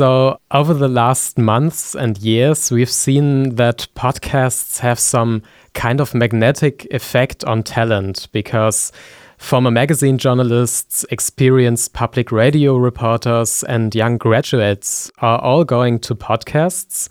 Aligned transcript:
So, 0.00 0.40
over 0.50 0.72
the 0.72 0.88
last 0.88 1.36
months 1.36 1.94
and 1.94 2.16
years, 2.16 2.72
we've 2.72 2.88
seen 2.88 3.56
that 3.56 3.86
podcasts 3.94 4.78
have 4.78 4.98
some 4.98 5.42
kind 5.74 6.00
of 6.00 6.14
magnetic 6.14 6.86
effect 6.90 7.44
on 7.44 7.62
talent 7.62 8.28
because 8.32 8.92
former 9.36 9.70
magazine 9.70 10.16
journalists, 10.16 11.04
experienced 11.10 11.92
public 11.92 12.32
radio 12.32 12.78
reporters, 12.78 13.62
and 13.64 13.94
young 13.94 14.16
graduates 14.16 15.10
are 15.18 15.38
all 15.42 15.64
going 15.64 15.98
to 15.98 16.14
podcasts. 16.14 17.10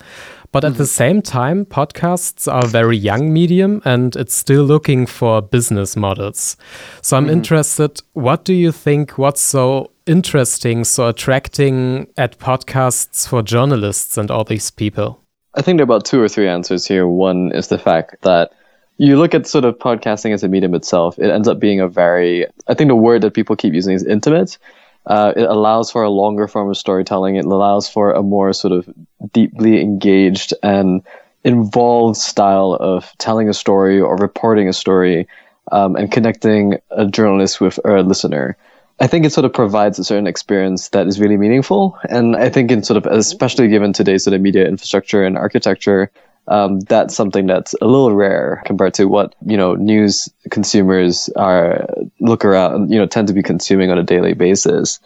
But 0.51 0.63
at 0.63 0.71
mm 0.71 0.73
-hmm. 0.73 0.77
the 0.77 0.87
same 0.87 1.21
time, 1.21 1.65
podcasts 1.65 2.47
are 2.47 2.65
a 2.65 2.67
very 2.67 2.97
young 2.97 3.31
medium 3.31 3.81
and 3.85 4.15
it's 4.15 4.35
still 4.35 4.65
looking 4.65 5.07
for 5.07 5.43
business 5.43 5.95
models. 5.95 6.57
So 7.01 7.17
I'm 7.17 7.23
mm 7.23 7.29
-hmm. 7.29 7.37
interested, 7.37 8.01
what 8.13 8.45
do 8.45 8.53
you 8.53 8.71
think? 8.71 9.11
What's 9.11 9.41
so 9.41 9.91
interesting, 10.09 10.83
so 10.83 11.07
attracting 11.07 12.07
at 12.17 12.39
podcasts 12.39 13.27
for 13.27 13.43
journalists 13.43 14.17
and 14.17 14.31
all 14.31 14.43
these 14.43 14.71
people? 14.71 15.21
I 15.53 15.61
think 15.61 15.77
there 15.77 15.83
are 15.83 15.91
about 15.91 16.05
two 16.05 16.19
or 16.19 16.27
three 16.27 16.47
answers 16.47 16.85
here. 16.85 17.07
One 17.07 17.51
is 17.51 17.67
the 17.67 17.77
fact 17.77 18.21
that 18.23 18.51
you 18.97 19.17
look 19.17 19.33
at 19.33 19.47
sort 19.47 19.65
of 19.65 19.77
podcasting 19.77 20.33
as 20.33 20.43
a 20.43 20.47
medium 20.47 20.73
itself, 20.73 21.17
it 21.19 21.29
ends 21.29 21.47
up 21.47 21.59
being 21.59 21.79
a 21.79 21.87
very, 21.87 22.45
I 22.67 22.73
think 22.73 22.89
the 22.89 22.95
word 22.95 23.21
that 23.21 23.33
people 23.33 23.55
keep 23.55 23.73
using 23.73 23.93
is 23.93 24.03
intimate. 24.03 24.57
Uh, 25.05 25.31
it 25.37 25.43
allows 25.43 25.91
for 25.91 26.03
a 26.03 26.09
longer 26.09 26.47
form 26.47 26.69
of 26.69 26.77
storytelling. 26.77 27.35
It 27.35 27.45
allows 27.45 27.87
for 27.87 28.11
a 28.11 28.21
more 28.21 28.51
sort 28.51 28.73
of 28.73 28.89
deeply 29.31 29.79
engaged 29.79 30.53
and 30.63 31.01
involved 31.43 32.17
style 32.17 32.73
of 32.79 33.11
telling 33.19 33.47
a 33.47 33.53
story 33.53 34.01
or 34.01 34.17
reporting 34.17 34.67
a 34.67 34.73
story 34.73 35.27
um, 35.71 35.95
and 35.95 36.11
connecting 36.11 36.77
a 36.91 37.05
journalist 37.05 37.61
with 37.61 37.79
a 37.85 38.01
listener. 38.01 38.57
I 39.01 39.07
think 39.07 39.25
it 39.25 39.31
sort 39.31 39.45
of 39.45 39.53
provides 39.53 39.97
a 39.97 40.03
certain 40.03 40.27
experience 40.27 40.89
that 40.89 41.07
is 41.07 41.19
really 41.19 41.37
meaningful. 41.37 41.97
And 42.09 42.35
I 42.35 42.49
think 42.49 42.69
in 42.69 42.83
sort 42.83 42.97
of, 42.97 43.05
especially 43.11 43.69
given 43.69 43.93
today's 43.93 44.25
sort 44.25 44.33
of 44.33 44.41
media 44.41 44.67
infrastructure 44.67 45.23
and 45.23 45.37
architecture, 45.37 46.11
um, 46.49 46.79
that's 46.81 47.15
something 47.15 47.45
that's 47.45 47.73
a 47.81 47.85
little 47.85 48.13
rare 48.13 48.61
compared 48.65 48.93
to 48.95 49.05
what 49.05 49.35
you 49.45 49.55
know 49.55 49.75
news 49.75 50.27
consumers 50.49 51.29
are 51.35 51.87
look 52.19 52.43
around 52.43 52.91
you 52.91 52.97
know 52.97 53.05
tend 53.05 53.27
to 53.27 53.33
be 53.35 53.43
consuming 53.43 53.91
on 53.91 53.99
a 53.99 54.03
daily 54.03 54.33
basis. 54.33 54.99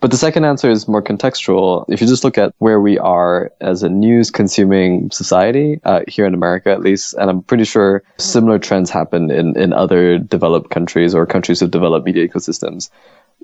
But 0.00 0.10
the 0.10 0.16
second 0.16 0.46
answer 0.46 0.70
is 0.70 0.88
more 0.88 1.02
contextual. 1.02 1.84
If 1.88 2.00
you 2.00 2.06
just 2.06 2.24
look 2.24 2.38
at 2.38 2.54
where 2.58 2.80
we 2.80 2.98
are 2.98 3.52
as 3.60 3.82
a 3.82 3.88
news 3.90 4.30
consuming 4.30 5.10
society, 5.10 5.78
uh, 5.84 6.00
here 6.08 6.24
in 6.24 6.32
America 6.32 6.70
at 6.70 6.80
least, 6.80 7.12
and 7.14 7.28
I'm 7.28 7.42
pretty 7.42 7.64
sure 7.64 8.02
similar 8.16 8.58
trends 8.58 8.88
happen 8.88 9.30
in, 9.30 9.54
in 9.58 9.74
other 9.74 10.16
developed 10.16 10.70
countries 10.70 11.14
or 11.14 11.26
countries 11.26 11.60
with 11.60 11.70
developed 11.70 12.06
media 12.06 12.26
ecosystems. 12.26 12.88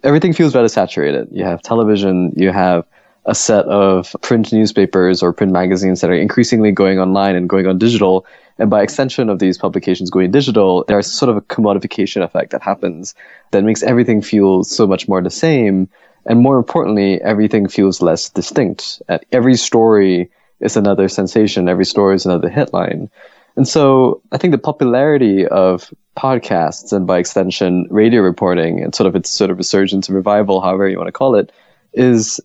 Everything 0.03 0.33
feels 0.33 0.55
rather 0.55 0.69
saturated. 0.69 1.29
You 1.31 1.45
have 1.45 1.63
television, 1.63 2.33
you 2.37 2.51
have 2.53 2.87
a 3.25 3.35
set 3.35 3.65
of 3.67 4.15
print 4.23 4.53
newspapers 4.53 5.23
or 5.23 5.33
print 5.33 5.53
magazines 5.53 6.01
that 6.01 6.11
are 6.11 6.15
increasingly 6.15 6.71
going 6.71 6.99
online 7.01 7.35
and 7.35 7.49
going 7.49 7.67
on 7.67 7.79
digital. 7.79 8.25
And 8.59 8.71
by 8.71 8.83
extension 8.83 9.29
of 9.29 9.39
these 9.39 9.59
publications 9.59 10.11
going 10.11 10.31
digital, 10.31 10.85
there's 10.87 11.11
sort 11.11 11.29
of 11.29 11.37
a 11.37 11.41
commodification 11.41 12.23
effect 12.23 12.53
that 12.53 12.63
happens 12.63 13.15
that 13.51 13.65
makes 13.65 13.83
everything 13.83 14.23
feel 14.23 14.63
so 14.63 14.87
much 14.87 15.09
more 15.09 15.21
the 15.21 15.31
same. 15.31 15.89
And 16.27 16.41
more 16.41 16.57
importantly, 16.57 17.21
everything 17.23 17.69
feels 17.69 18.01
less 18.01 18.29
distinct. 18.31 19.03
Every 19.33 19.57
story 19.57 20.31
is 20.61 20.77
another 20.77 21.09
sensation. 21.09 21.69
Every 21.69 21.85
story 21.85 22.15
is 22.15 22.27
another 22.27 22.49
headline. 22.49 23.11
And 23.57 23.67
so 23.67 24.23
I 24.33 24.39
think 24.39 24.53
the 24.53 24.59
popularity 24.59 25.47
of 25.47 25.93
podcasts 26.17 26.93
and 26.93 27.07
by 27.07 27.19
extension 27.19 27.87
radio 27.91 28.23
reporting 28.23 28.83
and 28.83 28.95
sort 28.95 29.07
of 29.07 29.15
its 29.15 29.31
sort 29.31 29.51
of 29.51 29.59
resurgence 29.59 30.09
and 30.09 30.17
revival, 30.17 30.61
however 30.61 30.89
you 30.89 30.97
want 30.97 31.09
to 31.09 31.13
call 31.13 31.35
it, 31.35 31.53
is 31.93 32.41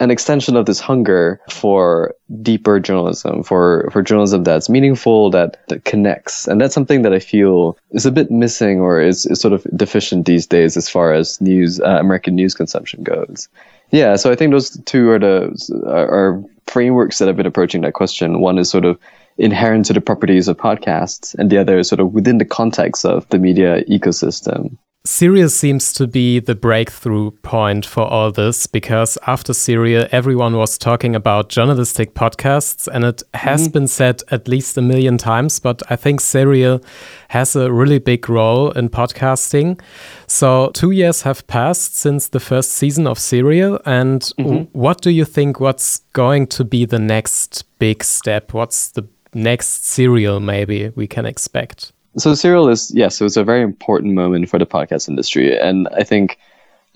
an 0.00 0.10
extension 0.12 0.56
of 0.56 0.66
this 0.66 0.78
hunger 0.78 1.40
for 1.50 2.14
deeper 2.42 2.78
journalism, 2.78 3.42
for, 3.42 3.88
for 3.92 4.00
journalism 4.00 4.44
that's 4.44 4.68
meaningful, 4.68 5.30
that, 5.30 5.66
that 5.68 5.84
connects. 5.84 6.46
And 6.46 6.60
that's 6.60 6.74
something 6.74 7.02
that 7.02 7.12
I 7.12 7.18
feel 7.18 7.76
is 7.90 8.06
a 8.06 8.12
bit 8.12 8.30
missing 8.30 8.80
or 8.80 9.00
is, 9.00 9.26
is 9.26 9.40
sort 9.40 9.54
of 9.54 9.66
deficient 9.76 10.26
these 10.26 10.46
days 10.46 10.76
as 10.76 10.88
far 10.88 11.12
as 11.12 11.40
news, 11.40 11.80
uh, 11.80 11.98
American 11.98 12.36
news 12.36 12.54
consumption 12.54 13.02
goes. 13.02 13.48
Yeah, 13.90 14.16
so 14.16 14.30
I 14.30 14.36
think 14.36 14.52
those 14.52 14.78
two 14.84 15.10
are 15.10 15.18
the 15.18 15.82
are, 15.86 16.08
are 16.08 16.44
frameworks 16.66 17.18
that 17.18 17.28
I've 17.28 17.36
been 17.36 17.46
approaching 17.46 17.80
that 17.80 17.94
question. 17.94 18.40
One 18.40 18.58
is 18.58 18.70
sort 18.70 18.84
of 18.84 18.98
inherent 19.38 19.86
to 19.86 19.92
the 19.92 20.00
properties 20.00 20.48
of 20.48 20.56
podcasts, 20.56 21.34
and 21.38 21.50
the 21.50 21.58
other 21.58 21.78
is 21.78 21.88
sort 21.88 22.00
of 22.00 22.12
within 22.12 22.38
the 22.38 22.44
context 22.44 23.04
of 23.04 23.28
the 23.28 23.38
media 23.38 23.82
ecosystem. 23.84 24.76
Serial 25.04 25.48
seems 25.48 25.94
to 25.94 26.06
be 26.06 26.38
the 26.38 26.54
breakthrough 26.54 27.30
point 27.42 27.86
for 27.86 28.02
all 28.02 28.30
this 28.30 28.66
because 28.66 29.16
after 29.26 29.54
Serial, 29.54 30.06
everyone 30.12 30.56
was 30.56 30.76
talking 30.76 31.14
about 31.14 31.48
journalistic 31.48 32.14
podcasts, 32.14 32.86
and 32.86 33.04
it 33.04 33.22
has 33.32 33.62
mm 33.62 33.66
-hmm. 33.66 33.72
been 33.72 33.88
said 33.88 34.22
at 34.30 34.48
least 34.48 34.78
a 34.78 34.82
million 34.82 35.16
times. 35.16 35.60
But 35.60 35.82
I 35.90 35.96
think 35.96 36.20
Serial 36.20 36.80
has 37.28 37.56
a 37.56 37.72
really 37.72 37.98
big 37.98 38.28
role 38.28 38.78
in 38.78 38.88
podcasting. 38.90 39.80
So, 40.26 40.70
two 40.72 40.90
years 40.90 41.22
have 41.22 41.42
passed 41.46 41.96
since 41.96 42.28
the 42.28 42.40
first 42.40 42.70
season 42.70 43.06
of 43.06 43.18
Serial. 43.18 43.78
And 43.84 44.32
mm 44.36 44.46
-hmm. 44.46 44.66
what 44.72 45.02
do 45.02 45.10
you 45.10 45.24
think? 45.26 45.58
What's 45.58 46.02
going 46.12 46.48
to 46.56 46.64
be 46.64 46.86
the 46.86 46.98
next 46.98 47.64
big 47.78 48.02
step? 48.02 48.52
What's 48.52 48.92
the 48.92 49.02
next 49.34 49.84
Serial 49.84 50.40
maybe 50.40 50.90
we 50.90 51.06
can 51.06 51.26
expect? 51.26 51.92
So 52.16 52.34
Serial 52.34 52.68
is 52.68 52.90
yes, 52.94 53.20
it 53.20 53.24
was 53.24 53.36
a 53.36 53.44
very 53.44 53.62
important 53.62 54.14
moment 54.14 54.48
for 54.48 54.58
the 54.58 54.66
podcast 54.66 55.08
industry, 55.08 55.58
and 55.58 55.88
I 55.96 56.04
think 56.04 56.38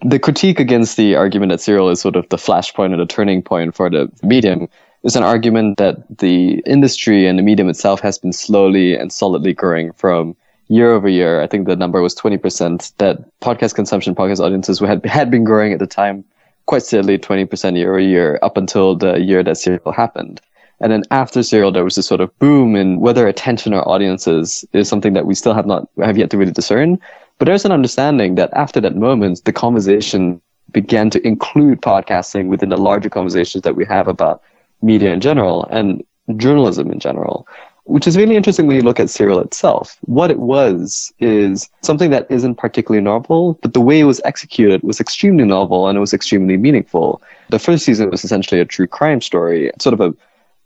the 0.05 0.19
critique 0.19 0.59
against 0.59 0.97
the 0.97 1.15
argument 1.15 1.51
that 1.51 1.61
Serial 1.61 1.91
is 1.91 2.01
sort 2.01 2.17
of 2.17 2.29
the 2.29 2.37
flashpoint 2.37 2.93
or 2.93 2.97
the 2.97 3.07
turning 3.07 3.43
point 3.43 3.75
for 3.75 3.89
the 3.89 4.11
medium 4.23 4.69
is 5.05 5.17
an 5.17 5.23
argument 5.23 5.79
that 5.79 5.97
the 6.19 6.63
industry 6.67 7.27
and 7.27 7.39
the 7.39 7.43
medium 7.43 7.69
itself 7.69 8.01
has 8.01 8.19
been 8.19 8.33
slowly 8.33 8.95
and 8.95 9.13
solidly 9.13 9.53
growing 9.53 9.93
from 9.93 10.37
year 10.69 10.93
over 10.93 11.09
year. 11.09 11.41
I 11.43 11.47
think 11.47 11.67
the 11.67 11.77
number 11.77 12.01
was 12.01 12.15
20% 12.15 12.93
that 12.99 13.19
podcast 13.41 13.75
consumption, 13.75 14.15
podcast 14.15 14.41
audiences 14.41 14.79
had, 14.81 15.05
had 15.05 15.31
been 15.31 15.45
growing 15.45 15.73
at 15.73 15.79
the 15.79 15.87
time 15.87 16.25
quite 16.67 16.83
steadily, 16.83 17.19
20% 17.19 17.77
year 17.77 17.91
over 17.91 18.01
year 18.01 18.39
up 18.43 18.57
until 18.57 18.97
the 18.97 19.21
year 19.21 19.43
that 19.43 19.57
Serial 19.57 19.93
happened. 19.93 20.41
And 20.83 20.91
then 20.91 21.05
after 21.13 21.45
Serial, 21.45 21.71
there 21.71 21.85
was 21.85 21.95
this 21.95 22.09
sort 22.09 22.21
of 22.21 22.37
boom 22.41 22.75
in 22.75 22.99
whether 22.99 23.29
attention 23.29 23.73
or 23.73 23.89
audiences 23.89 24.65
is 24.73 24.89
something 24.89 25.13
that 25.13 25.27
we 25.27 25.35
still 25.37 25.55
have 25.55 25.65
not 25.65 25.89
have 26.03 26.19
yet 26.19 26.31
to 26.31 26.37
really 26.37 26.51
discern. 26.51 26.99
But 27.39 27.47
there's 27.47 27.65
an 27.65 27.71
understanding 27.71 28.35
that 28.35 28.53
after 28.53 28.81
that 28.81 28.97
moment, 28.97 29.45
the 29.45 29.53
conversation 29.53 30.43
began 30.73 31.09
to 31.11 31.25
include 31.27 31.83
podcasting 31.83 32.49
within 32.49 32.69
the 32.69 32.77
larger 32.77 33.09
conversations 33.09 33.63
that 33.63 33.77
we 33.77 33.85
have 33.85 34.09
about 34.09 34.43
media 34.83 35.13
in 35.13 35.21
general 35.21 35.65
and 35.71 36.05
journalism 36.37 36.91
in 36.91 36.99
general. 36.99 37.47
Which 37.85 38.07
is 38.07 38.17
really 38.17 38.37
interesting 38.37 38.67
when 38.67 38.77
you 38.77 38.83
look 38.83 39.01
at 39.01 39.11
Serial 39.11 39.41
itself. 39.41 39.99
What 40.03 40.31
it 40.31 40.39
was 40.39 41.13
is 41.19 41.69
something 41.83 42.11
that 42.11 42.29
isn't 42.31 42.57
particularly 42.57 43.03
novel, 43.03 43.59
but 43.61 43.73
the 43.73 43.81
way 43.81 44.01
it 44.01 44.05
was 44.05 44.21
executed 44.25 44.83
was 44.83 45.01
extremely 45.01 45.45
novel 45.45 45.89
and 45.89 45.97
it 45.97 46.01
was 46.01 46.15
extremely 46.15 46.57
meaningful. 46.57 47.21
The 47.51 47.59
first 47.59 47.85
season 47.85 48.11
was 48.11 48.25
essentially 48.25 48.61
a 48.61 48.65
true 48.65 48.87
crime 48.87 49.21
story, 49.21 49.71
sort 49.81 49.95
of 49.95 50.01
a 50.01 50.15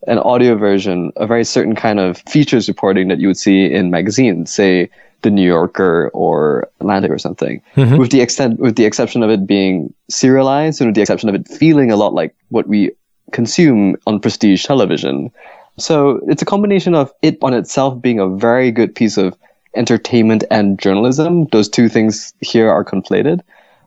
an 0.07 0.19
audio 0.19 0.57
version, 0.57 1.13
a 1.17 1.27
very 1.27 1.45
certain 1.45 1.75
kind 1.75 1.99
of 1.99 2.19
features 2.29 2.69
reporting 2.69 3.09
that 3.09 3.19
you 3.19 3.29
would 3.29 3.37
see 3.37 3.73
in 3.73 3.91
magazines, 3.91 4.53
say 4.53 4.91
the 5.23 5.31
New 5.31 5.47
Yorker 5.47 6.11
or 6.13 6.69
Atlantic 6.81 7.11
or 7.11 7.19
something, 7.19 7.61
mm-hmm. 7.75 7.97
with 7.97 8.11
the 8.11 8.21
extent, 8.21 8.61
with 8.61 8.77
the 8.77 8.85
exception 8.85 9.23
of 9.23 9.31
it 9.31 9.47
being 9.47 9.93
serialized 10.09 10.81
and 10.81 10.89
with 10.89 10.95
the 10.95 11.01
exception 11.01 11.29
of 11.29 11.35
it 11.35 11.49
feeling 11.49 11.91
a 11.91 11.97
lot 11.97 12.15
like 12.15 12.35
what 12.51 12.69
we 12.69 12.93
consume 13.33 13.97
on 14.07 14.21
prestige 14.21 14.65
television. 14.65 15.33
So 15.79 16.21
it's 16.29 16.43
a 16.43 16.47
combination 16.47 16.95
of 16.95 17.13
it 17.23 17.39
on 17.43 17.55
itself 17.55 18.01
being 18.01 18.21
a 18.21 18.29
very 18.29 18.71
good 18.71 18.95
piece 18.95 19.17
of 19.17 19.37
entertainment 19.75 20.45
and 20.51 20.79
journalism. 20.79 21.47
Those 21.47 21.69
two 21.69 21.89
things 21.89 22.33
here 22.41 22.71
are 22.71 22.85
conflated 22.85 23.41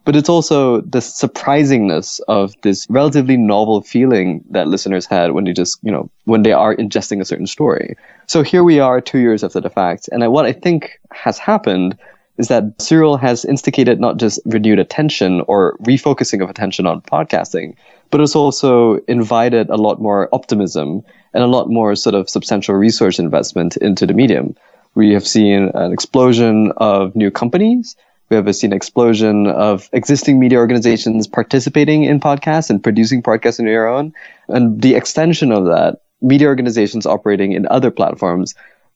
but 0.09 0.15
it's 0.15 0.27
also 0.27 0.81
the 0.81 1.01
surprisingness 1.01 2.19
of 2.27 2.59
this 2.63 2.87
relatively 2.89 3.37
novel 3.37 3.83
feeling 3.83 4.43
that 4.49 4.67
listeners 4.67 5.05
had 5.05 5.33
when 5.33 5.43
they 5.43 5.53
just, 5.53 5.77
you 5.83 5.91
know, 5.91 6.09
when 6.25 6.41
they 6.41 6.51
are 6.51 6.75
ingesting 6.75 7.21
a 7.21 7.25
certain 7.25 7.45
story. 7.45 7.95
So 8.25 8.41
here 8.41 8.63
we 8.63 8.79
are 8.79 9.01
two 9.01 9.19
years 9.19 9.43
after 9.43 9.61
the 9.61 9.69
fact. 9.69 10.09
And 10.11 10.27
what 10.31 10.47
I 10.47 10.51
think 10.51 10.99
has 11.11 11.37
happened 11.37 11.95
is 12.39 12.47
that 12.47 12.81
Serial 12.81 13.17
has 13.17 13.45
instigated 13.45 13.99
not 13.99 14.17
just 14.17 14.39
renewed 14.45 14.79
attention 14.79 15.41
or 15.41 15.77
refocusing 15.83 16.41
of 16.41 16.49
attention 16.49 16.87
on 16.87 17.01
podcasting, 17.01 17.75
but 18.09 18.19
it's 18.19 18.35
also 18.35 18.95
invited 19.07 19.69
a 19.69 19.77
lot 19.77 20.01
more 20.01 20.27
optimism 20.33 21.03
and 21.35 21.43
a 21.43 21.45
lot 21.45 21.69
more 21.69 21.95
sort 21.95 22.15
of 22.15 22.31
substantial 22.31 22.73
resource 22.73 23.19
investment 23.19 23.77
into 23.77 24.07
the 24.07 24.15
medium. 24.15 24.55
We 24.95 25.13
have 25.13 25.27
seen 25.27 25.69
an 25.75 25.93
explosion 25.93 26.73
of 26.77 27.15
new 27.15 27.29
companies 27.29 27.95
we 28.29 28.35
have 28.35 28.55
seen 28.55 28.73
explosion 28.73 29.47
of 29.47 29.89
existing 29.91 30.39
media 30.39 30.59
organizations 30.59 31.27
participating 31.27 32.03
in 32.03 32.19
podcasts 32.19 32.69
and 32.69 32.83
producing 32.83 33.23
podcasts 33.23 33.59
on 33.59 33.65
their 33.65 33.87
own. 33.87 34.13
And 34.47 34.81
the 34.81 34.95
extension 34.95 35.51
of 35.51 35.65
that, 35.65 36.01
media 36.21 36.47
organizations 36.47 37.05
operating 37.05 37.53
in 37.53 37.67
other 37.69 37.91
platforms, 37.91 38.53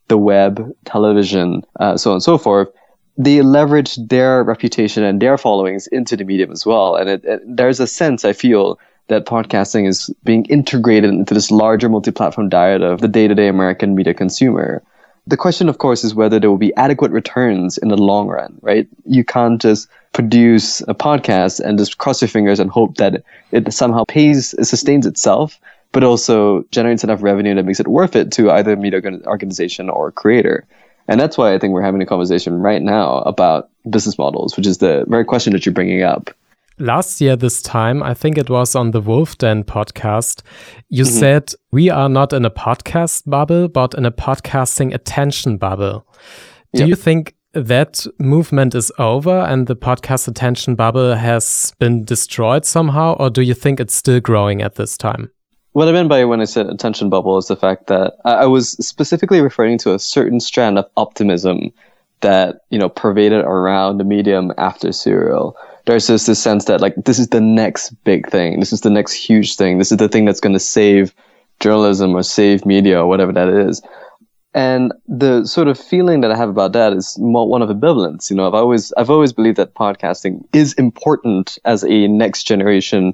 the 0.08 0.18
web, 0.18 0.72
television, 0.86 1.64
uh, 1.80 1.98
so 1.98 2.12
on 2.12 2.16
and 2.16 2.24
so 2.24 2.38
forth, 2.38 2.70
they 3.18 3.42
leverage 3.42 3.96
their 3.96 4.44
reputation 4.44 5.04
and 5.04 5.22
their 5.22 5.38
followings 5.38 5.88
into 5.88 6.18
the 6.18 6.24
medium 6.24 6.52
as 6.52 6.66
well. 6.66 6.96
And 6.96 7.10
it, 7.10 7.26
it, 7.26 7.42
there's 7.46 7.80
a 7.80 7.88
sense, 7.88 8.26
I 8.26 8.34
feel, 8.34 8.80
that 9.08 9.26
podcasting 9.26 9.88
is 9.88 10.10
being 10.24 10.46
integrated 10.46 11.12
into 11.12 11.34
this 11.34 11.52
larger 11.52 11.90
multi-platform 11.90 12.50
diet 12.50 12.82
of 12.82 13.02
the 13.02 13.08
day-to-day 13.08 13.48
American 13.48 13.96
media 13.96 14.14
consumer. 14.14 14.82
The 15.26 15.38
question, 15.38 15.70
of 15.70 15.78
course, 15.78 16.04
is 16.04 16.14
whether 16.14 16.40
there 16.40 16.50
will 16.50 16.58
be 16.58 16.76
adequate 16.76 17.12
returns 17.12 17.78
in 17.78 17.88
the 17.88 17.98
long 17.98 18.28
run, 18.28 18.58
right? 18.62 18.88
You 19.06 19.24
can't 19.24 19.62
just 19.62 19.88
produce 20.12 20.82
a 20.82 20.94
podcast 20.94 21.62
and 21.62 21.78
just 21.78 21.98
cross 21.98 22.22
your 22.22 22.28
fingers 22.28 22.60
and 22.60 22.70
hope 22.70 22.98
that 22.98 23.24
it 23.52 23.74
somehow 23.74 24.04
pays, 24.06 24.54
it 24.56 24.66
sustains 24.66 25.06
itself, 25.06 25.60
but 25.94 26.04
also 26.04 26.64
generates 26.72 27.04
enough 27.04 27.24
revenue 27.24 27.56
that 27.56 27.64
makes 27.64 27.80
it 27.80 27.88
worth 27.88 28.16
it 28.16 28.32
to 28.34 28.52
either 28.52 28.76
media 28.76 29.02
organization 29.26 29.90
or 29.90 30.10
a 30.10 30.12
creator. 30.12 30.66
And 31.08 31.20
that's 31.20 31.38
why 31.38 31.54
I 31.54 31.60
think 31.60 31.74
we're 31.74 31.82
having 31.82 32.02
a 32.02 32.06
conversation 32.06 32.60
right 32.60 32.82
now 32.82 33.20
about 33.20 33.70
business 33.90 34.18
models, 34.18 34.58
which 34.58 34.68
is 34.68 34.80
the 34.80 35.06
very 35.08 35.26
question 35.26 35.54
that 35.54 35.66
you're 35.66 35.74
bringing 35.74 36.04
up. 36.04 36.32
Last 36.80 37.22
year, 37.22 37.36
this 37.36 37.62
time, 37.62 38.02
I 38.02 38.14
think 38.14 38.38
it 38.38 38.50
was 38.50 38.76
on 38.76 38.92
the 38.92 39.02
Wolf 39.02 39.38
Den 39.38 39.64
podcast, 39.64 40.42
you 40.90 41.04
mm-hmm. 41.04 41.20
said, 41.20 41.54
We 41.72 41.90
are 41.90 42.10
not 42.10 42.34
in 42.34 42.46
a 42.46 42.50
podcast 42.50 43.24
bubble, 43.30 43.68
but 43.68 43.94
in 43.94 44.06
a 44.06 44.12
podcasting 44.12 44.94
attention 44.94 45.58
bubble. 45.58 46.08
Do 46.74 46.80
yep. 46.80 46.90
you 46.90 46.96
think 46.96 47.36
that 47.54 48.08
movement 48.20 48.74
is 48.74 48.92
over 48.98 49.42
and 49.42 49.68
the 49.68 49.76
podcast 49.76 50.28
attention 50.28 50.74
bubble 50.74 51.14
has 51.14 51.74
been 51.78 52.04
destroyed 52.04 52.66
somehow, 52.66 53.14
or 53.20 53.30
do 53.30 53.44
you 53.44 53.54
think 53.54 53.80
it's 53.80 53.94
still 53.94 54.20
growing 54.20 54.64
at 54.64 54.76
this 54.76 54.98
time? 54.98 55.30
What 55.74 55.88
I 55.88 55.92
meant 55.92 56.10
by 56.10 56.26
when 56.26 56.42
I 56.42 56.46
said 56.46 56.68
attention 56.68 57.10
bubble 57.10 57.38
is 57.38 57.48
the 57.48 57.56
fact 57.56 57.88
that 57.88 58.14
I 58.26 58.46
was 58.46 58.72
specifically 58.86 59.42
referring 59.42 59.78
to 59.80 59.94
a 59.94 60.00
certain 60.00 60.40
strand 60.40 60.78
of 60.80 60.86
optimism 60.98 61.72
that 62.22 62.62
you 62.70 62.80
know 62.80 62.90
pervaded 62.90 63.42
around 63.42 63.98
the 63.98 64.04
medium 64.04 64.52
after 64.58 64.92
Serial. 64.92 65.56
There's 65.86 66.08
just 66.08 66.28
this 66.28 66.42
sense 66.42 66.66
that 66.66 66.82
like 66.82 66.96
this 66.96 67.20
is 67.20 67.28
the 67.28 67.42
next 67.42 67.92
big 68.04 68.30
thing. 68.30 68.60
This 68.60 68.72
is 68.72 68.82
the 68.82 68.90
next 68.90 69.14
huge 69.14 69.56
thing. 69.56 69.78
This 69.78 69.92
is 69.92 69.98
the 69.98 70.08
thing 70.08 70.26
that's 70.26 70.40
going 70.40 70.54
to 70.54 70.60
save 70.60 71.14
journalism 71.60 72.16
or 72.16 72.24
save 72.24 72.66
media 72.66 73.02
or 73.02 73.08
whatever 73.08 73.34
that 73.34 73.50
is. 73.50 73.82
And 74.54 74.94
the 75.08 75.46
sort 75.46 75.68
of 75.68 75.80
feeling 75.80 76.22
that 76.22 76.32
I 76.32 76.38
have 76.38 76.50
about 76.50 76.74
that 76.74 76.94
is 76.94 77.16
one 77.18 77.62
of 77.62 77.70
ambivalence. 77.70 78.30
You 78.30 78.36
know, 78.36 78.48
I've 78.48 78.54
always 78.54 78.94
I've 78.94 79.10
always 79.10 79.34
believed 79.34 79.58
that 79.58 79.74
podcasting 79.74 80.44
is 80.54 80.74
important 80.74 81.58
as 81.66 81.84
a 81.84 82.08
next 82.08 82.44
generation 82.44 83.14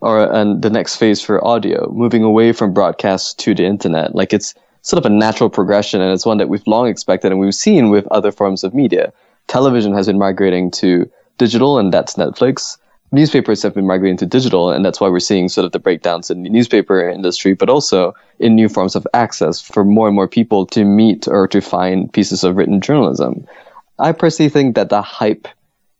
or 0.00 0.32
and 0.32 0.62
the 0.62 0.70
next 0.70 0.96
phase 0.96 1.20
for 1.20 1.44
audio, 1.44 1.90
moving 1.92 2.22
away 2.22 2.52
from 2.52 2.72
broadcast 2.72 3.38
to 3.40 3.54
the 3.54 3.64
internet. 3.64 4.14
Like 4.14 4.32
it's 4.32 4.54
sort 4.82 5.04
of 5.04 5.10
a 5.10 5.14
natural 5.14 5.50
progression, 5.50 6.00
and 6.00 6.12
it's 6.12 6.26
one 6.26 6.38
that 6.38 6.48
we've 6.48 6.66
long 6.66 6.86
expected, 6.86 7.32
and 7.32 7.40
we've 7.40 7.54
seen 7.54 7.90
with 7.90 8.06
other 8.08 8.30
forms 8.30 8.62
of 8.62 8.72
media. 8.72 9.12
Television 9.48 9.92
has 9.92 10.06
been 10.06 10.18
migrating 10.18 10.70
to 10.72 11.10
digital, 11.38 11.78
and 11.78 11.92
that's 11.92 12.14
Netflix. 12.14 12.78
Newspapers 13.12 13.62
have 13.62 13.74
been 13.74 13.86
migrating 13.86 14.16
to 14.18 14.26
digital, 14.26 14.70
and 14.70 14.84
that's 14.84 15.00
why 15.00 15.08
we're 15.08 15.20
seeing 15.20 15.48
sort 15.48 15.64
of 15.64 15.72
the 15.72 15.78
breakdowns 15.78 16.30
in 16.30 16.42
the 16.42 16.50
newspaper 16.50 17.08
industry, 17.08 17.54
but 17.54 17.70
also 17.70 18.14
in 18.40 18.54
new 18.54 18.68
forms 18.68 18.96
of 18.96 19.06
access 19.14 19.60
for 19.60 19.84
more 19.84 20.08
and 20.08 20.16
more 20.16 20.28
people 20.28 20.66
to 20.66 20.84
meet 20.84 21.28
or 21.28 21.46
to 21.48 21.60
find 21.60 22.12
pieces 22.12 22.42
of 22.42 22.56
written 22.56 22.80
journalism. 22.80 23.46
I 23.98 24.12
personally 24.12 24.50
think 24.50 24.74
that 24.74 24.88
the 24.88 25.02
hype 25.02 25.46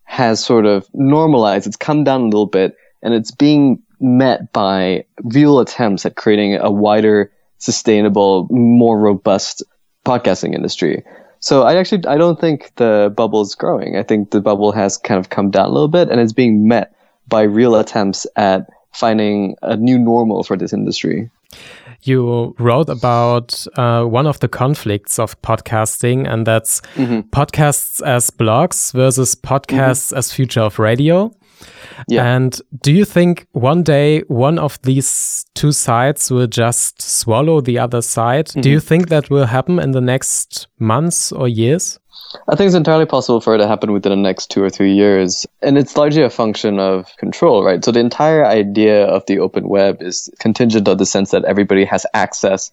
has 0.04 0.44
sort 0.44 0.66
of 0.66 0.88
normalized. 0.94 1.66
It's 1.66 1.76
come 1.76 2.04
down 2.04 2.22
a 2.22 2.24
little 2.24 2.46
bit, 2.46 2.76
and 3.02 3.14
it's 3.14 3.30
being 3.30 3.82
met 4.00 4.52
by 4.52 5.04
real 5.22 5.60
attempts 5.60 6.04
at 6.04 6.16
creating 6.16 6.56
a 6.56 6.70
wider, 6.70 7.32
sustainable, 7.58 8.48
more 8.50 8.98
robust 8.98 9.62
podcasting 10.04 10.54
industry. 10.54 11.04
So 11.46 11.62
I 11.62 11.76
actually 11.76 12.04
I 12.08 12.16
don't 12.16 12.40
think 12.40 12.72
the 12.74 13.14
bubble 13.16 13.40
is 13.40 13.54
growing. 13.54 13.96
I 13.96 14.02
think 14.02 14.32
the 14.32 14.40
bubble 14.40 14.72
has 14.72 14.98
kind 14.98 15.20
of 15.20 15.28
come 15.28 15.52
down 15.52 15.66
a 15.66 15.72
little 15.72 15.86
bit 15.86 16.08
and 16.08 16.20
it's 16.20 16.32
being 16.32 16.66
met 16.66 16.92
by 17.28 17.42
real 17.42 17.76
attempts 17.76 18.26
at 18.34 18.66
finding 18.90 19.54
a 19.62 19.76
new 19.76 19.96
normal 19.96 20.42
for 20.42 20.56
this 20.56 20.72
industry. 20.72 21.30
You 22.02 22.52
wrote 22.58 22.88
about 22.88 23.64
uh, 23.76 24.02
one 24.02 24.26
of 24.26 24.40
the 24.40 24.48
conflicts 24.48 25.20
of 25.20 25.40
podcasting, 25.42 26.26
and 26.26 26.44
that's 26.44 26.82
mm 26.96 27.06
-hmm. 27.06 27.22
podcasts 27.30 28.02
as 28.02 28.30
blogs 28.30 28.92
versus 28.92 29.36
podcasts 29.36 30.10
mm 30.10 30.14
-hmm. 30.14 30.18
as 30.18 30.32
future 30.32 30.64
of 30.64 30.78
radio. 30.78 31.30
Yeah. 32.08 32.24
And 32.24 32.60
do 32.82 32.92
you 32.92 33.04
think 33.04 33.46
one 33.52 33.82
day 33.82 34.22
one 34.28 34.58
of 34.58 34.80
these 34.82 35.46
two 35.54 35.72
sides 35.72 36.30
will 36.30 36.46
just 36.46 37.02
swallow 37.02 37.60
the 37.60 37.78
other 37.78 38.02
side? 38.02 38.50
Mm 38.50 38.54
-hmm. 38.54 38.62
Do 38.62 38.68
you 38.68 38.78
mm-hmm. 38.78 38.88
think 38.88 39.08
that 39.08 39.28
will 39.28 39.46
happen 39.46 39.78
in 39.78 39.92
the 39.92 40.00
next 40.00 40.68
months 40.78 41.32
or 41.32 41.48
years? 41.48 41.98
I 42.48 42.56
think 42.56 42.66
it's 42.66 42.76
entirely 42.76 43.06
possible 43.06 43.40
for 43.40 43.54
it 43.54 43.58
to 43.58 43.66
happen 43.66 43.92
within 43.92 44.10
the 44.10 44.28
next 44.28 44.50
two 44.50 44.62
or 44.62 44.70
three 44.70 44.92
years. 44.92 45.46
And 45.62 45.78
it's 45.78 45.96
largely 45.96 46.22
a 46.22 46.30
function 46.30 46.78
of 46.78 47.06
control, 47.18 47.64
right? 47.64 47.84
So 47.84 47.92
the 47.92 48.00
entire 48.00 48.44
idea 48.44 49.06
of 49.06 49.24
the 49.26 49.38
open 49.38 49.68
web 49.68 50.02
is 50.02 50.30
contingent 50.38 50.88
on 50.88 50.96
the 50.96 51.06
sense 51.06 51.30
that 51.30 51.44
everybody 51.44 51.84
has 51.84 52.06
access 52.12 52.72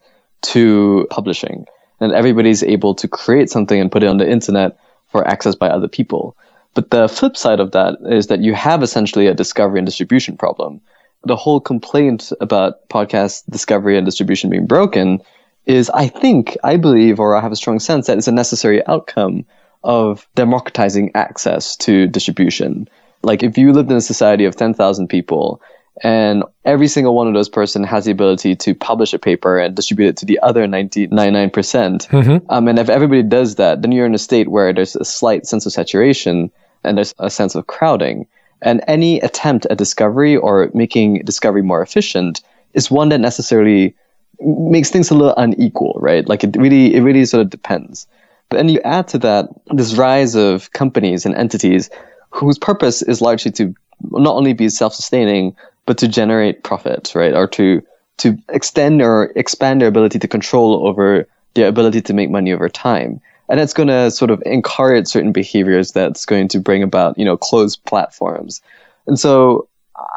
to 0.53 1.07
publishing 1.09 1.65
and 1.99 2.11
everybody's 2.11 2.63
able 2.63 2.95
to 2.95 3.07
create 3.07 3.49
something 3.49 3.79
and 3.79 3.91
put 3.91 4.03
it 4.03 4.07
on 4.07 4.17
the 4.17 4.29
internet 4.29 4.77
for 5.07 5.27
access 5.27 5.55
by 5.55 5.67
other 5.67 5.87
people. 5.87 6.35
But 6.73 6.89
the 6.89 7.07
flip 7.07 7.37
side 7.37 7.59
of 7.59 7.71
that 7.71 7.97
is 8.09 8.27
that 8.27 8.41
you 8.41 8.53
have 8.53 8.81
essentially 8.81 9.27
a 9.27 9.33
discovery 9.33 9.79
and 9.79 9.85
distribution 9.85 10.37
problem. 10.37 10.81
The 11.23 11.35
whole 11.35 11.59
complaint 11.59 12.31
about 12.41 12.89
podcast 12.89 13.43
discovery 13.49 13.97
and 13.97 14.05
distribution 14.05 14.49
being 14.49 14.65
broken 14.65 15.21
is, 15.65 15.89
I 15.91 16.07
think, 16.07 16.57
I 16.63 16.77
believe, 16.77 17.19
or 17.19 17.35
I 17.35 17.41
have 17.41 17.51
a 17.51 17.55
strong 17.55 17.79
sense 17.79 18.07
that 18.07 18.17
it's 18.17 18.27
a 18.27 18.31
necessary 18.31 18.85
outcome 18.87 19.45
of 19.83 20.27
democratizing 20.35 21.11
access 21.15 21.75
to 21.77 22.07
distribution. 22.07 22.89
Like 23.21 23.43
if 23.43 23.57
you 23.57 23.71
lived 23.71 23.91
in 23.91 23.97
a 23.97 24.01
society 24.01 24.45
of 24.45 24.55
10,000 24.55 25.07
people 25.07 25.61
and 26.01 26.43
every 26.65 26.87
single 26.87 27.15
one 27.15 27.27
of 27.27 27.33
those 27.33 27.49
person 27.49 27.83
has 27.83 28.05
the 28.05 28.11
ability 28.11 28.55
to 28.55 28.73
publish 28.73 29.13
a 29.13 29.19
paper 29.19 29.59
and 29.59 29.75
distribute 29.75 30.07
it 30.07 30.17
to 30.17 30.25
the 30.25 30.39
other 30.39 30.65
99%. 30.67 31.53
percent 31.53 32.07
mm-hmm. 32.09 32.45
um, 32.49 32.67
and 32.67 32.79
if 32.79 32.89
everybody 32.89 33.21
does 33.21 33.55
that, 33.55 33.81
then 33.81 33.91
you're 33.91 34.05
in 34.05 34.15
a 34.15 34.19
state 34.19 34.49
where 34.49 34.73
there's 34.73 34.95
a 34.95 35.05
slight 35.05 35.45
sense 35.45 35.65
of 35.65 35.71
saturation 35.71 36.51
and 36.83 36.97
there's 36.97 37.13
a 37.19 37.29
sense 37.29 37.55
of 37.55 37.67
crowding. 37.67 38.27
And 38.61 38.81
any 38.87 39.19
attempt 39.19 39.65
at 39.67 39.77
discovery 39.77 40.37
or 40.37 40.71
making 40.73 41.23
discovery 41.25 41.61
more 41.61 41.81
efficient 41.81 42.41
is 42.73 42.89
one 42.89 43.09
that 43.09 43.19
necessarily 43.19 43.95
makes 44.39 44.89
things 44.89 45.11
a 45.11 45.15
little 45.15 45.35
unequal, 45.37 45.97
right? 45.99 46.27
Like 46.27 46.43
it 46.43 46.55
really, 46.57 46.95
it 46.95 47.01
really 47.01 47.25
sort 47.25 47.41
of 47.41 47.49
depends. 47.49 48.07
And 48.51 48.71
you 48.71 48.79
add 48.81 49.07
to 49.09 49.17
that 49.19 49.49
this 49.73 49.95
rise 49.95 50.35
of 50.35 50.71
companies 50.71 51.25
and 51.25 51.35
entities 51.35 51.89
whose 52.29 52.57
purpose 52.57 53.01
is 53.01 53.21
largely 53.21 53.51
to 53.51 53.73
not 54.11 54.35
only 54.35 54.53
be 54.53 54.69
self-sustaining, 54.69 55.55
but 55.85 55.97
to 55.97 56.07
generate 56.07 56.63
profit, 56.63 57.13
right? 57.15 57.33
Or 57.33 57.47
to, 57.47 57.81
to 58.17 58.37
extend 58.49 59.01
or 59.01 59.31
expand 59.35 59.81
their 59.81 59.87
ability 59.87 60.19
to 60.19 60.27
control 60.27 60.87
over 60.87 61.27
their 61.55 61.67
ability 61.67 62.01
to 62.01 62.13
make 62.13 62.29
money 62.29 62.53
over 62.53 62.69
time 62.69 63.21
and 63.53 63.61
it's 63.61 63.73
going 63.73 63.87
to 63.87 64.09
sort 64.09 64.31
of 64.31 64.41
encourage 64.47 65.05
certain 65.05 65.31
behaviors 65.31 65.91
that's 65.91 66.25
going 66.25 66.47
to 66.47 66.59
bring 66.59 66.81
about 66.81 67.15
you 67.19 67.23
know 67.23 67.37
closed 67.37 67.83
platforms. 67.85 68.61
And 69.05 69.19
so 69.19 69.69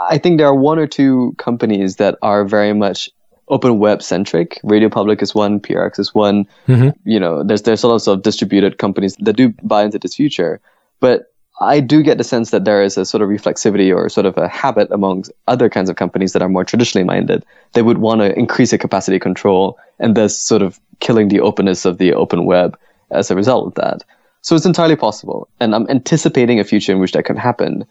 i 0.09 0.17
think 0.17 0.39
there 0.39 0.47
are 0.47 0.55
one 0.55 0.79
or 0.79 0.87
two 0.87 1.35
companies 1.37 1.97
that 1.97 2.17
are 2.23 2.47
very 2.47 2.73
much 2.73 3.11
open 3.49 3.79
web 3.79 4.03
centric. 4.03 4.59
RadioPublic 4.65 5.21
is 5.21 5.35
one 5.35 5.61
PRX 5.61 5.99
is 5.99 6.15
one. 6.15 6.47
Mm-hmm. 6.67 6.89
you 7.05 7.21
know 7.21 7.43
there's 7.43 7.63
there's 7.63 7.85
lots 7.85 8.07
of 8.09 8.23
distributed 8.23 8.79
companies 8.79 9.17
that 9.21 9.37
do 9.37 9.51
buy 9.63 9.85
into 9.85 9.99
this 9.99 10.15
future. 10.15 10.59
But 11.01 11.27
I 11.61 11.81
do 11.81 12.03
get 12.03 12.17
the 12.17 12.25
sense 12.25 12.51
that 12.53 12.65
there 12.65 12.83
is 12.83 12.97
a 12.97 13.05
sort 13.05 13.23
of 13.23 13.29
reflexivity 13.29 13.95
or 13.95 14.09
sort 14.09 14.25
of 14.25 14.39
a 14.39 14.49
habit 14.49 14.89
among 14.91 15.25
other 15.47 15.69
kinds 15.69 15.91
of 15.91 15.97
companies 15.97 16.33
that 16.33 16.43
are 16.43 16.49
more 16.49 16.65
traditionally 16.65 17.05
minded. 17.05 17.45
They 17.75 17.83
would 17.83 17.99
want 17.99 18.23
to 18.23 18.39
increase 18.39 18.71
their 18.71 18.79
capacity 18.79 19.19
control 19.19 19.79
and 19.99 20.17
thus 20.17 20.41
sort 20.41 20.63
of 20.63 20.81
killing 21.01 21.29
the 21.29 21.41
openness 21.41 21.85
of 21.85 21.99
the 21.99 22.15
open 22.15 22.47
web 22.47 22.79
as 23.11 23.31
a 23.31 23.37
result 23.37 23.69
of 23.69 23.75
that. 23.75 24.05
So 24.43 24.55
it's 24.55 24.67
entirely 24.67 24.97
possible, 24.97 25.49
and 25.59 25.75
I'm 25.75 25.89
anticipating 25.89 26.61
a 26.61 26.65
future 26.65 26.93
in 26.93 27.01
which 27.01 27.13
that 27.13 27.25
can 27.25 27.37
happen. 27.37 27.85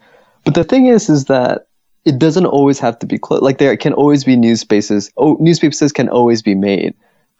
But 0.44 0.54
the 0.54 0.64
thing 0.64 0.86
is, 0.86 1.10
is 1.10 1.26
that 1.26 1.66
it 2.06 2.18
doesn't 2.18 2.46
always 2.46 2.78
have 2.78 2.98
to 3.00 3.06
be 3.06 3.18
closed. 3.18 3.42
Like 3.42 3.58
there 3.58 3.76
can 3.76 3.92
always 3.92 4.24
be 4.24 4.36
news 4.36 4.60
spaces. 4.60 5.10
Oh, 5.16 5.36
news 5.40 5.56
spaces 5.56 5.92
can 5.92 6.08
always 6.08 6.40
be 6.40 6.54
made 6.54 6.94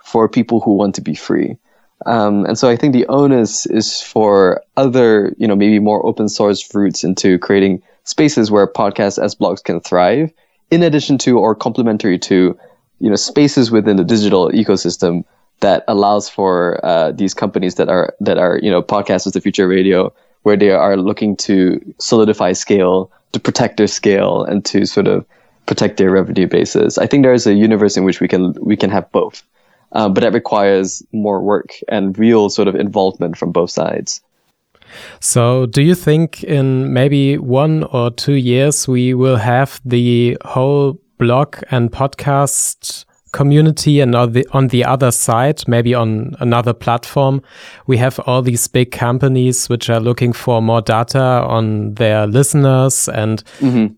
for 0.05 0.29
people 0.29 0.61
who 0.61 0.75
want 0.75 0.95
to 0.97 1.01
be 1.01 1.15
free. 1.15 1.57
Um, 2.05 2.45
and 2.45 2.59
so 2.59 2.69
I 2.69 2.77
think 2.77 2.93
the 2.93 3.07
onus 3.07 3.65
is 3.67 4.03
for 4.03 4.63
other, 4.77 5.35
you 5.39 5.49
know, 5.49 5.57
maybe 5.57 5.79
more 5.79 6.05
open 6.05 6.29
source 6.29 6.75
routes 6.75 7.05
into 7.05 7.39
creating 7.39 7.83
spaces 8.05 8.51
where 8.51 8.67
podcasts 8.67 9.23
as 9.23 9.35
blogs 9.35 9.65
can 9.65 9.81
thrive, 9.81 10.31
in 10.71 10.83
addition 10.83 11.17
to 11.19 11.39
or 11.39 11.55
complementary 11.55 12.19
to, 12.19 12.59
you 12.99 13.09
know, 13.09 13.17
spaces 13.17 13.71
within 13.71 13.97
the 13.97 14.05
digital 14.05 14.51
ecosystem 14.51 15.25
that 15.61 15.85
allows 15.89 16.29
for 16.29 16.85
uh, 16.85 17.13
these 17.13 17.35
companies 17.35 17.77
that 17.77 17.89
are 17.89 18.15
that 18.21 18.39
are 18.39 18.59
you 18.63 18.71
know 18.71 18.83
podcasts 18.83 19.27
as 19.27 19.33
the 19.33 19.41
future 19.41 19.69
radio 19.69 20.13
where 20.43 20.57
they 20.57 20.71
are 20.71 20.97
looking 20.97 21.37
to 21.37 21.81
solidify 21.99 22.53
scale 22.53 23.11
to 23.33 23.41
protect 23.41 23.77
their 23.77 23.87
scale 23.87 24.45
and 24.45 24.65
to 24.65 24.87
sort 24.87 25.09
of 25.09 25.25
protect 25.67 25.97
their 25.97 26.11
revenue 26.11 26.47
bases. 26.47 26.99
I 26.99 27.07
think 27.07 27.25
there 27.25 27.33
is 27.33 27.47
a 27.47 27.55
universe 27.55 27.97
in 27.97 28.05
which 28.05 28.21
we 28.21 28.29
can 28.29 28.55
we 28.61 28.77
can 28.77 28.91
have 28.91 29.11
both. 29.13 29.43
Um, 29.93 30.15
but 30.15 30.21
that 30.21 30.33
requires 30.33 31.03
more 31.13 31.41
work 31.41 31.73
and 31.89 32.19
real 32.19 32.51
sort 32.51 32.69
of 32.69 32.75
involvement 32.75 33.39
from 33.39 33.53
both 33.53 33.71
sides. 33.71 34.21
So, 35.21 35.67
do 35.67 35.83
you 35.83 35.95
think 35.95 36.45
in 36.45 36.93
maybe 36.93 37.39
one 37.39 37.85
or 37.85 38.11
two 38.11 38.35
years 38.35 38.87
we 38.87 39.15
will 39.15 39.37
have 39.37 39.81
the 39.85 40.37
whole 40.45 41.01
blog 41.19 41.57
and 41.71 41.91
podcast 41.91 43.06
community 43.37 44.01
and 44.01 44.15
on 44.15 44.33
the, 44.33 44.47
on 44.53 44.69
the 44.69 44.83
other 44.83 45.11
side 45.11 45.63
maybe 45.69 45.95
on 45.95 46.35
another 46.41 46.73
platform 46.73 47.43
we 47.87 47.99
have 47.99 48.19
all 48.21 48.41
these 48.41 48.67
big 48.67 48.91
companies 48.91 49.69
which 49.69 49.91
are 49.91 50.01
looking 50.01 50.33
for 50.33 50.63
more 50.63 50.81
data 50.81 51.45
on 51.47 51.95
their 51.95 52.27
listeners 52.27 53.09
and 53.09 53.45
mm 53.61 53.73
-hmm. 53.73 53.95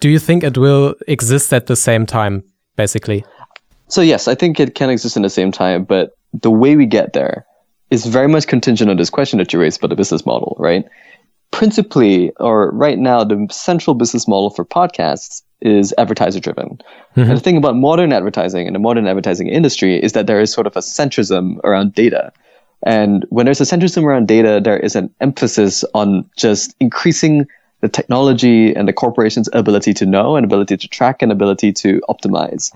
do 0.00 0.08
you 0.08 0.18
think 0.18 0.42
it 0.42 0.56
will 0.56 0.94
exist 1.06 1.52
at 1.52 1.66
the 1.66 1.76
same 1.76 2.06
time 2.06 2.42
basically 2.76 3.24
so 3.88 4.02
yes 4.02 4.28
i 4.28 4.34
think 4.34 4.58
it 4.58 4.74
can 4.74 4.90
exist 4.90 5.16
in 5.16 5.22
the 5.22 5.34
same 5.40 5.50
time 5.50 5.84
but 5.84 6.10
the 6.40 6.50
way 6.50 6.76
we 6.76 6.86
get 6.86 7.12
there 7.12 7.44
is 7.90 8.06
very 8.06 8.28
much 8.28 8.46
contingent 8.46 8.90
on 8.90 8.96
this 8.96 9.10
question 9.10 9.38
that 9.38 9.52
you 9.52 9.62
raised 9.62 9.78
about 9.80 9.90
the 9.90 9.96
business 9.96 10.24
model 10.24 10.56
right 10.58 10.84
principally 11.50 12.30
or 12.36 12.70
right 12.70 12.98
now 12.98 13.24
the 13.24 13.46
central 13.50 13.94
business 13.94 14.28
model 14.28 14.50
for 14.50 14.64
podcasts 14.64 15.42
is 15.60 15.92
advertiser 15.98 16.40
driven. 16.40 16.80
Mm-hmm. 17.16 17.20
And 17.20 17.30
the 17.32 17.40
thing 17.40 17.56
about 17.56 17.76
modern 17.76 18.12
advertising 18.12 18.66
and 18.66 18.74
the 18.74 18.80
modern 18.80 19.06
advertising 19.06 19.48
industry 19.48 20.02
is 20.02 20.12
that 20.12 20.26
there 20.26 20.40
is 20.40 20.52
sort 20.52 20.66
of 20.66 20.76
a 20.76 20.80
centrism 20.80 21.58
around 21.64 21.94
data. 21.94 22.32
And 22.82 23.26
when 23.28 23.44
there's 23.44 23.60
a 23.60 23.64
centrism 23.64 24.04
around 24.04 24.26
data, 24.26 24.60
there 24.62 24.78
is 24.78 24.96
an 24.96 25.12
emphasis 25.20 25.84
on 25.94 26.28
just 26.36 26.74
increasing 26.80 27.46
the 27.80 27.88
technology 27.88 28.74
and 28.74 28.88
the 28.88 28.92
corporation's 28.92 29.48
ability 29.52 29.94
to 29.94 30.06
know 30.06 30.36
and 30.36 30.44
ability 30.44 30.76
to 30.76 30.88
track 30.88 31.22
and 31.22 31.32
ability 31.32 31.72
to 31.72 32.00
optimize. 32.08 32.74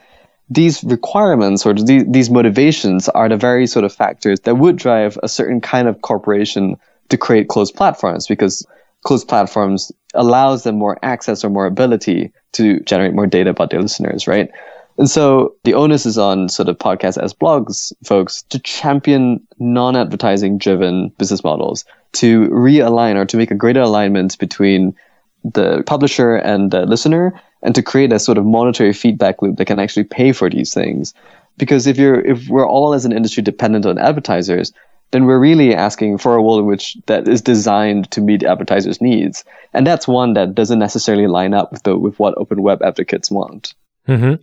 These 0.50 0.84
requirements 0.84 1.64
or 1.64 1.72
these, 1.72 2.04
these 2.06 2.30
motivations 2.30 3.08
are 3.10 3.28
the 3.28 3.36
very 3.36 3.66
sort 3.66 3.84
of 3.84 3.94
factors 3.94 4.40
that 4.40 4.56
would 4.56 4.76
drive 4.76 5.18
a 5.22 5.28
certain 5.28 5.60
kind 5.60 5.88
of 5.88 6.02
corporation 6.02 6.76
to 7.08 7.16
create 7.16 7.48
closed 7.48 7.74
platforms 7.74 8.26
because 8.26 8.66
closed 9.02 9.28
platforms 9.28 9.92
allows 10.14 10.64
them 10.64 10.76
more 10.76 10.98
access 11.02 11.44
or 11.44 11.50
more 11.50 11.66
ability 11.66 12.32
to 12.52 12.80
generate 12.80 13.14
more 13.14 13.26
data 13.26 13.50
about 13.50 13.70
their 13.70 13.82
listeners, 13.82 14.26
right? 14.26 14.50
And 14.96 15.10
so 15.10 15.54
the 15.64 15.74
onus 15.74 16.06
is 16.06 16.18
on 16.18 16.48
sort 16.48 16.68
of 16.68 16.78
podcasts 16.78 17.22
as 17.22 17.34
blogs 17.34 17.92
folks 18.04 18.42
to 18.50 18.58
champion 18.60 19.44
non-advertising 19.58 20.58
driven 20.58 21.08
business 21.18 21.42
models, 21.42 21.84
to 22.12 22.48
realign 22.50 23.16
or 23.16 23.24
to 23.26 23.36
make 23.36 23.50
a 23.50 23.56
greater 23.56 23.80
alignment 23.80 24.38
between 24.38 24.94
the 25.42 25.82
publisher 25.84 26.36
and 26.36 26.70
the 26.70 26.86
listener, 26.86 27.38
and 27.62 27.74
to 27.74 27.82
create 27.82 28.12
a 28.12 28.18
sort 28.18 28.38
of 28.38 28.44
monetary 28.44 28.92
feedback 28.92 29.42
loop 29.42 29.56
that 29.56 29.64
can 29.64 29.80
actually 29.80 30.04
pay 30.04 30.32
for 30.32 30.48
these 30.48 30.72
things. 30.72 31.12
Because 31.56 31.86
if 31.86 31.98
you're 31.98 32.20
if 32.20 32.48
we're 32.48 32.66
all 32.66 32.94
as 32.94 33.04
an 33.04 33.12
industry 33.12 33.42
dependent 33.42 33.86
on 33.86 33.98
advertisers, 33.98 34.72
then 35.14 35.26
we're 35.26 35.38
really 35.38 35.72
asking 35.72 36.18
for 36.18 36.34
a 36.34 36.42
world 36.42 36.58
in 36.58 36.66
which 36.66 36.96
that 37.06 37.28
is 37.28 37.40
designed 37.40 38.10
to 38.10 38.20
meet 38.20 38.42
advertisers' 38.42 39.00
needs. 39.00 39.44
And 39.72 39.86
that's 39.86 40.08
one 40.08 40.34
that 40.34 40.56
doesn't 40.56 40.80
necessarily 40.80 41.28
line 41.28 41.54
up 41.54 41.70
with, 41.70 41.84
the, 41.84 41.96
with 41.96 42.18
what 42.18 42.36
open 42.36 42.62
web 42.62 42.82
advocates 42.82 43.30
want. 43.30 43.74
Mm-hmm. 44.08 44.42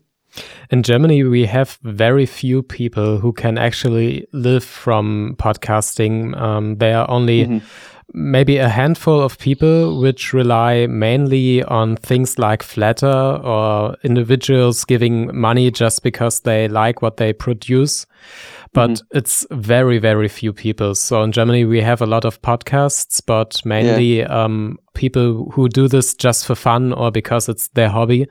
In 0.70 0.84
Germany, 0.84 1.26
we 1.26 1.46
have 1.46 1.78
very 1.84 2.26
few 2.26 2.64
people 2.64 3.18
who 3.18 3.34
can 3.34 3.58
actually 3.58 4.26
live 4.32 4.64
from 4.64 5.36
podcasting. 5.38 6.40
Um, 6.40 6.78
there 6.78 7.00
are 7.00 7.12
only 7.12 7.48
mm-hmm. 7.48 7.66
maybe 8.14 8.56
a 8.56 8.70
handful 8.70 9.20
of 9.20 9.38
people 9.40 10.00
which 10.00 10.32
rely 10.32 10.88
mainly 10.88 11.64
on 11.64 11.98
things 11.98 12.40
like 12.40 12.64
Flattr 12.64 13.44
or 13.44 13.98
individuals 14.04 14.86
giving 14.86 15.38
money 15.38 15.70
just 15.70 16.02
because 16.02 16.40
they 16.40 16.70
like 16.70 17.02
what 17.02 17.18
they 17.18 17.34
produce 17.34 18.06
but 18.74 18.92
mm-hmm. 18.92 19.18
it's 19.18 19.46
very 19.52 19.98
very 19.98 20.28
few 20.28 20.54
people 20.54 20.96
so 20.96 21.24
in 21.24 21.32
germany 21.32 21.66
we 21.66 21.82
have 21.82 22.02
a 22.02 22.06
lot 22.06 22.26
of 22.26 22.42
podcasts 22.42 23.22
but 23.26 23.62
mainly 23.66 24.20
yeah. 24.20 24.44
um, 24.44 24.78
people 24.94 25.50
who 25.52 25.68
do 25.70 25.88
this 25.88 26.14
just 26.14 26.46
for 26.46 26.56
fun 26.56 26.94
or 26.94 27.12
because 27.12 27.50
it's 27.50 27.68
their 27.70 27.90
hobby 27.90 28.28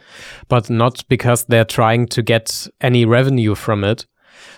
but 0.49 0.71
not 0.71 1.05
because 1.09 1.45
they're 1.45 1.65
trying 1.65 2.07
to 2.07 2.23
get 2.23 2.67
any 2.81 3.05
revenue 3.05 3.55
from 3.55 3.85
it 3.85 4.07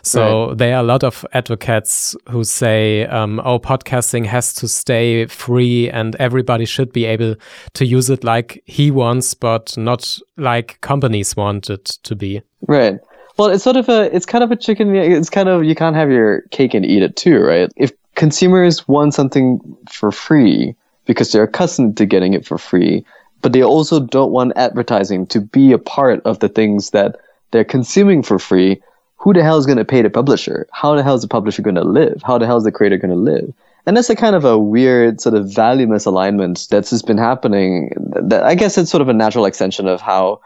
so 0.03 0.49
right. 0.49 0.59
there 0.59 0.77
are 0.77 0.81
a 0.81 0.87
lot 0.87 1.05
of 1.05 1.25
advocates 1.33 2.17
who 2.29 2.45
say, 2.45 3.07
um, 3.07 3.41
"Oh, 3.45 3.59
podcasting 3.59 4.27
has 4.27 4.53
to 4.55 4.69
stay 4.69 5.27
free, 5.27 5.89
and 5.91 6.17
everybody 6.17 6.65
should 6.65 6.93
be 6.93 7.05
able 7.05 7.37
to 7.75 7.87
use 7.87 8.11
it 8.11 8.25
like 8.25 8.63
he 8.67 8.91
wants, 8.91 9.35
but 9.35 9.77
not 9.77 10.19
like 10.37 10.81
companies 10.81 11.37
want 11.37 11.71
it 11.71 11.85
to 12.03 12.17
be." 12.17 12.43
Right. 12.67 12.99
Well, 13.43 13.51
it's 13.51 13.65
sort 13.65 13.75
of 13.75 13.89
a, 13.89 14.15
it's 14.15 14.25
kind 14.25 14.45
of 14.45 14.53
a 14.53 14.57
chicken. 14.57 14.95
It's 14.95 15.29
kind 15.29 15.49
of 15.49 15.65
you 15.65 15.75
can't 15.75 15.97
have 15.97 16.13
your 16.13 16.43
cake 16.53 16.75
and 16.75 16.87
eat 16.87 17.03
it 17.03 17.17
too, 17.17 17.41
right? 17.41 17.69
If 17.75 17.91
consumers 18.15 18.87
want 18.87 19.15
something 19.15 19.59
for 19.91 20.13
free 20.13 20.77
because 21.07 21.33
they're 21.33 21.43
accustomed 21.43 21.97
to 21.97 22.07
getting 22.07 22.35
it 22.35 22.47
for 22.47 22.57
free, 22.57 23.05
but 23.41 23.53
they 23.53 23.65
also 23.65 23.99
don't 23.99 24.31
want 24.31 24.53
advertising 24.55 25.27
to 25.27 25.41
be 25.41 25.73
a 25.73 25.79
part 25.79 26.23
of 26.25 26.39
the 26.39 26.49
things 26.49 26.91
that 26.91 27.17
they're 27.51 27.65
consuming 27.65 28.23
for 28.23 28.39
free. 28.39 28.81
Who 29.17 29.33
the 29.33 29.43
hell 29.43 29.59
is 29.59 29.67
going 29.67 29.79
to 29.79 29.85
pay 29.85 30.03
the 30.03 30.11
publisher? 30.11 30.69
How 30.71 30.95
the 30.95 31.03
hell 31.03 31.17
is 31.17 31.23
the 31.23 31.29
publisher 31.29 31.63
going 31.63 31.75
to 31.75 31.83
live? 31.83 32.23
How 32.25 32.39
the 32.39 32.47
hell 32.47 32.59
is 32.59 32.65
the 32.65 32.71
creator 32.71 32.97
going 32.97 33.11
to 33.11 33.17
live? 33.17 33.53
And 33.87 33.97
that's 33.97 34.09
a 34.09 34.15
kind 34.15 34.37
of 34.37 34.45
a 34.45 34.57
weird 34.57 35.21
sort 35.21 35.35
of 35.35 35.53
value 35.53 35.89
misalignment 35.89 36.69
that's 36.69 36.91
just 36.91 37.09
been 37.09 37.19
happening. 37.19 37.91
That 37.97 38.45
I 38.45 38.55
guess 38.55 38.79
it's 38.79 38.91
sort 38.93 39.03
of 39.03 39.09
a 39.09 39.13
natural 39.13 39.47
extension 39.47 39.89
of 39.89 40.01
how 40.01 40.41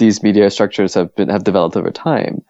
these 0.00 0.22
media 0.24 0.50
structures 0.50 0.94
have 0.94 1.14
been 1.14 1.28
have 1.28 1.44
developed 1.44 1.76
over 1.76 1.92
time. 1.92 2.42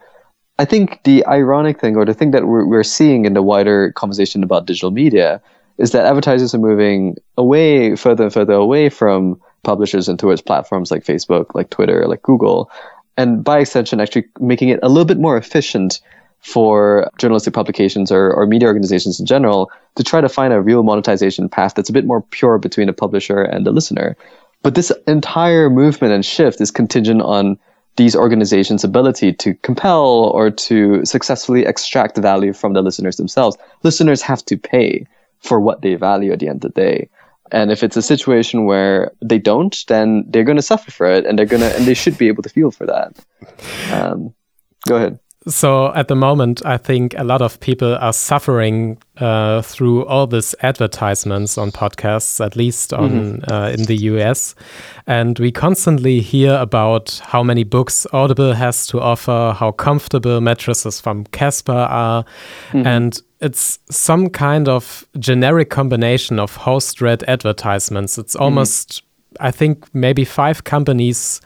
I 0.59 0.64
think 0.64 1.02
the 1.04 1.25
ironic 1.26 1.80
thing, 1.80 1.97
or 1.97 2.04
the 2.04 2.14
thing 2.14 2.30
that 2.30 2.47
we're, 2.47 2.66
we're 2.66 2.83
seeing 2.83 3.25
in 3.25 3.35
the 3.35 3.42
wider 3.42 3.92
conversation 3.92 4.42
about 4.42 4.66
digital 4.66 4.90
media, 4.90 5.42
is 5.78 5.92
that 5.92 6.07
advertisers 6.07 6.54
are 6.54 6.59
moving 6.59 7.16
away, 7.37 7.97
further 7.97 8.25
and 8.25 8.33
further 8.33 8.54
away 8.54 8.88
from 8.88 9.40
publishers 9.62 10.09
and 10.09 10.19
towards 10.19 10.40
platforms 10.40 10.90
like 10.90 11.04
Facebook, 11.04 11.54
like 11.54 11.71
Twitter, 11.71 12.07
like 12.07 12.23
Google, 12.23 12.71
and 13.16 13.45
by 13.45 13.59
extension, 13.59 14.00
actually 14.00 14.26
making 14.38 14.69
it 14.69 14.80
a 14.83 14.88
little 14.88 15.04
bit 15.04 15.19
more 15.19 15.37
efficient 15.37 16.00
for 16.40 17.11
journalistic 17.19 17.52
publications 17.52 18.11
or, 18.11 18.33
or 18.33 18.47
media 18.47 18.66
organizations 18.66 19.21
in 19.21 19.26
general 19.26 19.71
to 19.97 20.02
try 20.02 20.21
to 20.21 20.28
find 20.28 20.52
a 20.52 20.61
real 20.61 20.83
monetization 20.83 21.49
path 21.49 21.75
that's 21.75 21.90
a 21.90 21.92
bit 21.92 22.07
more 22.07 22.23
pure 22.30 22.59
between 22.59 22.88
a 22.88 22.95
publisher 22.95 23.42
and 23.42 23.66
a 23.66 23.71
listener. 23.71 24.16
But 24.62 24.75
this 24.75 24.93
entire 25.07 25.71
movement 25.71 26.12
and 26.12 26.25
shift 26.25 26.61
is 26.61 26.71
contingent 26.71 27.23
on 27.23 27.59
these 27.97 28.14
organizations' 28.14 28.85
ability 28.85 29.33
to 29.33 29.55
compel 29.55 30.31
or 30.35 30.50
to 30.50 31.05
successfully 31.05 31.67
extract 31.67 32.17
value 32.17 32.52
from 32.52 32.73
the 32.73 32.83
listeners 32.83 33.17
themselves. 33.17 33.57
Listeners 33.83 34.23
have 34.23 34.45
to 34.47 34.57
pay 34.57 35.07
for 35.40 35.61
what 35.61 35.83
they 35.83 35.95
value 35.95 36.33
at 36.33 36.38
the 36.38 36.49
end 36.49 36.64
of 36.64 36.73
the 36.73 36.81
day. 36.81 37.09
And 37.52 37.73
if 37.73 37.83
it's 37.83 37.97
a 37.97 38.02
situation 38.02 38.64
where 38.64 39.12
they 39.21 39.38
don't, 39.38 39.76
then 39.88 40.25
they're 40.29 40.45
going 40.45 40.57
to 40.57 40.62
suffer 40.62 40.90
for 40.90 41.07
it, 41.07 41.26
and 41.26 41.38
they're 41.38 41.47
going 41.47 41.62
to, 41.62 41.75
and 41.76 41.85
they 41.85 41.95
should 41.95 42.17
be 42.17 42.29
able 42.29 42.43
to 42.45 42.49
feel 42.49 42.71
for 42.71 42.87
that. 42.87 43.17
Um, 43.93 44.33
go 44.87 44.97
ahead. 44.97 45.19
So 45.49 45.90
at 45.94 46.09
the 46.09 46.14
moment, 46.14 46.61
I 46.66 46.76
think 46.76 47.14
a 47.16 47.25
lot 47.25 47.40
of 47.40 47.59
people 47.61 47.97
are 47.97 48.12
suffering 48.12 48.99
uh, 49.16 49.62
through 49.62 50.04
all 50.04 50.26
these 50.26 50.54
advertisements 50.61 51.56
on 51.56 51.73
podcasts, 51.73 52.44
at 52.44 52.56
least 52.56 52.92
on 52.92 53.11
mm 53.11 53.40
-hmm. 53.40 53.52
uh, 53.52 53.73
in 53.73 53.87
the 53.87 54.11
US, 54.11 54.54
and 55.06 55.38
we 55.38 55.50
constantly 55.50 56.20
hear 56.20 56.61
about 56.61 57.23
how 57.32 57.42
many 57.42 57.64
books 57.64 58.06
Audible 58.12 58.54
has 58.54 58.87
to 58.87 58.99
offer, 59.00 59.54
how 59.59 59.73
comfortable 59.73 60.40
mattresses 60.40 61.00
from 61.00 61.25
Casper 61.30 61.87
are, 61.88 62.25
mm 62.73 62.80
-hmm. 62.80 62.87
and 62.87 63.23
it's 63.40 63.78
some 63.88 64.28
kind 64.30 64.68
of 64.68 65.06
generic 65.18 65.70
combination 65.70 66.38
of 66.38 66.56
host-read 66.56 67.25
advertisements. 67.28 68.18
It's 68.18 68.35
mm-hmm. 68.35 68.44
almost, 68.44 68.88
mm 68.90 68.97
-hmm. 68.97 69.49
I 69.49 69.52
think, 69.52 69.87
maybe 69.92 70.25
five 70.25 70.54
companies 70.70 71.40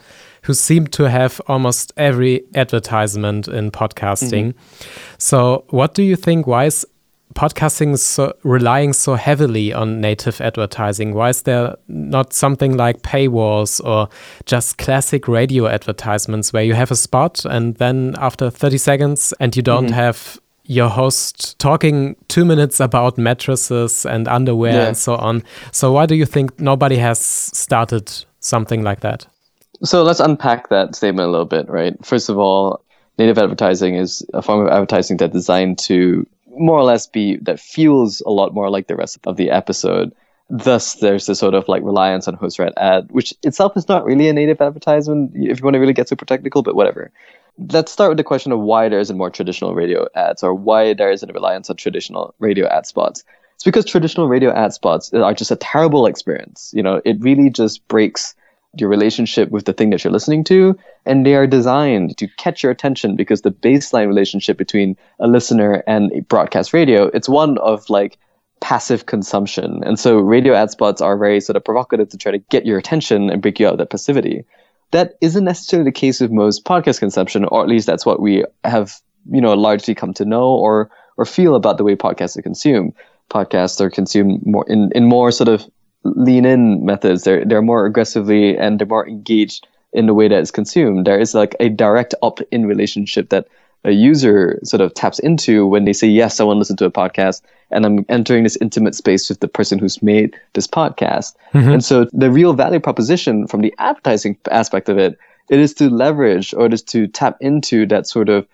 who 0.45 0.55
seem 0.55 0.87
to 0.87 1.09
have 1.09 1.41
almost 1.47 1.93
every 1.97 2.45
advertisement 2.55 3.49
in 3.49 3.71
podcasting. 3.71 4.45
Mm 4.45 4.51
-hmm. 4.51 4.87
So, 5.19 5.65
what 5.71 5.95
do 5.95 6.03
you 6.03 6.17
think? 6.17 6.47
Why 6.47 6.67
is 6.67 6.87
podcasting 7.35 7.97
so 7.99 8.33
relying 8.45 8.95
so 8.95 9.15
heavily 9.15 9.75
on 9.75 10.01
native 10.01 10.45
advertising? 10.45 11.15
Why 11.15 11.29
is 11.29 11.43
there 11.43 11.75
not 11.87 12.33
something 12.33 12.77
like 12.77 13.01
paywalls 13.03 13.81
or 13.85 14.09
just 14.47 14.79
classic 14.79 15.29
radio 15.29 15.67
advertisements 15.67 16.53
where 16.53 16.67
you 16.67 16.75
have 16.75 16.93
a 16.93 16.97
spot 16.97 17.45
and 17.45 17.77
then 17.77 18.15
after 18.19 18.51
30 18.51 18.79
seconds 18.79 19.35
and 19.41 19.57
you 19.57 19.63
don't 19.63 19.87
mm 19.87 19.93
-hmm. 19.93 20.05
have 20.05 20.19
your 20.67 20.89
host 20.89 21.59
talking 21.59 22.17
two 22.29 22.45
minutes 22.45 22.81
about 22.81 23.19
mattresses 23.19 24.07
and 24.07 24.29
underwear 24.29 24.75
yeah. 24.75 24.87
and 24.87 24.97
so 24.97 25.15
on. 25.17 25.43
So 25.73 25.93
why 25.93 26.07
do 26.07 26.15
you 26.15 26.27
think 26.27 26.59
nobody 26.59 26.97
has 26.97 27.19
started 27.53 28.27
something 28.41 28.83
like 28.89 29.01
that? 29.01 29.27
So 29.85 30.03
let's 30.03 30.21
unpack 30.21 30.71
that 30.71 30.95
statement 30.95 31.29
a 31.29 31.31
little 31.31 31.47
bit, 31.47 31.69
right? 31.69 31.95
First 32.05 32.31
of 32.31 32.39
all, 32.39 32.83
native 33.19 33.39
advertising 33.39 33.97
is 33.97 34.25
a 34.33 34.41
form 34.41 34.67
of 34.67 34.73
advertising 34.73 35.19
that's 35.19 35.33
designed 35.33 35.79
to 35.81 36.27
more 36.49 36.79
or 36.79 36.85
less 36.85 37.07
be 37.07 37.37
that 37.43 37.61
feels 37.61 38.23
a 38.23 38.31
lot 38.31 38.55
more 38.55 38.71
like 38.71 38.87
the 38.87 38.97
rest 38.97 39.19
of 39.27 39.37
the 39.37 39.51
episode. 39.51 40.15
Thus, 40.49 40.95
there's 40.95 41.27
this 41.27 41.39
sort 41.39 41.55
of 41.55 41.69
like 41.69 41.83
reliance 41.83 42.29
on 42.29 42.35
host 42.35 42.59
read 42.59 42.73
ad, 42.77 43.09
which 43.11 43.35
itself 43.43 43.77
is 43.77 43.89
not 43.89 44.05
really 44.05 44.29
a 44.29 44.33
native 44.33 44.61
advertisement 44.61 45.33
if 45.35 45.59
you 45.59 45.65
want 45.65 45.75
to 45.75 45.81
really 45.81 45.93
get 45.93 46.09
super 46.09 46.25
technical, 46.25 46.63
but 46.63 46.77
whatever. 46.77 47.11
Let's 47.59 47.93
start 47.93 48.11
with 48.11 48.19
the 48.19 48.25
question 48.25 48.53
of 48.53 48.61
why 48.61 48.89
there 48.89 49.01
isn't 49.01 49.17
more 49.17 49.31
traditional 49.31 49.75
radio 49.75 50.07
ads 50.15 50.43
or 50.43 50.55
why 50.55 50.95
there 50.95 51.11
isn't 51.11 51.29
a 51.29 51.33
reliance 51.33 51.69
on 51.71 51.77
traditional 51.77 52.35
radio 52.39 52.67
ad 52.69 52.87
spots. 52.87 53.25
It's 53.55 53.65
because 53.65 53.85
traditional 53.85 54.29
radio 54.29 54.53
ad 54.53 54.73
spots 54.73 55.13
are 55.13 55.35
just 55.35 55.51
a 55.51 55.57
terrible 55.57 56.07
experience. 56.07 56.73
You 56.75 56.83
know, 56.83 57.01
it 57.05 57.21
really 57.21 57.51
just 57.51 57.87
breaks 57.89 58.35
your 58.81 58.89
relationship 58.89 59.51
with 59.51 59.65
the 59.65 59.73
thing 59.73 59.91
that 59.91 60.05
you're 60.05 60.13
listening 60.13 60.45
to. 60.45 60.77
And 61.07 61.25
they 61.25 61.35
are 61.35 61.47
designed 61.47 62.17
to 62.19 62.29
catch 62.37 62.63
your 62.63 62.73
attention 62.73 63.17
because 63.17 63.43
the 63.43 63.51
baseline 63.51 64.09
relationship 64.09 64.57
between 64.57 64.97
a 65.21 65.27
listener 65.27 65.83
and 65.87 66.13
a 66.13 66.21
broadcast 66.21 66.73
radio, 66.73 67.05
it's 67.07 67.29
one 67.29 67.59
of 67.59 67.89
like 67.91 68.19
passive 68.61 69.07
consumption. 69.07 69.83
And 69.85 69.99
so 69.99 70.19
radio 70.19 70.55
ad 70.55 70.71
spots 70.71 71.01
are 71.01 71.19
very 71.19 71.41
sort 71.41 71.57
of 71.57 71.65
provocative 71.65 72.09
to 72.09 72.17
try 72.17 72.33
to 72.33 72.39
get 72.39 72.65
your 72.65 72.79
attention 72.79 73.31
and 73.31 73.43
break 73.43 73.61
you 73.61 73.67
out 73.67 73.75
of 73.75 73.79
that 73.79 73.91
passivity. 73.91 74.45
That 74.91 75.15
isn't 75.21 75.45
necessarily 75.45 75.89
the 75.89 75.93
case 75.93 76.21
with 76.21 76.31
most 76.31 76.65
podcast 76.65 76.99
consumption, 76.99 77.45
or 77.45 77.63
at 77.63 77.69
least 77.69 77.87
that's 77.87 78.07
what 78.07 78.21
we 78.21 78.45
have, 78.65 78.95
you 79.31 79.41
know, 79.41 79.53
largely 79.53 79.95
come 79.95 80.15
to 80.15 80.25
know 80.25 80.47
or 80.47 80.91
or 81.17 81.25
feel 81.25 81.55
about 81.55 81.77
the 81.79 81.85
way 81.85 81.95
podcasts 81.95 82.37
are 82.37 82.43
consumed. 82.43 82.93
Podcasts 83.31 83.81
are 83.81 83.91
consumed 83.91 84.45
more 84.47 84.65
in, 84.69 84.91
in 84.95 85.05
more 85.05 85.31
sort 85.31 85.49
of 85.49 85.65
lean 86.05 86.45
in 86.45 86.85
methods. 86.85 87.25
They're 87.25 87.45
they're 87.45 87.63
more 87.63 87.87
aggressively 87.87 88.57
and 88.57 88.79
they're 88.79 88.87
more 88.87 89.09
engaged 89.09 89.67
in 89.93 90.07
the 90.07 90.15
way 90.15 90.29
that 90.29 90.41
it's 90.41 90.51
consumed. 90.51 91.07
There 91.07 91.19
is 91.19 91.35
like 91.35 91.57
a 91.61 91.69
direct 91.69 92.15
opt 92.23 92.43
in 92.51 92.67
relationship 92.67 93.31
that 93.31 93.47
a 93.85 93.93
user 93.93 94.59
sort 94.65 94.81
of 94.81 94.95
taps 94.95 95.19
into 95.19 95.67
when 95.67 95.85
they 95.85 95.93
say, 95.93 96.09
Yes, 96.09 96.41
I 96.41 96.45
want 96.45 96.57
to 96.57 96.59
listen 96.59 96.77
to 96.79 96.87
a 96.87 96.91
podcast 96.91 97.43
and 97.71 97.85
I'm 97.85 98.05
entering 98.09 98.45
this 98.45 98.57
intimate 98.57 98.95
space 98.95 99.29
with 99.29 99.41
the 99.41 99.49
person 99.49 99.79
who's 99.79 100.03
made 100.03 100.39
this 100.55 100.67
podcast. 100.67 101.35
Mm-hmm. 101.53 101.71
And 101.71 101.85
so 101.85 102.07
the 102.13 102.31
real 102.31 102.55
value 102.55 102.81
proposition 102.81 103.47
from 103.47 103.61
the 103.61 103.75
advertising 103.79 104.39
aspect 104.51 104.89
of 104.89 104.99
it, 104.99 105.19
it 105.51 105.61
is 105.61 105.75
to 105.75 105.91
leverage 105.91 106.55
or 106.55 106.67
it 106.67 106.75
is 106.75 106.83
to 106.83 107.07
tap 107.07 107.37
into 107.41 107.87
that 107.87 108.07
sort 108.07 108.29
of 108.29 108.47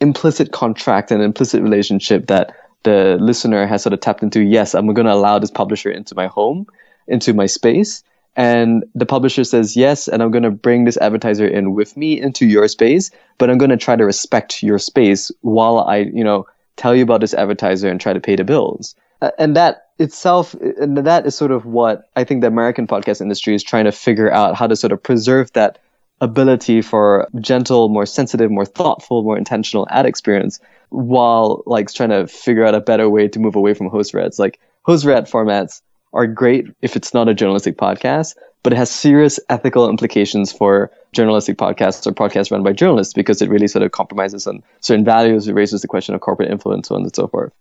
implicit 0.00 0.52
contract 0.52 1.10
and 1.10 1.22
implicit 1.22 1.62
relationship 1.62 2.26
that 2.26 2.52
the 2.82 3.16
listener 3.20 3.66
has 3.66 3.82
sort 3.82 3.92
of 3.92 4.00
tapped 4.00 4.22
into. 4.22 4.42
Yes, 4.42 4.74
I'm 4.74 4.92
going 4.92 5.06
to 5.06 5.12
allow 5.12 5.38
this 5.38 5.50
publisher 5.50 5.90
into 5.90 6.14
my 6.14 6.26
home, 6.26 6.66
into 7.06 7.34
my 7.34 7.46
space. 7.46 8.02
And 8.36 8.84
the 8.94 9.06
publisher 9.06 9.44
says, 9.44 9.76
yes, 9.76 10.08
and 10.08 10.22
I'm 10.22 10.32
going 10.32 10.42
to 10.42 10.50
bring 10.50 10.84
this 10.84 10.96
advertiser 10.96 11.46
in 11.46 11.74
with 11.74 11.96
me 11.96 12.20
into 12.20 12.46
your 12.46 12.66
space, 12.66 13.10
but 13.38 13.48
I'm 13.48 13.58
going 13.58 13.70
to 13.70 13.76
try 13.76 13.94
to 13.94 14.04
respect 14.04 14.62
your 14.62 14.78
space 14.78 15.30
while 15.42 15.78
I, 15.78 15.98
you 15.98 16.24
know, 16.24 16.46
tell 16.76 16.96
you 16.96 17.04
about 17.04 17.20
this 17.20 17.34
advertiser 17.34 17.88
and 17.88 18.00
try 18.00 18.12
to 18.12 18.20
pay 18.20 18.34
the 18.34 18.42
bills. 18.42 18.96
And 19.38 19.54
that 19.56 19.86
itself, 19.98 20.54
and 20.54 20.98
that 20.98 21.26
is 21.26 21.36
sort 21.36 21.52
of 21.52 21.64
what 21.64 22.10
I 22.16 22.24
think 22.24 22.40
the 22.40 22.48
American 22.48 22.86
podcast 22.86 23.20
industry 23.20 23.54
is 23.54 23.62
trying 23.62 23.84
to 23.84 23.92
figure 23.92 24.32
out 24.32 24.56
how 24.56 24.66
to 24.66 24.74
sort 24.74 24.92
of 24.92 25.00
preserve 25.02 25.52
that 25.52 25.78
ability 26.20 26.82
for 26.82 27.28
gentle, 27.40 27.88
more 27.88 28.06
sensitive, 28.06 28.50
more 28.50 28.66
thoughtful, 28.66 29.22
more 29.22 29.38
intentional 29.38 29.86
ad 29.90 30.06
experience 30.06 30.58
while 30.88 31.62
like 31.66 31.92
trying 31.92 32.10
to 32.10 32.26
figure 32.26 32.64
out 32.64 32.74
a 32.74 32.80
better 32.80 33.08
way 33.08 33.28
to 33.28 33.38
move 33.38 33.56
away 33.56 33.74
from 33.74 33.88
host 33.88 34.14
reads. 34.14 34.38
Like 34.38 34.60
host 34.82 35.04
read 35.04 35.26
formats 35.26 35.80
are 36.14 36.26
great 36.26 36.66
if 36.80 36.96
it's 36.96 37.12
not 37.12 37.28
a 37.28 37.34
journalistic 37.34 37.76
podcast, 37.76 38.36
but 38.62 38.72
it 38.72 38.76
has 38.76 38.90
serious 38.90 39.38
ethical 39.50 39.90
implications 39.90 40.52
for 40.52 40.90
journalistic 41.12 41.58
podcasts 41.58 42.06
or 42.06 42.12
podcasts 42.12 42.50
run 42.50 42.62
by 42.62 42.72
journalists 42.72 43.12
because 43.12 43.42
it 43.42 43.50
really 43.50 43.66
sort 43.66 43.82
of 43.82 43.92
compromises 43.92 44.46
on 44.46 44.62
certain 44.80 45.04
values. 45.04 45.46
It 45.46 45.54
raises 45.54 45.82
the 45.82 45.88
question 45.88 46.14
of 46.14 46.20
corporate 46.20 46.50
influence, 46.50 46.88
so 46.88 46.94
on 46.94 47.02
and 47.02 47.14
so 47.14 47.26
forth. 47.26 47.52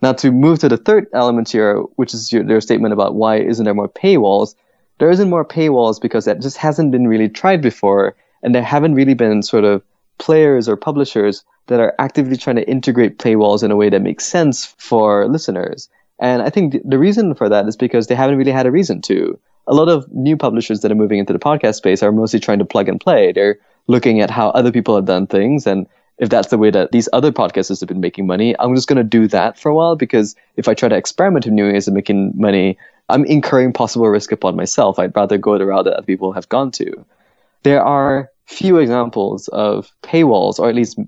Now, 0.00 0.12
to 0.14 0.30
move 0.30 0.60
to 0.60 0.68
the 0.68 0.76
third 0.76 1.08
element 1.12 1.50
here, 1.50 1.80
which 1.96 2.14
is 2.14 2.32
your, 2.32 2.60
statement 2.60 2.94
about 2.94 3.16
why 3.16 3.38
isn't 3.38 3.64
there 3.64 3.74
more 3.74 3.88
paywalls, 3.88 4.54
there 4.98 5.10
isn't 5.10 5.28
more 5.28 5.44
paywalls 5.44 6.00
because 6.00 6.24
that 6.24 6.40
just 6.40 6.56
hasn't 6.56 6.92
been 6.92 7.08
really 7.08 7.28
tried 7.28 7.60
before, 7.60 8.14
and 8.42 8.54
there 8.54 8.62
haven't 8.62 8.94
really 8.94 9.14
been 9.14 9.42
sort 9.42 9.64
of 9.64 9.82
players 10.18 10.68
or 10.68 10.76
publishers 10.76 11.44
that 11.66 11.80
are 11.80 11.94
actively 11.98 12.36
trying 12.36 12.56
to 12.56 12.68
integrate 12.68 13.18
paywalls 13.18 13.62
in 13.62 13.70
a 13.70 13.76
way 13.76 13.90
that 13.90 14.02
makes 14.02 14.24
sense 14.24 14.66
for 14.78 15.26
listeners. 15.28 15.88
And 16.20 16.42
I 16.42 16.50
think 16.50 16.76
the 16.84 16.98
reason 16.98 17.34
for 17.34 17.48
that 17.48 17.68
is 17.68 17.76
because 17.76 18.06
they 18.06 18.14
haven't 18.14 18.38
really 18.38 18.52
had 18.52 18.66
a 18.66 18.70
reason 18.70 19.00
to. 19.02 19.38
A 19.66 19.74
lot 19.74 19.88
of 19.88 20.10
new 20.12 20.36
publishers 20.36 20.80
that 20.80 20.90
are 20.90 20.96
moving 20.96 21.18
into 21.18 21.32
the 21.32 21.38
podcast 21.38 21.76
space 21.76 22.02
are 22.02 22.12
mostly 22.12 22.40
trying 22.40 22.58
to 22.58 22.64
plug 22.64 22.88
and 22.88 23.00
play. 23.00 23.32
They're 23.32 23.58
looking 23.86 24.20
at 24.20 24.30
how 24.30 24.48
other 24.50 24.72
people 24.72 24.96
have 24.96 25.04
done 25.04 25.26
things 25.26 25.66
and 25.66 25.86
if 26.18 26.28
that's 26.28 26.48
the 26.48 26.58
way 26.58 26.70
that 26.70 26.90
these 26.90 27.08
other 27.12 27.30
podcasters 27.30 27.80
have 27.80 27.88
been 27.88 28.00
making 28.00 28.26
money, 28.26 28.54
I'm 28.58 28.74
just 28.74 28.88
going 28.88 28.96
to 28.96 29.04
do 29.04 29.28
that 29.28 29.58
for 29.58 29.70
a 29.70 29.74
while 29.74 29.96
because 29.96 30.34
if 30.56 30.68
I 30.68 30.74
try 30.74 30.88
to 30.88 30.96
experiment 30.96 31.44
with 31.44 31.54
new 31.54 31.72
ways 31.72 31.86
of 31.86 31.94
making 31.94 32.32
money, 32.34 32.76
I'm 33.08 33.24
incurring 33.24 33.72
possible 33.72 34.08
risk 34.08 34.32
upon 34.32 34.56
myself. 34.56 34.98
I'd 34.98 35.14
rather 35.14 35.38
go 35.38 35.56
the 35.56 35.66
route 35.66 35.84
that 35.84 35.94
other 35.94 36.06
people 36.06 36.32
have 36.32 36.48
gone 36.48 36.72
to. 36.72 37.04
There 37.62 37.82
are 37.82 38.30
few 38.46 38.78
examples 38.78 39.48
of 39.48 39.92
paywalls, 40.02 40.58
or 40.58 40.68
at 40.68 40.74
least 40.74 40.98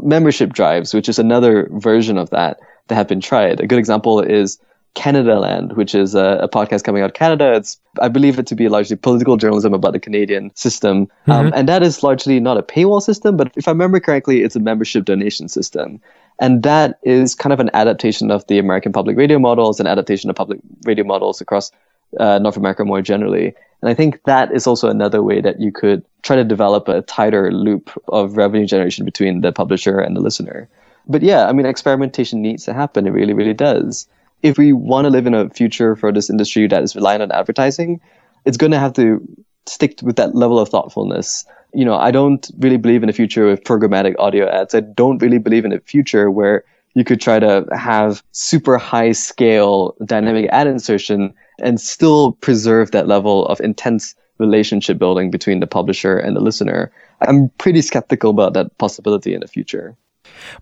membership 0.00 0.52
drives, 0.52 0.94
which 0.94 1.08
is 1.08 1.18
another 1.18 1.68
version 1.72 2.16
of 2.16 2.30
that 2.30 2.60
that 2.92 2.96
have 2.96 3.08
been 3.08 3.20
tried. 3.20 3.60
A 3.60 3.66
good 3.66 3.78
example 3.78 4.20
is 4.20 4.58
Canadaland, 4.94 5.74
which 5.74 5.94
is 5.94 6.14
a, 6.14 6.40
a, 6.42 6.48
podcast 6.48 6.84
coming 6.84 7.02
out 7.02 7.10
of 7.10 7.14
Canada. 7.14 7.54
It's 7.54 7.80
I 8.02 8.08
believe 8.08 8.38
it 8.38 8.46
to 8.48 8.54
be 8.54 8.68
largely 8.68 8.96
political 8.96 9.38
journalism 9.38 9.72
about 9.72 9.94
the 9.94 10.00
Canadian 10.00 10.54
system, 10.54 10.96
um, 10.98 11.06
mm-hmm. 11.06 11.32
um, 11.32 11.52
and 11.56 11.66
that 11.68 11.82
is 11.82 12.02
largely 12.02 12.38
not 12.40 12.58
a 12.58 12.62
paywall 12.62 13.00
system, 13.00 13.38
but 13.38 13.50
if 13.56 13.66
I 13.66 13.70
remember 13.70 14.00
correctly, 14.00 14.42
it's 14.42 14.54
a 14.54 14.60
membership 14.60 15.06
donation 15.06 15.48
system, 15.48 15.98
and 16.38 16.62
that 16.64 16.98
is 17.02 17.34
kind 17.34 17.54
of 17.54 17.60
an 17.60 17.70
adaptation 17.72 18.30
of 18.30 18.46
the 18.48 18.58
American 18.58 18.92
public 18.92 19.16
radio 19.16 19.38
models, 19.38 19.80
an 19.80 19.86
adaptation 19.86 20.28
of 20.28 20.36
public 20.36 20.60
radio 20.84 21.04
models 21.04 21.40
across 21.40 21.72
uh, 22.20 22.38
North 22.38 22.58
America 22.58 22.84
more 22.84 23.00
generally. 23.00 23.54
And 23.80 23.88
I 23.88 23.94
think 23.94 24.22
that 24.24 24.52
is 24.52 24.66
also 24.66 24.88
another 24.88 25.22
way 25.22 25.40
that 25.40 25.58
you 25.58 25.72
could 25.72 26.04
try 26.22 26.36
to 26.36 26.44
develop 26.44 26.86
a 26.88 27.00
tighter 27.02 27.50
loop 27.50 27.90
of 28.08 28.36
revenue 28.36 28.66
generation 28.66 29.06
between 29.06 29.40
the 29.40 29.52
publisher 29.52 29.98
and 29.98 30.14
the 30.14 30.20
listener. 30.20 30.68
But 31.06 31.22
yeah, 31.22 31.46
I 31.46 31.52
mean, 31.52 31.66
experimentation 31.66 32.42
needs 32.42 32.64
to 32.64 32.74
happen. 32.74 33.06
It 33.06 33.10
really, 33.10 33.34
really 33.34 33.54
does. 33.54 34.06
If 34.42 34.58
we 34.58 34.72
want 34.72 35.04
to 35.04 35.10
live 35.10 35.26
in 35.26 35.34
a 35.34 35.50
future 35.50 35.94
for 35.96 36.12
this 36.12 36.30
industry 36.30 36.66
that 36.66 36.82
is 36.82 36.96
reliant 36.96 37.22
on 37.22 37.32
advertising, 37.32 38.00
it's 38.44 38.56
going 38.56 38.72
to 38.72 38.78
have 38.78 38.92
to 38.94 39.20
stick 39.66 40.00
with 40.02 40.16
that 40.16 40.34
level 40.34 40.58
of 40.58 40.68
thoughtfulness. 40.68 41.44
You 41.72 41.84
know, 41.84 41.94
I 41.94 42.10
don't 42.10 42.50
really 42.58 42.76
believe 42.76 43.02
in 43.02 43.08
a 43.08 43.12
future 43.12 43.46
with 43.46 43.64
programmatic 43.64 44.14
audio 44.18 44.48
ads. 44.48 44.74
I 44.74 44.80
don't 44.80 45.22
really 45.22 45.38
believe 45.38 45.64
in 45.64 45.72
a 45.72 45.80
future 45.80 46.30
where 46.30 46.64
you 46.94 47.04
could 47.04 47.20
try 47.20 47.38
to 47.38 47.66
have 47.72 48.22
super 48.32 48.76
high 48.76 49.12
scale 49.12 49.94
dynamic 50.04 50.48
ad 50.50 50.66
insertion 50.66 51.32
and 51.60 51.80
still 51.80 52.32
preserve 52.32 52.90
that 52.90 53.08
level 53.08 53.46
of 53.46 53.60
intense 53.60 54.14
relationship 54.38 54.98
building 54.98 55.30
between 55.30 55.60
the 55.60 55.66
publisher 55.66 56.18
and 56.18 56.36
the 56.36 56.40
listener. 56.40 56.92
I'm 57.20 57.48
pretty 57.58 57.80
skeptical 57.80 58.30
about 58.30 58.54
that 58.54 58.76
possibility 58.78 59.32
in 59.32 59.40
the 59.40 59.48
future. 59.48 59.96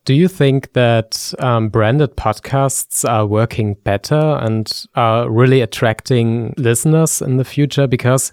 Do 0.05 0.15
you 0.15 0.29
think 0.29 0.73
that 0.73 1.35
um, 1.39 1.69
branded 1.69 2.17
podcasts 2.17 3.09
are 3.09 3.27
working 3.27 3.75
better 3.85 4.39
and 4.41 4.71
are 4.95 5.31
really 5.31 5.61
attracting 5.61 6.55
listeners 6.57 7.23
in 7.23 7.37
the 7.37 7.45
future? 7.45 7.87
Because 7.87 8.33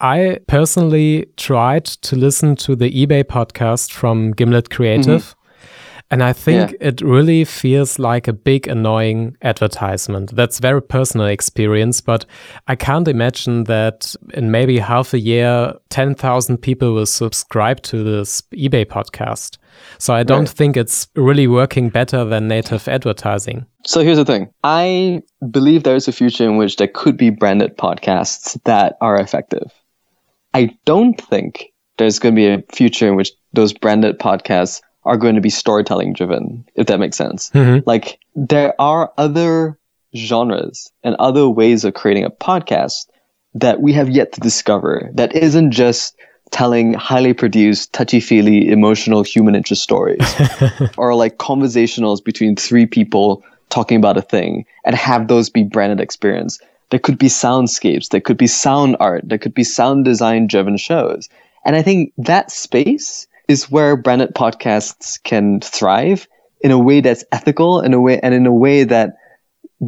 I 0.00 0.38
personally 0.46 1.26
tried 1.36 1.84
to 1.84 2.16
listen 2.16 2.54
to 2.56 2.76
the 2.76 2.90
eBay 2.90 3.24
podcast 3.24 3.92
from 3.92 4.32
Gimlet 4.32 4.70
Creative. 4.70 5.22
Mm 5.22 5.28
-hmm. 5.30 5.37
And 6.10 6.22
I 6.22 6.32
think 6.32 6.72
yeah. 6.72 6.88
it 6.88 7.00
really 7.02 7.44
feels 7.44 7.98
like 7.98 8.28
a 8.28 8.32
big 8.32 8.66
annoying 8.66 9.36
advertisement. 9.42 10.34
That's 10.34 10.58
very 10.58 10.80
personal 10.80 11.26
experience, 11.26 12.00
but 12.00 12.24
I 12.66 12.76
can't 12.76 13.06
imagine 13.08 13.64
that 13.64 14.14
in 14.32 14.50
maybe 14.50 14.78
half 14.78 15.12
a 15.12 15.18
year, 15.18 15.74
10,000 15.90 16.58
people 16.58 16.94
will 16.94 17.04
subscribe 17.04 17.82
to 17.82 18.02
this 18.02 18.40
eBay 18.52 18.86
podcast. 18.86 19.58
So 19.98 20.14
I 20.14 20.22
don't 20.22 20.40
right. 20.40 20.48
think 20.48 20.76
it's 20.78 21.08
really 21.14 21.46
working 21.46 21.90
better 21.90 22.24
than 22.24 22.48
native 22.48 22.88
advertising. 22.88 23.66
So 23.84 24.00
here's 24.00 24.16
the 24.16 24.24
thing. 24.24 24.48
I 24.64 25.22
believe 25.50 25.82
there 25.82 25.96
is 25.96 26.08
a 26.08 26.12
future 26.12 26.44
in 26.44 26.56
which 26.56 26.76
there 26.76 26.88
could 26.88 27.18
be 27.18 27.30
branded 27.30 27.76
podcasts 27.76 28.58
that 28.64 28.96
are 29.02 29.20
effective. 29.20 29.70
I 30.54 30.70
don't 30.86 31.20
think 31.20 31.66
there's 31.98 32.18
going 32.18 32.34
to 32.34 32.36
be 32.36 32.46
a 32.46 32.62
future 32.72 33.08
in 33.08 33.16
which 33.16 33.32
those 33.52 33.72
branded 33.72 34.18
podcasts 34.18 34.80
are 35.08 35.16
going 35.16 35.36
to 35.36 35.40
be 35.40 35.48
storytelling 35.50 36.12
driven, 36.12 36.66
if 36.74 36.86
that 36.86 37.00
makes 37.00 37.16
sense. 37.16 37.48
Mm-hmm. 37.50 37.80
Like 37.86 38.18
there 38.36 38.78
are 38.78 39.10
other 39.16 39.78
genres 40.14 40.92
and 41.02 41.16
other 41.16 41.48
ways 41.48 41.84
of 41.84 41.94
creating 41.94 42.24
a 42.24 42.30
podcast 42.30 43.08
that 43.54 43.80
we 43.80 43.94
have 43.94 44.10
yet 44.10 44.32
to 44.32 44.40
discover 44.40 45.10
that 45.14 45.34
isn't 45.34 45.70
just 45.70 46.14
telling 46.50 46.92
highly 46.92 47.32
produced, 47.32 47.94
touchy 47.94 48.20
feely, 48.20 48.68
emotional 48.68 49.22
human 49.22 49.54
interest 49.54 49.82
stories 49.82 50.20
or 50.98 51.14
like 51.14 51.38
conversationals 51.38 52.22
between 52.22 52.54
three 52.54 52.84
people 52.84 53.42
talking 53.70 53.96
about 53.96 54.18
a 54.18 54.22
thing 54.22 54.66
and 54.84 54.94
have 54.94 55.28
those 55.28 55.48
be 55.48 55.62
branded 55.62 56.00
experience. 56.00 56.58
There 56.90 57.00
could 57.00 57.18
be 57.18 57.28
soundscapes, 57.28 58.10
there 58.10 58.20
could 58.20 58.36
be 58.36 58.46
sound 58.46 58.96
art, 59.00 59.26
there 59.26 59.38
could 59.38 59.54
be 59.54 59.64
sound 59.64 60.04
design 60.04 60.48
driven 60.48 60.76
shows. 60.76 61.30
And 61.64 61.76
I 61.76 61.82
think 61.82 62.12
that 62.18 62.50
space 62.50 63.26
is 63.48 63.70
where 63.70 63.96
branded 63.96 64.34
podcasts 64.34 65.20
can 65.22 65.60
thrive 65.60 66.28
in 66.60 66.70
a 66.70 66.78
way 66.78 67.00
that's 67.00 67.24
ethical 67.32 67.80
in 67.80 67.94
a 67.94 68.00
way 68.00 68.20
and 68.20 68.34
in 68.34 68.46
a 68.46 68.52
way 68.52 68.84
that 68.84 69.16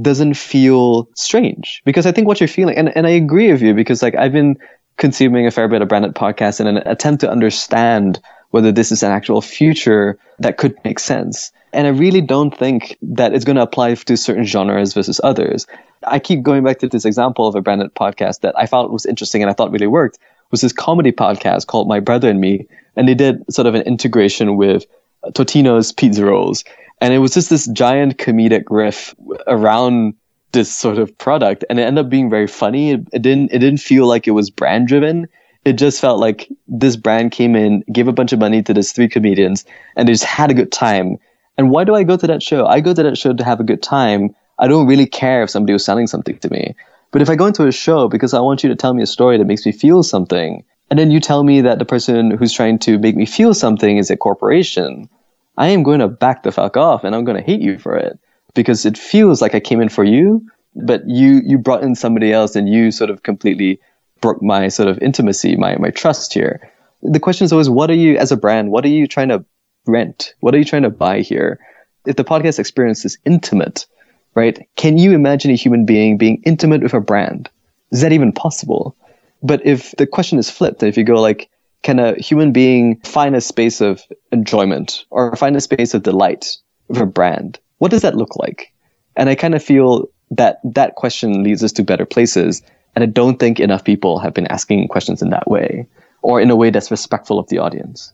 doesn't 0.03 0.35
feel 0.35 1.09
strange. 1.15 1.83
Because 1.85 2.07
i 2.07 2.13
think 2.13 2.27
what 2.27 2.41
you're 2.41 2.49
feeling 2.49 2.77
and, 2.77 2.95
and 2.97 3.07
i 3.07 3.11
agree 3.11 3.53
with 3.53 3.63
you 3.63 3.75
because 3.75 4.03
like 4.03 4.15
i've 4.17 4.33
been 4.33 4.57
consuming 4.97 5.47
a 5.47 5.51
fair 5.51 5.69
bit 5.69 5.83
of 5.83 5.89
branded 5.89 6.15
podcasts 6.15 6.61
in 6.61 6.67
an 6.67 6.77
attempt 6.87 7.21
to 7.23 7.31
understand 7.31 8.21
whether 8.51 8.73
this 8.73 8.93
is 8.93 9.03
an 9.03 9.11
actual 9.11 9.41
future 9.41 10.19
that 10.41 10.57
could 10.57 10.75
make 10.85 10.99
sense. 10.99 11.53
And 11.73 11.87
i 11.87 11.91
really 11.91 12.21
don't 12.21 12.57
think 12.57 12.97
that 13.03 13.35
it's 13.35 13.45
going 13.45 13.57
to 13.57 13.63
apply 13.63 13.95
to 13.95 14.17
certain 14.17 14.45
genres 14.45 14.95
versus 14.95 15.21
others. 15.23 15.67
I 16.05 16.19
keep 16.19 16.43
going 16.43 16.65
back 16.65 16.79
to 16.79 16.89
this 16.89 17.05
example 17.05 17.47
of 17.47 17.55
a 17.55 17.61
branded 17.61 17.95
podcast 17.95 18.41
that 18.41 18.57
i 18.59 18.67
found 18.67 18.93
was 18.93 19.07
interesting 19.07 19.43
and 19.43 19.51
i 19.51 19.55
thought 19.55 19.73
really 19.73 19.87
worked 19.87 20.19
was 20.51 20.61
this 20.61 20.73
comedy 20.73 21.13
podcast 21.13 21.67
called 21.67 21.89
My 21.89 22.01
Brother 22.01 22.29
and 22.29 22.41
Me, 22.41 22.67
and 22.97 23.09
they 23.09 23.15
did 23.15 23.43
sort 23.53 23.67
of 23.67 23.75
an 23.75 23.83
integration 23.83 24.57
with 24.57 24.87
Totino's 25.29 25.93
pizza 25.93 26.25
rolls, 26.25 26.65
and 27.01 27.15
it 27.15 27.19
was 27.19 27.35
just 27.35 27.51
this 27.51 27.67
giant 27.69 28.19
comedic 28.19 28.65
riff 28.71 29.15
around 29.47 30.15
this 30.53 30.75
sort 30.75 30.99
of 30.99 31.17
product, 31.19 31.65
and 31.71 31.79
it 31.79 31.83
ended 31.83 32.05
up 32.05 32.11
being 32.11 32.31
very 32.31 32.47
funny. 32.47 32.93
It, 32.93 33.09
it 33.13 33.23
didn't 33.23 33.53
it 33.53 33.59
didn't 33.59 33.81
feel 33.81 34.07
like 34.07 34.27
it 34.27 34.33
was 34.33 34.51
brand 34.51 34.89
driven. 34.89 35.29
It 35.65 35.75
just 35.75 36.01
felt 36.01 36.19
like 36.19 36.49
this 36.67 36.97
brand 36.97 37.33
came 37.33 37.55
in, 37.55 37.85
gave 37.93 38.09
a 38.09 38.13
bunch 38.13 38.33
of 38.33 38.39
money 38.39 38.63
to 38.63 38.73
these 38.73 38.93
three 38.93 39.09
comedians, 39.09 39.65
and 39.95 40.09
they 40.09 40.13
just 40.13 40.25
had 40.25 40.51
a 40.51 40.55
good 40.55 40.73
time. 40.73 41.19
And 41.59 41.71
why 41.71 41.85
do 41.85 41.95
I 41.95 42.03
go 42.03 42.17
to 42.17 42.27
that 42.27 42.43
show? 42.43 42.67
I 42.67 42.81
go 42.81 42.95
to 42.95 43.03
that 43.03 43.19
show 43.19 43.35
to 43.35 43.45
have 43.45 43.61
a 43.61 43.65
good 43.65 43.83
time. 43.83 44.35
I 44.59 44.69
don't 44.69 44.87
really 44.87 45.07
care 45.07 45.43
if 45.43 45.51
somebody 45.51 45.75
was 45.75 45.85
selling 45.85 46.07
something 46.07 46.39
to 46.39 46.51
me. 46.51 46.75
But 47.13 47.23
if 47.23 47.31
I 47.31 47.37
go 47.37 47.47
into 47.47 47.67
a 47.67 47.73
show 47.73 48.09
because 48.09 48.35
I 48.35 48.41
want 48.41 48.63
you 48.63 48.69
to 48.69 48.77
tell 48.77 48.95
me 48.95 49.03
a 49.03 49.07
story 49.07 49.39
that 49.39 49.47
makes 49.47 49.67
me 49.67 49.73
feel 49.73 50.03
something, 50.03 50.65
and 50.91 50.99
then 50.99 51.11
you 51.11 51.21
tell 51.21 51.45
me 51.45 51.61
that 51.63 51.79
the 51.79 51.85
person 51.85 52.31
who's 52.33 52.53
trying 52.53 52.79
to 52.81 52.99
make 52.99 53.17
me 53.17 53.27
feel 53.27 53.55
something 53.55 53.97
is 53.97 54.11
a 54.11 54.17
corporation, 54.17 55.09
I 55.57 55.69
am 55.69 55.83
going 55.83 56.01
to 56.01 56.09
back 56.09 56.43
the 56.43 56.53
fuck 56.53 56.77
off 56.77 57.05
and 57.05 57.15
I'm 57.15 57.25
going 57.25 57.37
to 57.37 57.45
hate 57.45 57.61
you 57.61 57.79
for 57.79 57.97
it 57.97 58.19
because 58.55 58.87
it 58.87 58.99
feels 58.99 59.41
like 59.41 59.55
I 59.55 59.61
came 59.61 59.81
in 59.81 59.89
for 59.89 60.05
you, 60.05 60.47
but 60.75 61.03
you 61.07 61.41
you 61.45 61.59
brought 61.59 61.83
in 61.83 61.95
somebody 61.95 62.33
else 62.33 62.57
and 62.57 62.69
you 62.69 62.91
sort 62.91 63.11
of 63.11 63.23
completely 63.23 63.81
broke 64.21 64.43
my 64.43 64.69
sort 64.69 64.89
of 64.89 64.99
intimacy, 64.99 65.57
my 65.57 65.77
my 65.77 65.91
trust 65.91 66.33
here. 66.33 66.71
The 67.03 67.21
question 67.21 67.45
is 67.45 67.53
always, 67.53 67.71
what 67.71 67.91
are 67.91 67.95
you 67.95 68.17
as 68.19 68.31
a 68.31 68.37
brand? 68.37 68.71
What 68.71 68.85
are 68.85 68.89
you 68.89 69.07
trying 69.07 69.29
to 69.29 69.45
rent? 69.87 70.35
What 70.41 70.55
are 70.55 70.59
you 70.59 70.65
trying 70.65 70.83
to 70.83 70.91
buy 70.91 71.21
here? 71.21 71.59
If 72.07 72.17
the 72.17 72.25
podcast 72.25 72.59
experience 72.59 73.05
is 73.05 73.19
intimate, 73.25 73.87
right? 74.35 74.67
Can 74.77 74.99
you 74.99 75.13
imagine 75.13 75.51
a 75.51 75.57
human 75.57 75.85
being 75.85 76.19
being 76.19 76.43
intimate 76.45 76.83
with 76.83 76.95
a 76.95 77.01
brand? 77.01 77.51
Is 77.91 78.01
that 78.03 78.13
even 78.13 78.33
possible? 78.33 78.97
But 79.43 79.65
if 79.67 79.93
the 79.97 80.07
question 80.07 80.39
is 80.39 80.51
flipped, 80.51 80.83
and 80.83 80.89
if 80.89 80.97
you 80.97 81.05
go 81.05 81.21
like, 81.21 81.49
can 81.83 81.99
a 81.99 82.15
human 82.21 82.53
being 82.53 83.01
find 83.01 83.35
a 83.35 83.41
space 83.41 83.81
of 83.81 84.03
enjoyment 84.33 85.05
or 85.11 85.35
find 85.37 85.57
a 85.57 85.61
space 85.61 85.95
of 85.95 86.03
delight 86.03 86.57
with 86.89 87.01
a 87.01 87.07
brand? 87.07 87.59
What 87.79 87.91
does 87.91 88.03
that 88.03 88.17
look 88.17 88.37
like? 88.37 88.73
And 89.17 89.29
I 89.29 89.35
kind 89.35 89.55
of 89.55 89.63
feel 89.63 90.09
that 90.31 90.61
that 90.63 90.95
question 90.97 91.43
leads 91.43 91.65
us 91.65 91.73
to 91.73 91.83
better 91.83 92.07
places. 92.07 92.63
And 92.95 93.03
I 93.03 93.07
don't 93.07 93.39
think 93.39 93.59
enough 93.59 93.85
people 93.85 94.19
have 94.19 94.35
been 94.35 94.47
asking 94.49 94.89
questions 94.89 95.23
in 95.23 95.31
that 95.31 95.49
way 95.49 95.87
or 96.23 96.41
in 96.41 96.51
a 96.51 96.57
way 96.57 96.71
that's 96.71 96.91
respectful 96.91 97.39
of 97.39 97.49
the 97.49 97.59
audience. 97.59 98.13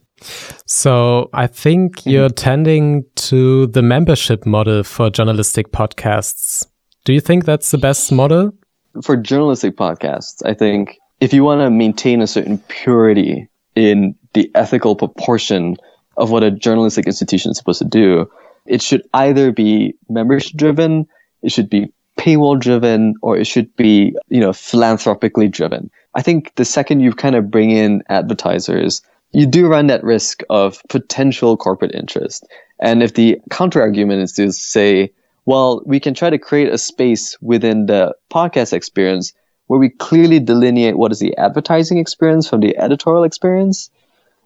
So 0.65 1.29
I 1.33 1.47
think 1.47 1.97
mm-hmm. 1.97 2.09
you're 2.09 2.29
tending 2.29 3.05
to 3.15 3.67
the 3.67 3.81
membership 3.81 4.45
model 4.45 4.83
for 4.83 5.09
journalistic 5.09 5.71
podcasts. 5.71 6.65
Do 7.05 7.13
you 7.13 7.21
think 7.21 7.45
that's 7.45 7.71
the 7.71 7.77
best 7.77 8.11
model? 8.11 8.51
For 9.03 9.15
journalistic 9.15 9.77
podcasts, 9.77 10.45
I 10.45 10.53
think 10.53 10.97
if 11.19 11.33
you 11.33 11.43
want 11.43 11.61
to 11.61 11.69
maintain 11.69 12.21
a 12.21 12.27
certain 12.27 12.57
purity 12.67 13.47
in 13.75 14.15
the 14.33 14.51
ethical 14.55 14.95
proportion 14.95 15.77
of 16.17 16.31
what 16.31 16.43
a 16.43 16.51
journalistic 16.51 17.05
institution 17.05 17.51
is 17.51 17.57
supposed 17.57 17.79
to 17.79 17.85
do, 17.85 18.29
it 18.65 18.81
should 18.81 19.03
either 19.13 19.51
be 19.51 19.95
membership 20.09 20.57
driven, 20.57 21.07
it 21.43 21.51
should 21.51 21.69
be 21.69 21.91
paywall 22.17 22.59
driven, 22.59 23.13
or 23.21 23.37
it 23.37 23.45
should 23.45 23.73
be, 23.75 24.15
you 24.29 24.39
know, 24.39 24.51
philanthropically 24.51 25.47
driven. 25.47 25.89
I 26.15 26.21
think 26.21 26.53
the 26.55 26.65
second 26.65 26.99
you 26.99 27.13
kind 27.13 27.35
of 27.35 27.51
bring 27.51 27.71
in 27.71 28.03
advertisers, 28.09 29.01
you 29.37 29.45
do 29.45 29.67
run 29.67 29.85
that 29.85 30.03
risk 30.03 30.41
of 30.49 30.81
potential 30.89 31.57
corporate 31.57 31.93
interest. 31.93 32.47
And 32.79 33.03
if 33.03 33.13
the 33.13 33.39
counter 33.51 33.79
argument 33.79 34.23
is 34.23 34.33
to 34.33 34.51
say, 34.51 35.11
well, 35.45 35.83
we 35.85 35.99
can 35.99 36.15
try 36.15 36.31
to 36.31 36.39
create 36.39 36.73
a 36.73 36.77
space 36.79 37.37
within 37.39 37.85
the 37.85 38.15
podcast 38.31 38.73
experience 38.73 39.33
where 39.67 39.79
we 39.79 39.89
clearly 39.89 40.39
delineate 40.39 40.97
what 40.97 41.11
is 41.11 41.19
the 41.19 41.37
advertising 41.37 41.99
experience 41.99 42.49
from 42.49 42.61
the 42.61 42.75
editorial 42.79 43.23
experience, 43.23 43.91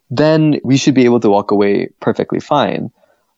then 0.10 0.60
we 0.62 0.76
should 0.76 0.94
be 0.94 1.06
able 1.06 1.22
to 1.22 1.30
walk 1.30 1.52
away 1.52 1.88
perfectly 2.02 2.42
fine. 2.42 2.92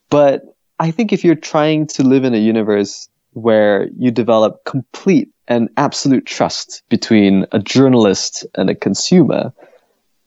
But 0.10 0.42
I 0.80 0.90
think 0.90 1.14
if 1.14 1.24
you're 1.24 1.36
trying 1.36 1.86
to 1.90 2.04
live 2.04 2.24
in 2.24 2.34
a 2.34 2.38
universe 2.38 3.10
where 3.34 3.90
you 3.96 4.10
develop 4.10 4.66
complete 4.66 5.30
and 5.48 5.70
absolute 5.78 6.26
trust 6.26 6.82
between 6.90 7.46
a 7.52 7.60
journalist 7.60 8.44
and 8.56 8.72
a 8.72 8.76
consumer, 8.76 9.54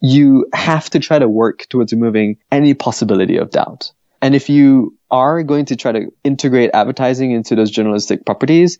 you 0.07 0.47
have 0.53 0.89
to 0.91 0.99
try 0.99 1.19
to 1.19 1.29
work 1.29 1.67
towards 1.69 1.93
removing 1.93 2.37
any 2.53 2.75
possibility 2.75 3.37
of 3.37 3.51
doubt. 3.51 3.91
And 4.23 4.35
if 4.35 4.49
you 4.49 4.97
are 5.11 5.43
going 5.43 5.65
to 5.67 5.77
try 5.77 5.93
to 5.93 6.13
integrate 6.25 6.71
advertising 6.75 7.33
into 7.33 7.55
those 7.55 7.71
journalistic 7.71 8.25
properties, 8.25 8.79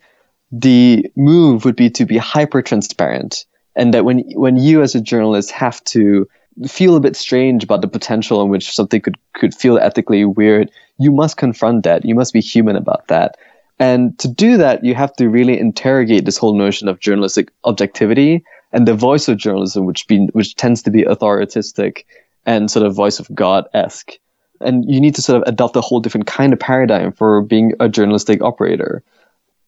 the 0.51 1.05
move 1.15 1.65
would 1.65 1.75
be 1.75 1.89
to 1.91 2.05
be 2.05 2.17
hyper 2.17 2.61
transparent 2.61 3.45
and 3.75 3.93
that 3.93 4.05
when 4.05 4.19
when 4.35 4.55
you 4.57 4.81
as 4.81 4.95
a 4.95 5.01
journalist 5.01 5.51
have 5.51 5.83
to 5.83 6.27
feel 6.67 6.95
a 6.95 6.99
bit 6.99 7.15
strange 7.15 7.63
about 7.63 7.81
the 7.81 7.87
potential 7.87 8.41
in 8.41 8.49
which 8.49 8.73
something 8.73 9.01
could 9.01 9.17
could 9.33 9.53
feel 9.53 9.77
ethically 9.77 10.25
weird 10.25 10.71
you 10.97 11.11
must 11.11 11.37
confront 11.37 11.83
that 11.83 12.05
you 12.05 12.15
must 12.15 12.33
be 12.33 12.39
human 12.39 12.75
about 12.75 13.07
that 13.07 13.37
and 13.77 14.17
to 14.17 14.27
do 14.27 14.57
that 14.57 14.83
you 14.83 14.95
have 14.95 15.13
to 15.13 15.29
really 15.29 15.59
interrogate 15.59 16.25
this 16.25 16.37
whole 16.37 16.55
notion 16.55 16.87
of 16.87 16.99
journalistic 16.99 17.51
objectivity 17.65 18.43
and 18.71 18.87
the 18.87 18.93
voice 18.93 19.27
of 19.27 19.37
journalism 19.37 19.85
which 19.85 20.07
be 20.07 20.27
which 20.33 20.55
tends 20.55 20.81
to 20.81 20.91
be 20.91 21.03
authoritistic 21.03 22.03
and 22.45 22.71
sort 22.71 22.85
of 22.85 22.95
voice 22.95 23.19
of 23.19 23.33
god-esque 23.33 24.13
and 24.59 24.85
you 24.89 24.99
need 24.99 25.15
to 25.15 25.21
sort 25.21 25.41
of 25.41 25.47
adopt 25.47 25.75
a 25.75 25.81
whole 25.81 25.99
different 25.99 26.27
kind 26.27 26.53
of 26.53 26.59
paradigm 26.59 27.11
for 27.11 27.41
being 27.41 27.73
a 27.79 27.87
journalistic 27.87 28.41
operator 28.41 29.03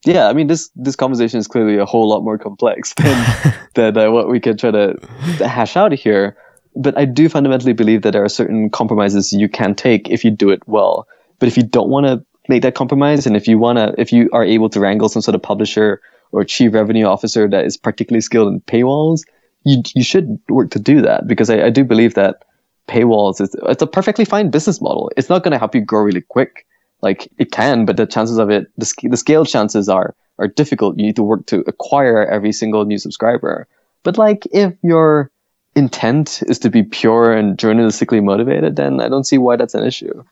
yeah, 0.06 0.28
I 0.28 0.34
mean 0.34 0.48
this 0.48 0.70
this 0.76 0.96
conversation 0.96 1.40
is 1.40 1.48
clearly 1.48 1.78
a 1.78 1.86
whole 1.86 2.08
lot 2.08 2.24
more 2.24 2.38
complex 2.38 2.94
than 2.98 3.54
than 3.74 3.98
uh, 3.98 4.12
what 4.12 4.30
we 4.30 4.40
can 4.40 4.58
try 4.58 4.72
to 4.72 4.96
hash 5.40 5.76
out 5.76 5.92
here. 5.92 6.38
But 6.76 6.98
I 6.98 7.06
do 7.06 7.28
fundamentally 7.28 7.74
believe 7.74 8.04
that 8.04 8.12
there 8.12 8.24
are 8.24 8.30
certain 8.30 8.70
compromises 8.70 9.34
you 9.34 9.50
can 9.50 9.76
take 9.76 10.10
if 10.10 10.24
you 10.24 10.32
do 10.32 10.50
it 10.50 10.66
well. 10.68 11.08
But 11.40 11.48
if 11.48 11.58
you 11.58 11.64
don't 11.64 11.90
want 11.90 12.06
to 12.06 12.24
make 12.48 12.62
that 12.62 12.76
compromise, 12.76 13.26
and 13.26 13.36
if 13.36 13.48
you 13.48 13.58
want 13.58 13.78
to, 13.78 13.94
if 13.98 14.14
you 14.14 14.30
are 14.34 14.46
able 14.46 14.70
to 14.70 14.80
wrangle 14.80 15.10
some 15.10 15.22
sort 15.22 15.36
of 15.36 15.42
publisher 15.42 16.02
or 16.32 16.44
chief 16.44 16.74
revenue 16.74 17.06
officer 17.06 17.48
that 17.48 17.66
is 17.66 17.78
particularly 17.78 18.22
skilled 18.22 18.54
in 18.54 18.62
paywalls, 18.62 19.22
you 19.64 19.82
you 19.96 20.04
should 20.04 20.40
work 20.50 20.72
to 20.72 20.80
do 20.80 21.02
that 21.02 21.28
because 21.28 21.50
I, 21.50 21.66
I 21.66 21.70
do 21.70 21.84
believe 21.84 22.14
that 22.16 22.44
paywalls 22.88 23.42
is 23.42 23.56
it's 23.64 23.82
a 23.82 23.88
perfectly 23.88 24.26
fine 24.26 24.50
business 24.50 24.82
model. 24.82 25.12
It's 25.18 25.30
not 25.30 25.44
going 25.44 25.52
to 25.52 25.60
help 25.60 25.76
you 25.76 25.82
grow 25.82 26.02
really 26.02 26.22
quick 26.22 26.66
like 27.02 27.32
it 27.38 27.52
can, 27.52 27.86
but 27.86 27.98
the 27.98 28.06
chances 28.06 28.38
of 28.38 28.50
it, 28.50 28.68
the, 28.78 28.92
the 29.10 29.18
scale 29.18 29.46
chances 29.46 29.90
are 29.90 30.16
are 30.38 30.48
difficult. 30.48 30.98
You 30.98 31.06
need 31.06 31.16
to 31.18 31.24
work 31.24 31.46
to 31.48 31.64
acquire 31.68 32.26
every 32.26 32.52
single 32.52 32.86
new 32.86 32.98
subscriber. 32.98 33.68
But 34.04 34.18
like 34.18 34.48
if 34.52 34.74
your 34.82 35.32
intent 35.76 36.44
is 36.48 36.60
to 36.60 36.70
be 36.70 36.84
pure 36.84 37.32
and 37.32 37.58
journalistically 37.58 38.24
motivated, 38.24 38.76
then 38.76 39.02
I 39.02 39.10
don't 39.10 39.26
see 39.26 39.38
why 39.38 39.56
that's 39.56 39.76
an 39.76 39.86
issue. 39.86 40.24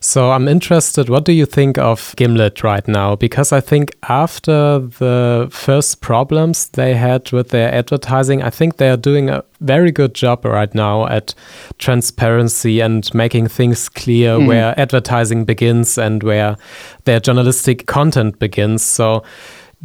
So 0.00 0.30
I'm 0.30 0.46
interested, 0.46 1.08
what 1.08 1.24
do 1.24 1.32
you 1.32 1.44
think 1.44 1.76
of 1.78 2.14
Gimlet 2.16 2.62
right 2.62 2.86
now? 2.86 3.16
Because 3.16 3.52
I 3.52 3.60
think 3.60 3.96
after 4.08 4.78
the 4.78 5.48
first 5.50 6.00
problems 6.00 6.68
they 6.68 6.94
had 6.94 7.32
with 7.32 7.48
their 7.48 7.72
advertising, 7.74 8.42
I 8.42 8.50
think 8.50 8.76
they 8.76 8.90
are 8.90 8.96
doing 8.96 9.28
a 9.28 9.42
very 9.60 9.90
good 9.90 10.14
job 10.14 10.44
right 10.44 10.72
now 10.74 11.06
at 11.06 11.34
transparency 11.78 12.80
and 12.80 13.12
making 13.12 13.48
things 13.48 13.88
clear 13.88 14.38
mm. 14.38 14.46
where 14.46 14.78
advertising 14.78 15.44
begins 15.44 15.98
and 15.98 16.22
where 16.22 16.56
their 17.04 17.18
journalistic 17.18 17.86
content 17.86 18.38
begins. 18.38 18.82
So 18.82 19.24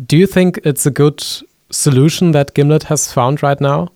do 0.06 0.18
you 0.18 0.28
think 0.28 0.60
it's 0.64 0.86
a 0.86 0.92
good 0.92 1.24
solution 1.72 2.32
that 2.32 2.54
Gimlet 2.54 2.84
has 2.84 3.12
found 3.12 3.42
right 3.42 3.60
now? 3.60 3.90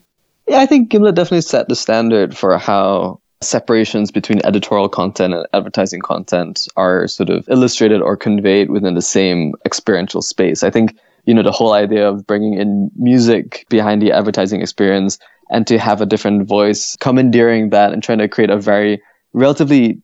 Yeah, 0.48 0.58
I 0.58 0.66
think 0.66 0.88
Gimlet 0.88 1.14
definitely 1.14 1.42
set 1.42 1.68
the 1.68 1.76
standard 1.76 2.36
for 2.36 2.58
how 2.58 3.20
separations 3.40 4.10
between 4.10 4.44
editorial 4.44 4.88
content 4.88 5.34
and 5.34 5.46
advertising 5.52 6.00
content 6.00 6.66
are 6.76 7.06
sort 7.06 7.30
of 7.30 7.48
illustrated 7.48 8.00
or 8.00 8.16
conveyed 8.16 8.70
within 8.70 8.94
the 8.94 9.02
same 9.02 9.54
experiential 9.64 10.22
space. 10.22 10.62
I 10.62 10.70
think, 10.70 10.96
you 11.24 11.34
know, 11.34 11.42
the 11.42 11.52
whole 11.52 11.72
idea 11.72 12.08
of 12.08 12.26
bringing 12.26 12.54
in 12.54 12.90
music 12.96 13.66
behind 13.68 14.02
the 14.02 14.12
advertising 14.12 14.60
experience 14.60 15.18
and 15.50 15.66
to 15.68 15.78
have 15.78 16.00
a 16.00 16.06
different 16.06 16.48
voice 16.48 16.96
commandeering 16.98 17.70
that 17.70 17.92
and 17.92 18.02
trying 18.02 18.18
to 18.18 18.28
create 18.28 18.50
a 18.50 18.58
very 18.58 19.00
relatively 19.32 20.02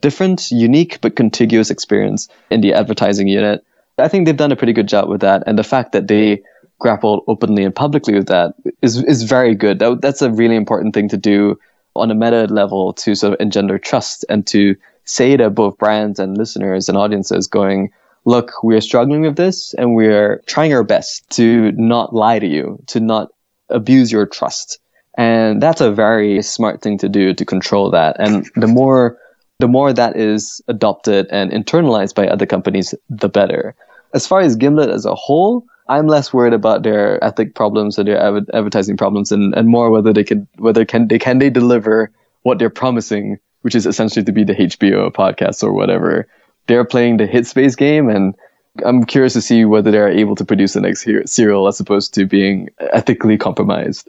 different, 0.00 0.50
unique, 0.50 1.00
but 1.00 1.16
contiguous 1.16 1.70
experience 1.70 2.28
in 2.50 2.60
the 2.60 2.72
advertising 2.72 3.26
unit. 3.26 3.64
I 3.98 4.08
think 4.08 4.26
they've 4.26 4.36
done 4.36 4.52
a 4.52 4.56
pretty 4.56 4.74
good 4.74 4.88
job 4.88 5.08
with 5.08 5.22
that. 5.22 5.42
And 5.46 5.58
the 5.58 5.64
fact 5.64 5.92
that 5.92 6.06
they 6.06 6.42
grappled 6.78 7.24
openly 7.26 7.64
and 7.64 7.74
publicly 7.74 8.14
with 8.14 8.28
that 8.28 8.54
is, 8.82 9.02
is 9.02 9.24
very 9.24 9.54
good. 9.54 9.78
That, 9.78 10.00
that's 10.02 10.22
a 10.22 10.30
really 10.30 10.56
important 10.56 10.94
thing 10.94 11.08
to 11.08 11.16
do 11.16 11.58
on 11.98 12.10
a 12.10 12.14
meta 12.14 12.44
level 12.44 12.92
to 12.94 13.14
sort 13.14 13.34
of 13.34 13.40
engender 13.40 13.78
trust 13.78 14.24
and 14.28 14.46
to 14.48 14.76
say 15.04 15.36
to 15.36 15.50
both 15.50 15.78
brands 15.78 16.18
and 16.18 16.36
listeners 16.36 16.88
and 16.88 16.98
audiences 16.98 17.46
going, 17.46 17.92
look, 18.24 18.62
we're 18.62 18.80
struggling 18.80 19.22
with 19.22 19.36
this 19.36 19.72
and 19.74 19.94
we're 19.94 20.42
trying 20.46 20.72
our 20.74 20.82
best 20.82 21.28
to 21.30 21.72
not 21.72 22.14
lie 22.14 22.38
to 22.38 22.46
you, 22.46 22.78
to 22.88 23.00
not 23.00 23.30
abuse 23.68 24.10
your 24.12 24.26
trust. 24.26 24.78
And 25.16 25.62
that's 25.62 25.80
a 25.80 25.92
very 25.92 26.42
smart 26.42 26.82
thing 26.82 26.98
to 26.98 27.08
do 27.08 27.32
to 27.32 27.44
control 27.44 27.90
that. 27.92 28.16
And 28.18 28.48
the 28.56 28.66
more, 28.66 29.16
the 29.60 29.68
more 29.68 29.92
that 29.92 30.16
is 30.16 30.60
adopted 30.68 31.26
and 31.30 31.50
internalized 31.52 32.14
by 32.14 32.28
other 32.28 32.46
companies, 32.46 32.94
the 33.08 33.28
better. 33.28 33.74
As 34.12 34.26
far 34.26 34.40
as 34.40 34.56
Gimlet 34.56 34.90
as 34.90 35.06
a 35.06 35.14
whole, 35.14 35.64
I'm 35.88 36.06
less 36.06 36.32
worried 36.32 36.52
about 36.52 36.82
their 36.82 37.22
ethic 37.22 37.54
problems 37.54 37.98
or 37.98 38.04
their 38.04 38.20
av- 38.20 38.48
advertising 38.52 38.96
problems, 38.96 39.32
and, 39.32 39.54
and 39.54 39.68
more 39.68 39.90
whether 39.90 40.12
they 40.12 40.24
could 40.24 40.46
whether 40.56 40.84
can 40.84 41.08
they 41.08 41.18
can 41.18 41.38
they 41.38 41.50
deliver 41.50 42.10
what 42.42 42.58
they're 42.58 42.70
promising, 42.70 43.38
which 43.62 43.74
is 43.74 43.86
essentially 43.86 44.24
to 44.24 44.32
be 44.32 44.44
the 44.44 44.54
HBO 44.54 45.12
podcast 45.12 45.62
or 45.62 45.72
whatever. 45.72 46.26
They're 46.66 46.84
playing 46.84 47.18
the 47.18 47.26
hit 47.26 47.46
space 47.46 47.76
game, 47.76 48.08
and 48.08 48.34
I'm 48.84 49.04
curious 49.04 49.34
to 49.34 49.40
see 49.40 49.64
whether 49.64 49.90
they're 49.90 50.08
able 50.08 50.34
to 50.36 50.44
produce 50.44 50.72
the 50.74 50.80
next 50.80 51.06
serial 51.26 51.68
as 51.68 51.80
opposed 51.80 52.14
to 52.14 52.26
being 52.26 52.68
ethically 52.92 53.38
compromised. 53.38 54.08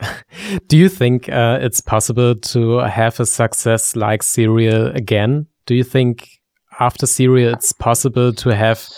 Do 0.68 0.76
you 0.76 0.88
think 0.88 1.28
uh, 1.28 1.58
it's 1.60 1.80
possible 1.80 2.36
to 2.36 2.78
have 2.78 3.18
a 3.20 3.26
success 3.26 3.96
like 3.96 4.22
Serial 4.22 4.88
again? 4.88 5.46
Do 5.66 5.74
you 5.74 5.84
think 5.84 6.37
after 6.80 7.06
Serial 7.06 7.52
it's 7.54 7.72
possible 7.72 8.32
to 8.32 8.54
have 8.54 8.88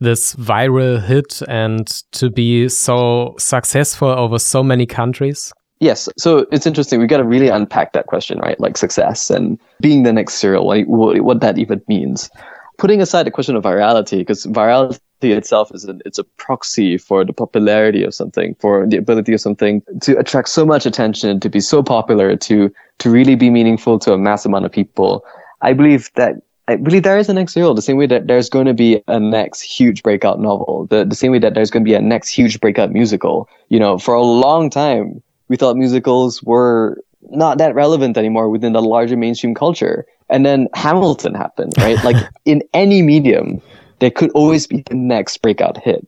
this 0.00 0.34
viral 0.36 1.02
hit 1.04 1.42
and 1.48 1.86
to 2.12 2.30
be 2.30 2.68
so 2.68 3.34
successful 3.38 4.08
over 4.08 4.38
so 4.38 4.62
many 4.62 4.86
countries? 4.86 5.52
Yes. 5.80 6.08
So 6.16 6.46
it's 6.50 6.66
interesting. 6.66 7.00
We 7.00 7.06
got 7.06 7.18
to 7.18 7.24
really 7.24 7.48
unpack 7.48 7.92
that 7.92 8.06
question, 8.06 8.38
right? 8.38 8.58
Like 8.58 8.76
success 8.76 9.30
and 9.30 9.58
being 9.80 10.02
the 10.02 10.12
next 10.12 10.34
serial, 10.34 10.66
like 10.66 10.86
what, 10.86 11.20
what 11.20 11.40
that 11.40 11.58
even 11.58 11.80
means. 11.88 12.30
Putting 12.78 13.00
aside 13.00 13.24
the 13.24 13.30
question 13.30 13.56
of 13.56 13.64
virality, 13.64 14.18
because 14.18 14.46
virality 14.46 15.00
itself 15.22 15.70
is 15.74 15.84
a, 15.88 15.98
it's 16.04 16.18
a 16.18 16.24
proxy 16.24 16.96
for 16.96 17.24
the 17.24 17.32
popularity 17.32 18.04
of 18.04 18.14
something, 18.14 18.54
for 18.60 18.86
the 18.86 18.96
ability 18.96 19.32
of 19.32 19.40
something 19.40 19.82
to 20.02 20.16
attract 20.18 20.48
so 20.48 20.64
much 20.64 20.86
attention, 20.86 21.40
to 21.40 21.48
be 21.48 21.60
so 21.60 21.82
popular, 21.82 22.36
to 22.36 22.72
to 22.98 23.10
really 23.10 23.34
be 23.34 23.50
meaningful 23.50 23.98
to 24.00 24.12
a 24.12 24.18
mass 24.18 24.44
amount 24.44 24.64
of 24.64 24.72
people. 24.72 25.24
I 25.60 25.72
believe 25.72 26.10
that 26.14 26.36
I 26.68 26.76
believe 26.76 27.02
there 27.02 27.16
is 27.16 27.30
a 27.30 27.34
next 27.34 27.54
serial, 27.54 27.72
the 27.72 27.80
same 27.80 27.96
way 27.96 28.06
that 28.06 28.26
there's 28.26 28.50
going 28.50 28.66
to 28.66 28.74
be 28.74 29.02
a 29.08 29.18
next 29.18 29.62
huge 29.62 30.02
breakout 30.02 30.38
novel, 30.38 30.86
the, 30.90 31.02
the 31.02 31.14
same 31.14 31.32
way 31.32 31.38
that 31.38 31.54
there's 31.54 31.70
going 31.70 31.82
to 31.82 31.88
be 31.88 31.94
a 31.94 32.00
next 32.00 32.28
huge 32.28 32.60
breakout 32.60 32.92
musical. 32.92 33.48
You 33.70 33.80
know, 33.80 33.96
for 33.96 34.12
a 34.12 34.22
long 34.22 34.68
time, 34.68 35.22
we 35.48 35.56
thought 35.56 35.78
musicals 35.78 36.42
were 36.42 37.02
not 37.30 37.56
that 37.56 37.74
relevant 37.74 38.18
anymore 38.18 38.50
within 38.50 38.74
the 38.74 38.82
larger 38.82 39.16
mainstream 39.16 39.54
culture. 39.54 40.04
And 40.28 40.44
then 40.44 40.68
Hamilton 40.74 41.34
happened, 41.34 41.72
right? 41.78 42.02
like 42.04 42.16
in 42.44 42.62
any 42.74 43.00
medium, 43.00 43.62
there 44.00 44.10
could 44.10 44.30
always 44.32 44.66
be 44.66 44.82
the 44.82 44.94
next 44.94 45.38
breakout 45.38 45.82
hit. 45.82 46.06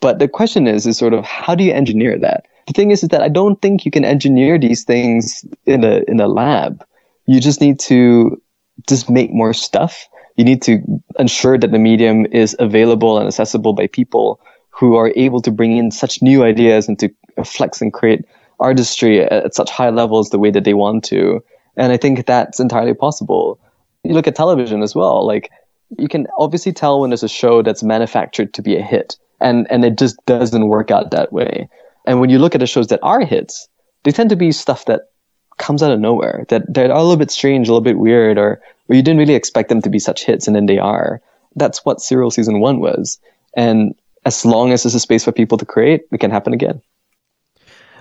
But 0.00 0.18
the 0.18 0.28
question 0.28 0.66
is, 0.66 0.86
is 0.86 0.98
sort 0.98 1.14
of 1.14 1.24
how 1.24 1.54
do 1.54 1.64
you 1.64 1.72
engineer 1.72 2.18
that? 2.18 2.44
The 2.66 2.74
thing 2.74 2.90
is, 2.90 3.02
is 3.02 3.08
that 3.08 3.22
I 3.22 3.28
don't 3.28 3.60
think 3.62 3.86
you 3.86 3.90
can 3.90 4.04
engineer 4.04 4.58
these 4.58 4.84
things 4.84 5.44
in 5.64 5.84
a 5.84 6.02
in 6.06 6.20
a 6.20 6.28
lab. 6.28 6.84
You 7.26 7.40
just 7.40 7.60
need 7.60 7.80
to 7.80 8.40
just 8.88 9.10
make 9.10 9.32
more 9.32 9.52
stuff. 9.52 10.08
You 10.36 10.44
need 10.44 10.62
to 10.62 10.80
ensure 11.18 11.58
that 11.58 11.72
the 11.72 11.78
medium 11.78 12.26
is 12.26 12.56
available 12.58 13.18
and 13.18 13.26
accessible 13.26 13.72
by 13.72 13.86
people 13.86 14.40
who 14.70 14.96
are 14.96 15.12
able 15.14 15.42
to 15.42 15.50
bring 15.50 15.76
in 15.76 15.90
such 15.90 16.22
new 16.22 16.42
ideas 16.42 16.88
and 16.88 16.98
to 16.98 17.10
flex 17.44 17.80
and 17.80 17.92
create 17.92 18.24
artistry 18.58 19.20
at, 19.20 19.54
such 19.54 19.70
high 19.70 19.90
levels 19.90 20.30
the 20.30 20.38
way 20.38 20.50
that 20.50 20.64
they 20.64 20.74
want 20.74 21.04
to. 21.04 21.44
And 21.76 21.92
I 21.92 21.96
think 21.96 22.26
that's 22.26 22.60
entirely 22.60 22.94
possible. 22.94 23.60
You 24.04 24.14
look 24.14 24.26
at 24.26 24.34
television 24.34 24.82
as 24.82 24.94
well. 24.94 25.26
Like 25.26 25.50
you 25.98 26.08
can 26.08 26.26
obviously 26.38 26.72
tell 26.72 27.00
when 27.00 27.10
there's 27.10 27.22
a 27.22 27.28
show 27.28 27.62
that's 27.62 27.82
manufactured 27.82 28.54
to 28.54 28.62
be 28.62 28.76
a 28.76 28.82
hit 28.82 29.16
and, 29.40 29.66
and 29.70 29.84
it 29.84 29.98
just 29.98 30.16
doesn't 30.26 30.68
work 30.68 30.90
out 30.90 31.10
that 31.10 31.32
way. 31.32 31.68
And 32.06 32.20
when 32.20 32.30
you 32.30 32.38
look 32.38 32.54
at 32.54 32.60
the 32.60 32.66
shows 32.66 32.88
that 32.88 33.00
are 33.02 33.24
hits, 33.24 33.68
they 34.04 34.10
tend 34.10 34.30
to 34.30 34.36
be 34.36 34.52
stuff 34.52 34.86
that 34.86 35.11
comes 35.58 35.82
out 35.82 35.92
of 35.92 36.00
nowhere 36.00 36.44
that 36.48 36.62
they're 36.72 36.90
a 36.90 37.02
little 37.02 37.16
bit 37.16 37.30
strange, 37.30 37.68
a 37.68 37.72
little 37.72 37.82
bit 37.82 37.98
weird, 37.98 38.38
or, 38.38 38.60
or 38.88 38.96
you 38.96 39.02
didn't 39.02 39.18
really 39.18 39.34
expect 39.34 39.68
them 39.68 39.82
to 39.82 39.90
be 39.90 39.98
such 39.98 40.24
hits, 40.24 40.46
and 40.46 40.56
then 40.56 40.66
they 40.66 40.78
are. 40.78 41.20
That's 41.56 41.84
what 41.84 42.00
Serial 42.00 42.30
season 42.30 42.60
one 42.60 42.80
was. 42.80 43.18
And 43.56 43.94
as 44.24 44.44
long 44.44 44.72
as 44.72 44.82
there's 44.82 44.94
a 44.94 45.00
space 45.00 45.24
for 45.24 45.32
people 45.32 45.58
to 45.58 45.66
create, 45.66 46.02
it 46.10 46.18
can 46.18 46.30
happen 46.30 46.52
again. 46.52 46.80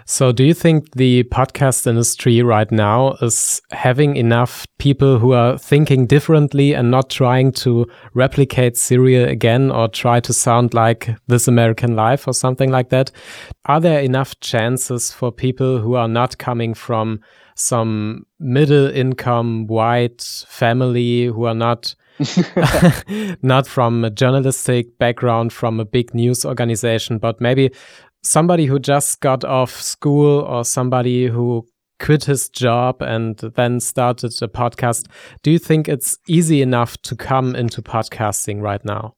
So, 0.06 0.32
do 0.32 0.44
you 0.44 0.54
think 0.54 0.92
the 0.92 1.24
podcast 1.26 1.86
industry 1.86 2.42
right 2.42 2.70
now 2.72 3.14
is 3.22 3.62
having 3.72 4.16
enough 4.16 4.66
people 4.80 5.20
who 5.20 5.34
are 5.34 5.58
thinking 5.58 6.08
differently 6.08 6.74
and 6.74 6.90
not 6.90 7.10
trying 7.10 7.52
to 7.54 7.88
replicate 8.14 8.78
Serial 8.78 9.30
again 9.30 9.72
or 9.72 9.88
try 9.88 10.20
to 10.20 10.34
sound 10.34 10.74
like 10.74 11.16
This 11.28 11.48
American 11.48 11.96
Life 11.96 12.28
or 12.28 12.34
something 12.34 12.72
like 12.72 12.90
that? 12.90 13.12
Are 13.66 13.80
there 13.80 14.02
enough 14.02 14.40
chances 14.40 15.14
for 15.14 15.32
people 15.32 15.80
who 15.80 15.94
are 15.94 16.08
not 16.08 16.38
coming 16.38 16.74
from 16.74 17.22
some 17.56 18.26
middle 18.40 18.90
income 18.90 19.68
white 19.68 20.22
family 20.48 21.26
who 21.26 21.46
are 21.46 21.56
not 21.56 21.96
not 23.42 23.68
from 23.68 24.04
a 24.06 24.10
journalistic 24.10 24.98
background 24.98 25.52
from 25.52 25.80
a 25.80 25.86
big 25.86 26.14
news 26.14 26.46
organization 26.46 27.18
but 27.18 27.42
maybe 27.42 27.72
somebody 28.24 28.66
who 28.66 28.80
just 28.80 29.20
got 29.22 29.44
off 29.44 29.72
school 29.72 30.42
or 30.42 30.64
somebody 30.64 31.28
who 31.28 31.66
quit 32.02 32.26
his 32.26 32.50
job 32.50 33.02
and 33.02 33.38
then 33.38 33.80
started 33.80 34.32
a 34.42 34.48
podcast. 34.48 35.08
Do 35.44 35.52
you 35.52 35.60
think 35.60 35.88
it's 35.88 36.18
easy 36.28 36.62
enough 36.62 36.98
to 37.04 37.16
come 37.16 37.56
into 37.56 37.82
podcasting 37.82 38.62
right 38.62 38.84
now? 38.84 39.16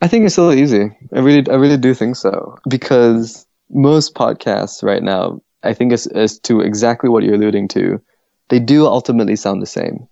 I 0.00 0.08
think 0.08 0.24
it's 0.24 0.34
still 0.34 0.52
easy. 0.52 0.90
I 1.12 1.18
really 1.18 1.50
i 1.50 1.54
really 1.54 1.76
do 1.76 1.94
think 1.94 2.16
so. 2.16 2.56
Because 2.68 3.46
most 3.70 4.14
podcasts 4.14 4.82
right 4.82 5.02
now 5.02 5.40
I 5.62 5.74
think 5.74 5.92
as, 5.92 6.06
as 6.08 6.38
to 6.40 6.60
exactly 6.60 7.10
what 7.10 7.24
you're 7.24 7.34
alluding 7.34 7.68
to, 7.68 8.00
they 8.48 8.58
do 8.58 8.86
ultimately 8.86 9.36
sound 9.36 9.60
the 9.60 9.66
same. 9.66 10.08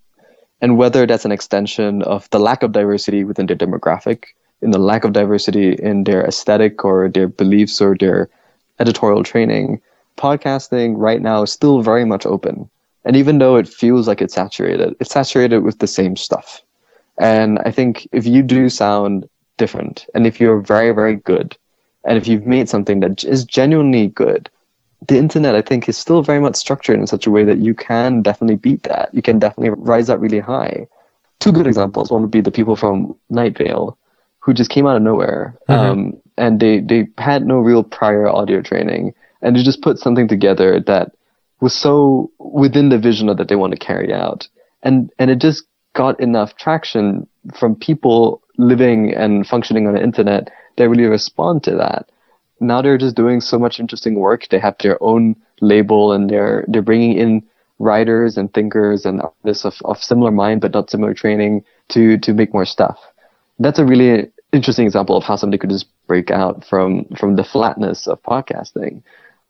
And 0.61 0.79
whether 0.79 1.07
that's 1.07 1.25
an 1.25 1.33
extension 1.33 2.03
of 2.03 2.29
the 2.31 2.39
lack 2.39 2.63
of 2.63 2.73
diversity 2.73 3.25
within 3.25 3.47
their 3.47 3.57
demographic, 3.57 4.25
in 4.63 4.71
the 4.71 4.79
lack 4.79 5.05
of 5.05 5.13
diversity 5.13 5.75
in 5.75 6.05
their 6.05 6.25
aesthetic 6.25 6.85
or 6.85 7.09
their 7.09 7.29
beliefs 7.29 7.81
or 7.81 7.97
their 7.97 8.29
editorial 8.81 9.23
training, 9.23 9.81
podcasting 10.17 10.95
right 10.97 11.21
now 11.21 11.43
is 11.43 11.53
still 11.53 11.83
very 11.83 12.05
much 12.05 12.25
open. 12.25 12.69
And 13.05 13.17
even 13.17 13.39
though 13.39 13.57
it 13.57 13.69
feels 13.69 14.09
like 14.09 14.21
it's 14.21 14.35
saturated, 14.35 14.97
it's 14.99 15.13
saturated 15.13 15.61
with 15.61 15.79
the 15.79 15.87
same 15.87 16.17
stuff. 16.17 16.63
And 17.19 17.59
I 17.61 17.71
think 17.71 18.09
if 18.13 18.27
you 18.27 18.43
do 18.43 18.69
sound 18.69 19.29
different, 19.59 20.07
and 20.15 20.27
if 20.27 20.41
you're 20.41 20.61
very, 20.61 20.93
very 20.93 21.17
good, 21.17 21.57
and 22.05 22.19
if 22.19 22.27
you've 22.27 22.47
made 22.47 22.69
something 22.69 23.01
that 23.01 23.25
is 23.25 23.45
genuinely 23.45 24.09
good, 24.09 24.51
the 25.07 25.19
internet, 25.19 25.55
I 25.55 25.63
think, 25.63 25.89
is 25.89 25.97
still 25.97 26.23
very 26.23 26.41
much 26.41 26.57
structured 26.57 26.99
in 26.99 27.07
such 27.07 27.27
a 27.27 27.31
way 27.31 27.45
that 27.45 27.59
you 27.59 27.75
can 27.75 28.23
definitely 28.23 28.57
beat 28.57 28.83
that. 28.85 29.13
You 29.13 29.23
can 29.23 29.39
definitely 29.39 29.71
rise 29.79 30.09
up 30.09 30.21
really 30.21 30.41
high. 30.41 30.87
Two 31.39 31.53
good 31.53 31.67
examples. 31.67 32.11
One 32.11 32.23
would 32.23 32.31
be 32.31 32.41
the 32.41 32.51
people 32.51 32.77
from 32.77 33.15
Night 33.29 33.59
Vale, 33.59 33.97
who 34.39 34.55
just 34.55 34.71
came 34.71 34.87
out 34.87 34.97
of 34.97 35.03
nowhere, 35.03 35.57
mm-hmm. 35.69 35.91
um, 35.91 36.23
and 36.39 36.61
they 36.61 36.81
they 36.81 37.09
had 37.19 37.47
no 37.47 37.59
real 37.59 37.83
prior 37.83 38.27
audio 38.29 38.63
training, 38.63 39.15
and 39.43 39.55
they 39.55 39.63
just 39.63 39.83
put 39.83 39.99
something 39.99 40.29
together 40.29 40.81
that 40.81 41.13
was 41.61 41.75
so 41.75 42.31
within 42.39 42.89
the 42.89 42.99
vision 42.99 43.27
that 43.27 43.49
they 43.49 43.57
want 43.57 43.73
to 43.73 43.79
carry 43.79 44.15
out, 44.15 44.49
and 44.83 45.11
and 45.19 45.31
it 45.31 45.41
just 45.41 45.65
got 45.93 46.19
enough 46.21 46.57
traction 46.57 47.27
from 47.55 47.75
people 47.75 48.43
living 48.57 49.15
and 49.15 49.47
functioning 49.47 49.87
on 49.87 49.95
the 49.95 50.03
internet 50.03 50.51
that 50.77 50.89
really 50.89 51.05
respond 51.05 51.63
to 51.65 51.73
that 51.73 52.09
now 52.61 52.83
they're 52.83 52.99
just 52.99 53.17
doing 53.17 53.41
so 53.41 53.59
much 53.59 53.81
interesting 53.81 54.15
work. 54.15 54.49
They 54.49 54.59
have 54.59 54.77
their 54.79 55.03
own 55.03 55.37
label 55.61 56.13
and 56.13 56.31
they're 56.31 56.65
they're 56.69 56.83
bringing 56.83 57.17
in 57.17 57.43
writers 57.79 58.37
and 58.39 58.53
thinkers 58.55 59.05
and 59.05 59.21
artists 59.21 59.65
of, 59.65 59.77
of 59.85 60.03
similar 60.03 60.31
mind 60.31 60.63
but 60.63 60.73
not 60.73 60.91
similar 60.91 61.15
training 61.15 61.65
to 61.89 62.19
to 62.19 62.33
make 62.33 62.53
more 62.53 62.65
stuff. 62.67 62.99
That's 63.59 63.79
a 63.79 63.85
really 63.85 64.31
interesting 64.53 64.87
example 64.87 65.17
of 65.17 65.25
how 65.25 65.37
somebody 65.37 65.59
could 65.59 65.71
just 65.71 65.89
break 66.07 66.31
out 66.31 66.65
from 66.65 67.05
from 67.17 67.37
the 67.37 67.45
flatness 67.45 68.07
of 68.07 68.23
podcasting. 68.23 69.03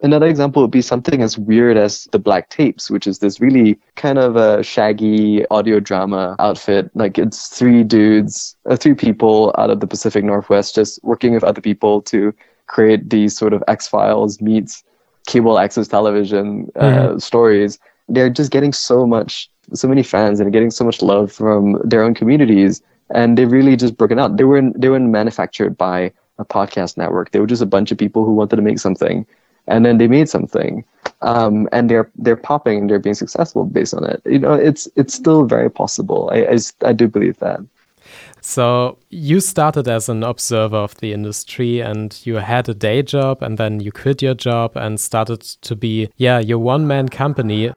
Another 0.02 0.26
example 0.26 0.60
would 0.60 0.70
be 0.70 0.82
something 0.82 1.22
as 1.22 1.38
weird 1.38 1.78
as 1.78 2.04
the 2.12 2.18
Black 2.18 2.50
Tapes, 2.50 2.90
which 2.90 3.06
is 3.06 3.20
this 3.20 3.40
really 3.40 3.78
kind 3.94 4.18
of 4.18 4.36
a 4.36 4.62
shaggy 4.62 5.46
audio 5.46 5.80
drama 5.80 6.36
outfit. 6.38 6.90
Like 6.94 7.16
it's 7.18 7.48
three 7.48 7.82
dudes, 7.82 8.56
uh, 8.68 8.76
three 8.76 8.94
people 8.94 9.54
out 9.56 9.70
of 9.70 9.80
the 9.80 9.86
Pacific 9.86 10.22
Northwest 10.22 10.74
just 10.74 11.02
working 11.02 11.32
with 11.32 11.44
other 11.44 11.62
people 11.62 12.02
to 12.02 12.34
create 12.66 13.11
these 13.11 13.37
sort 13.37 13.52
of 13.52 13.62
X 13.68 13.88
Files 13.88 14.40
meets 14.40 14.85
cable 15.26 15.59
access 15.59 15.88
television 15.88 16.70
uh, 16.76 16.81
mm-hmm. 16.81 17.18
stories. 17.18 17.79
They're 18.09 18.31
just 18.31 18.50
getting 18.50 18.72
so 18.72 19.07
much, 19.07 19.50
so 19.72 19.88
many 19.88 20.02
fans, 20.02 20.40
and 20.40 20.52
getting 20.52 20.70
so 20.70 20.85
much 20.85 21.02
love 21.02 21.33
from 21.33 21.81
their 21.85 22.02
own 22.02 22.14
communities, 22.14 22.83
and 23.11 23.37
they've 23.37 23.50
really 23.50 23.76
just 23.76 23.96
broken 23.96 24.18
out. 24.18 24.37
They 24.37 24.44
were 24.44 24.59
in, 24.59 24.72
they 24.76 24.88
were 24.88 25.00
manufactured 25.00 25.76
by 25.76 26.12
a 26.38 26.44
podcast 26.44 26.96
network. 26.96 27.31
They 27.31 27.40
were 27.40 27.46
just 27.46 27.62
a 27.62 27.66
bunch 27.66 27.90
of 27.90 27.98
people 27.98 28.24
who 28.24 28.33
wanted 28.33 28.57
to 28.57 28.62
make 28.62 28.79
something, 28.79 29.26
and 29.66 29.85
then 29.85 29.98
they 29.98 30.07
made 30.07 30.29
something, 30.29 30.85
um, 31.22 31.68
and 31.72 31.90
they're 31.90 32.11
they're 32.16 32.37
popping 32.37 32.79
and 32.79 32.90
they're 32.90 33.00
being 33.00 33.14
successful 33.14 33.64
based 33.64 33.94
on 33.94 34.05
it. 34.05 34.22
You 34.24 34.38
know, 34.38 34.52
it's 34.55 34.88
it's 34.94 35.14
still 35.14 35.44
very 35.44 35.70
possible. 35.70 36.31
I 36.33 36.46
I, 36.46 36.59
I 36.85 36.92
do 36.92 37.09
believe 37.09 37.38
that. 37.38 37.61
So 38.48 38.98
you 39.11 39.40
started 39.40 39.88
as 39.88 40.09
an 40.09 40.22
observer 40.22 40.76
of 40.76 40.94
the 40.98 41.12
industry 41.12 41.80
and 41.80 42.16
you 42.24 42.37
had 42.37 42.68
a 42.68 42.74
day 42.74 43.02
job 43.02 43.42
and 43.42 43.59
then 43.59 43.80
you 43.80 43.90
quit 43.90 44.22
your 44.22 44.35
job 44.35 44.76
and 44.76 45.00
started 45.00 45.40
to 45.62 45.74
be, 45.74 46.11
yeah, 46.16 46.38
your 46.38 46.61
one 46.61 46.87
man 46.87 47.09
company. 47.09 47.72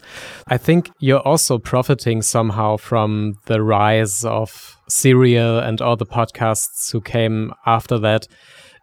I 0.45 0.57
think 0.59 0.91
you're 0.99 1.27
also 1.27 1.57
profiting 1.57 2.21
somehow 2.21 2.77
from 2.77 3.39
the 3.47 3.63
rise 3.63 4.23
of 4.23 4.77
Serial 4.87 5.57
and 5.57 5.81
all 5.81 5.95
the 5.95 6.05
podcasts 6.05 6.91
who 6.91 7.01
came 7.01 7.51
after 7.65 7.97
that. 7.97 8.27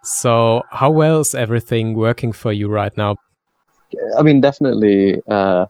So, 0.03 0.63
how 0.73 0.91
well 0.91 1.21
is 1.21 1.37
everything 1.37 1.95
working 1.95 2.33
for 2.33 2.51
you 2.51 2.67
right 2.69 2.97
now? 2.97 3.15
I 4.19 4.23
mean, 4.23 4.41
definitely. 4.41 5.23
Uh, 5.29 5.67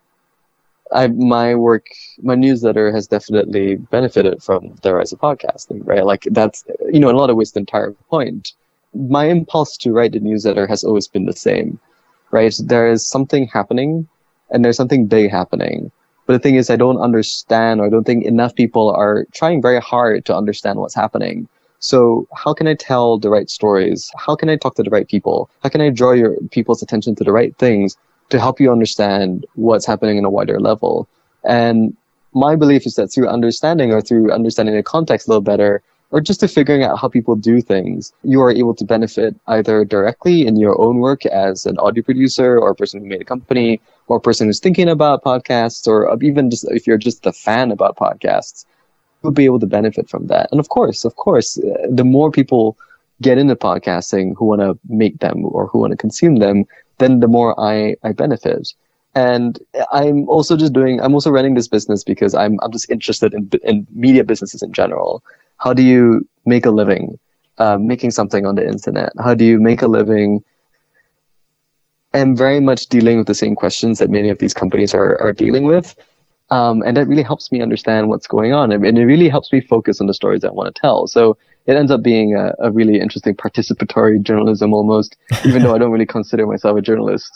I 0.93 1.09
my 1.09 1.55
work, 1.55 1.87
my 2.23 2.35
newsletter 2.35 2.93
has 2.93 3.07
definitely 3.07 3.77
benefited 3.77 4.43
from 4.43 4.77
the 4.83 4.95
rise 4.95 5.13
of 5.13 5.21
podcasting, 5.21 5.81
right? 5.85 6.05
Like 6.05 6.27
that's 6.31 6.65
you 6.93 7.01
know, 7.01 7.09
in 7.09 7.17
a 7.17 7.19
lot 7.19 7.31
of 7.31 7.37
ways, 7.37 7.53
the 7.53 7.61
entire 7.61 7.93
point. 8.11 8.53
My 8.95 9.25
impulse 9.25 9.77
to 9.79 9.93
write 9.93 10.13
the 10.13 10.21
newsletter 10.21 10.67
has 10.67 10.85
always 10.85 11.07
been 11.09 11.27
the 11.27 11.35
same, 11.35 11.79
right? 12.31 12.55
There 12.65 12.89
is 12.89 13.07
something 13.07 13.47
happening, 13.49 14.09
and 14.51 14.65
there's 14.65 14.77
something 14.77 15.07
big 15.07 15.31
happening. 15.31 15.91
But 16.27 16.33
the 16.35 16.39
thing 16.39 16.55
is, 16.57 16.71
I 16.71 16.77
don't 16.77 16.99
understand, 16.99 17.81
or 17.81 17.87
I 17.87 17.91
don't 17.91 18.05
think 18.05 18.25
enough 18.25 18.55
people 18.55 18.91
are 18.91 19.27
trying 19.33 19.63
very 19.63 19.81
hard 19.81 20.25
to 20.27 20.37
understand 20.37 20.81
what's 20.81 20.95
happening. 20.95 21.49
So 21.79 22.27
how 22.35 22.55
can 22.55 22.67
I 22.67 22.75
tell 22.75 23.19
the 23.19 23.31
right 23.31 23.51
stories? 23.51 24.11
How 24.17 24.35
can 24.35 24.49
I 24.49 24.57
talk 24.57 24.75
to 24.77 24.83
the 24.83 24.91
right 24.91 25.07
people? 25.07 25.51
How 25.63 25.69
can 25.69 25.81
I 25.81 25.91
draw 25.91 26.13
your 26.13 26.37
people's 26.51 26.83
attention 26.83 27.15
to 27.17 27.25
the 27.25 27.33
right 27.33 27.57
things 27.59 27.97
to 28.31 28.41
help 28.41 28.61
you 28.61 28.73
understand 28.73 29.47
what's 29.55 29.87
happening 29.87 30.19
in 30.19 30.25
a 30.25 30.31
wider 30.31 30.61
level. 30.61 31.09
And 31.45 31.97
my 32.33 32.57
belief 32.57 32.87
is 32.87 32.95
that 32.97 33.09
through 33.09 33.29
understanding 33.29 33.93
or 33.93 34.01
through 34.01 34.33
understanding 34.33 34.75
the 34.75 34.83
context 34.83 35.27
a 35.27 35.31
little 35.31 35.43
better, 35.43 35.83
or 36.11 36.21
just 36.21 36.41
to 36.41 36.49
figuring 36.49 36.85
out 36.85 36.99
how 36.99 37.09
people 37.09 37.35
do 37.35 37.61
things, 37.61 38.13
you 38.23 38.41
are 38.41 38.51
able 38.51 38.75
to 38.75 38.85
benefit 38.85 39.35
either 39.49 39.85
directly 39.85 40.47
in 40.47 40.57
your 40.57 40.81
own 40.81 40.99
work 40.99 41.27
as 41.27 41.67
an 41.67 41.79
audio 41.79 42.03
producer 42.03 42.59
or 42.59 42.71
a 42.71 42.75
person 42.75 43.01
who 43.01 43.07
made 43.07 43.21
a 43.21 43.25
company 43.25 43.81
or 44.07 44.19
a 44.19 44.21
person 44.21 44.47
who's 44.47 44.61
thinking 44.61 44.89
about 44.89 45.25
podcasts 45.25 45.89
or 45.89 46.17
even 46.23 46.51
just 46.51 46.65
if 46.71 46.87
you're 46.87 46.99
just 46.99 47.27
a 47.27 47.33
fan 47.33 47.73
about 47.73 47.97
podcasts, 47.97 48.65
you'll 49.23 49.33
be 49.33 49.45
able 49.45 49.59
to 49.59 49.67
benefit 49.67 50.09
from 50.09 50.29
that. 50.29 50.49
And 50.53 50.61
of 50.61 50.69
course, 50.69 51.05
of 51.05 51.17
course, 51.17 51.59
the 51.91 52.05
more 52.05 52.31
people 52.31 52.77
get 53.21 53.39
into 53.39 53.57
podcasting 53.57 54.35
who 54.37 54.45
want 54.45 54.61
to 54.61 54.79
make 54.89 55.19
them 55.19 55.45
or 55.45 55.67
who 55.67 55.81
want 55.81 55.91
to 55.91 55.97
consume 55.97 56.37
them, 56.37 56.67
then 56.99 57.21
the 57.21 57.29
more 57.29 57.59
I, 57.61 57.97
I 58.03 58.13
benefit. 58.13 58.73
And 59.15 59.59
I'm 59.93 60.29
also 60.29 60.57
just 60.57 60.73
doing, 60.73 61.01
I'm 61.01 61.15
also 61.15 61.31
running 61.31 61.55
this 61.55 61.69
business 61.69 62.05
because 62.05 62.35
I'm, 62.35 62.59
I'm 62.63 62.71
just 62.73 62.91
interested 62.91 63.33
in, 63.33 63.51
in 63.65 63.87
media 63.93 64.25
businesses 64.25 64.63
in 64.63 64.73
general. 64.73 65.23
How 65.57 65.73
do 65.73 65.83
you 65.83 66.29
make 66.45 66.67
a 66.67 66.71
living 66.71 67.19
uh, 67.59 67.79
making 67.79 68.11
something 68.11 68.45
on 68.47 68.55
the 68.55 68.67
internet? 68.67 69.13
How 69.19 69.35
do 69.35 69.45
you 69.45 69.59
make 69.59 69.83
a 69.83 69.87
living? 69.87 70.45
I'm 72.13 72.37
very 72.37 72.61
much 72.61 72.89
dealing 72.89 73.19
with 73.19 73.27
the 73.27 73.35
same 73.35 73.55
questions 73.55 73.99
that 73.99 74.11
many 74.11 74.29
of 74.29 74.39
these 74.39 74.55
companies 74.55 74.95
are, 74.95 75.21
are 75.21 75.33
dealing 75.33 75.65
with. 75.65 75.97
Um, 76.51 76.83
and 76.83 76.97
that 76.97 77.09
really 77.09 77.23
helps 77.23 77.51
me 77.51 77.61
understand 77.61 78.09
what's 78.09 78.27
going 78.27 78.53
on. 78.53 78.71
And 78.71 78.85
it 78.85 79.05
really 79.05 79.29
helps 79.29 79.53
me 79.53 79.61
focus 79.61 80.01
on 80.01 80.07
the 80.07 80.15
stories 80.15 80.45
I 80.45 80.51
want 80.51 80.75
to 80.75 80.81
tell. 80.81 81.07
So 81.07 81.37
it 81.67 81.77
ends 81.77 81.91
up 81.91 82.03
being 82.03 82.35
a, 82.35 82.55
a 82.59 82.71
really 82.71 83.01
interesting 83.01 83.35
participatory 83.35 84.23
journalism 84.23 84.73
almost, 84.73 85.17
even 85.45 85.63
though 85.63 85.75
I 85.75 85.79
don't 85.79 85.91
really 85.91 86.07
consider 86.07 86.47
myself 86.47 86.79
a 86.79 86.83
journalist, 86.83 87.31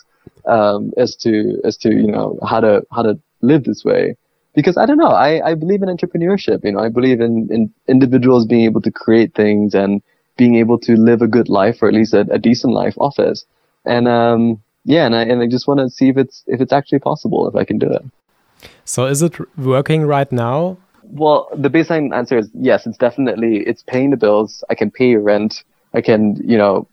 um, 0.47 0.93
as 0.97 1.17
to, 1.17 1.61
as 1.65 1.77
to, 1.79 1.91
you 1.91 2.11
know, 2.11 2.39
how 2.47 2.61
to, 2.61 2.87
how 2.93 3.03
to 3.03 3.19
live 3.41 3.65
this 3.65 3.85
way. 3.85 4.17
Because 4.55 4.77
I 4.77 4.87
don't 4.87 4.99
know, 4.99 5.11
I, 5.11 5.51
I 5.51 5.55
believe 5.55 5.83
in 5.83 5.89
entrepreneurship, 5.89 6.65
you 6.65 6.73
know, 6.73 6.81
I 6.81 6.89
believe 6.89 7.21
in, 7.21 7.49
in 7.51 7.73
individuals 7.87 8.47
being 8.47 8.65
able 8.65 8.81
to 8.83 8.91
create 8.91 9.35
things 9.35 9.75
and 9.75 10.03
being 10.37 10.57
able 10.57 10.79
to 10.81 10.97
live 10.97 11.23
a 11.23 11.29
good 11.29 11.49
life 11.49 11.79
or 11.83 11.89
at 11.89 11.95
least 11.95 12.15
a, 12.15 12.21
a 12.31 12.39
decent 12.39 12.73
life 12.73 12.95
off 12.99 13.19
it. 13.19 13.45
And, 13.85 14.09
um, 14.09 14.63
yeah, 14.85 15.07
and 15.07 15.15
I, 15.15 15.23
and 15.23 15.43
I 15.43 15.47
just 15.47 15.69
want 15.69 15.81
to 15.81 15.91
see 15.91 16.09
if 16.09 16.17
it's, 16.17 16.43
if 16.47 16.61
it's 16.61 16.73
actually 16.73 16.99
possible, 17.01 17.49
if 17.49 17.55
I 17.55 17.65
can 17.65 17.79
do 17.79 17.91
it. 17.91 18.03
So 18.85 19.07
is 19.07 19.23
it 19.23 19.35
working 19.59 20.03
right 20.03 20.31
now? 20.33 20.79
Well, 21.13 21.49
the 21.57 21.69
baseline 21.69 22.15
answer 22.15 22.39
is 22.39 22.51
yes. 22.55 22.87
It's 22.87 22.97
definitely 22.99 23.59
it's 23.67 23.83
paying 23.83 24.11
the 24.11 24.17
bills. 24.17 24.65
I 24.71 24.75
can 24.75 24.91
pay 24.91 25.17
rent. 25.17 25.65
I 25.95 26.01
can 26.01 26.37
you 26.45 26.57
know 26.57 26.87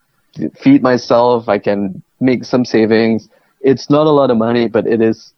feed 0.56 0.82
myself. 0.82 1.48
I 1.50 1.60
can 1.60 2.02
make 2.20 2.44
some 2.44 2.66
savings. 2.66 3.30
It's 3.62 3.90
not 3.90 4.08
a 4.08 4.12
lot 4.12 4.32
of 4.32 4.38
money, 4.38 4.68
but 4.68 4.88
it 4.88 5.02
is. 5.02 5.34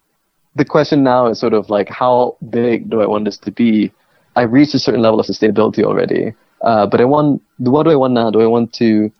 The 0.55 0.65
question 0.65 1.03
now 1.03 1.27
is 1.27 1.39
sort 1.39 1.53
of 1.53 1.69
like 1.69 1.89
how 1.89 2.37
big 2.49 2.89
do 2.89 3.01
I 3.01 3.05
want 3.05 3.25
this 3.25 3.37
to 3.39 3.51
be? 3.51 3.91
I've 4.35 4.51
reached 4.51 4.73
a 4.73 4.79
certain 4.79 5.01
level 5.01 5.19
of 5.19 5.25
sustainability 5.25 5.83
already, 5.83 6.33
uh, 6.61 6.85
but 6.87 7.01
I 7.01 7.05
want. 7.05 7.41
What 7.57 7.83
do 7.83 7.91
I 7.91 7.95
want 7.95 8.13
now? 8.13 8.29
Do 8.31 8.41
I 8.41 8.47
want 8.47 8.73
to 8.73 9.11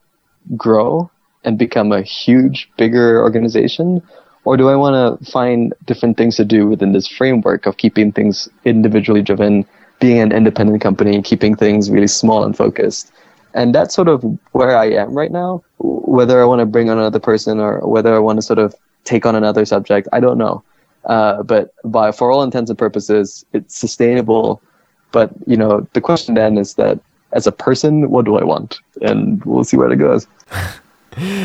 grow 0.55 1.09
and 1.43 1.57
become 1.57 1.91
a 1.91 2.01
huge, 2.01 2.69
bigger 2.77 3.21
organization, 3.21 4.01
or 4.49 4.57
do 4.57 4.67
I 4.67 4.75
want 4.75 4.95
to 4.97 5.31
find 5.31 5.75
different 5.85 6.17
things 6.17 6.35
to 6.37 6.43
do 6.43 6.65
within 6.65 6.91
this 6.91 7.07
framework 7.07 7.67
of 7.67 7.77
keeping 7.77 8.11
things 8.11 8.49
individually 8.65 9.21
driven, 9.21 9.63
being 9.99 10.17
an 10.17 10.31
independent 10.31 10.81
company, 10.81 11.21
keeping 11.21 11.55
things 11.55 11.91
really 11.91 12.07
small 12.07 12.43
and 12.43 12.57
focused? 12.57 13.11
And 13.53 13.75
that's 13.75 13.93
sort 13.93 14.07
of 14.07 14.23
where 14.53 14.75
I 14.75 14.85
am 14.85 15.13
right 15.13 15.31
now. 15.31 15.63
Whether 15.77 16.41
I 16.41 16.45
want 16.45 16.61
to 16.61 16.65
bring 16.65 16.89
on 16.89 16.97
another 16.97 17.19
person 17.19 17.59
or 17.59 17.87
whether 17.87 18.15
I 18.15 18.17
want 18.17 18.39
to 18.39 18.41
sort 18.41 18.57
of 18.57 18.73
take 19.03 19.23
on 19.23 19.35
another 19.35 19.65
subject, 19.65 20.07
I 20.13 20.19
don't 20.19 20.39
know. 20.39 20.63
Uh, 21.05 21.43
but 21.43 21.71
by 21.85 22.11
for 22.11 22.31
all 22.31 22.41
intents 22.41 22.71
and 22.71 22.79
purposes, 22.79 23.45
it's 23.53 23.77
sustainable. 23.77 24.63
But 25.11 25.29
you 25.45 25.57
know, 25.57 25.87
the 25.93 26.01
question 26.01 26.33
then 26.33 26.57
is 26.57 26.73
that 26.73 26.99
as 27.33 27.45
a 27.45 27.51
person, 27.51 28.09
what 28.09 28.25
do 28.25 28.35
I 28.39 28.43
want? 28.43 28.79
And 29.03 29.45
we'll 29.45 29.63
see 29.63 29.77
where 29.77 29.91
it 29.91 29.97
goes. 29.97 30.25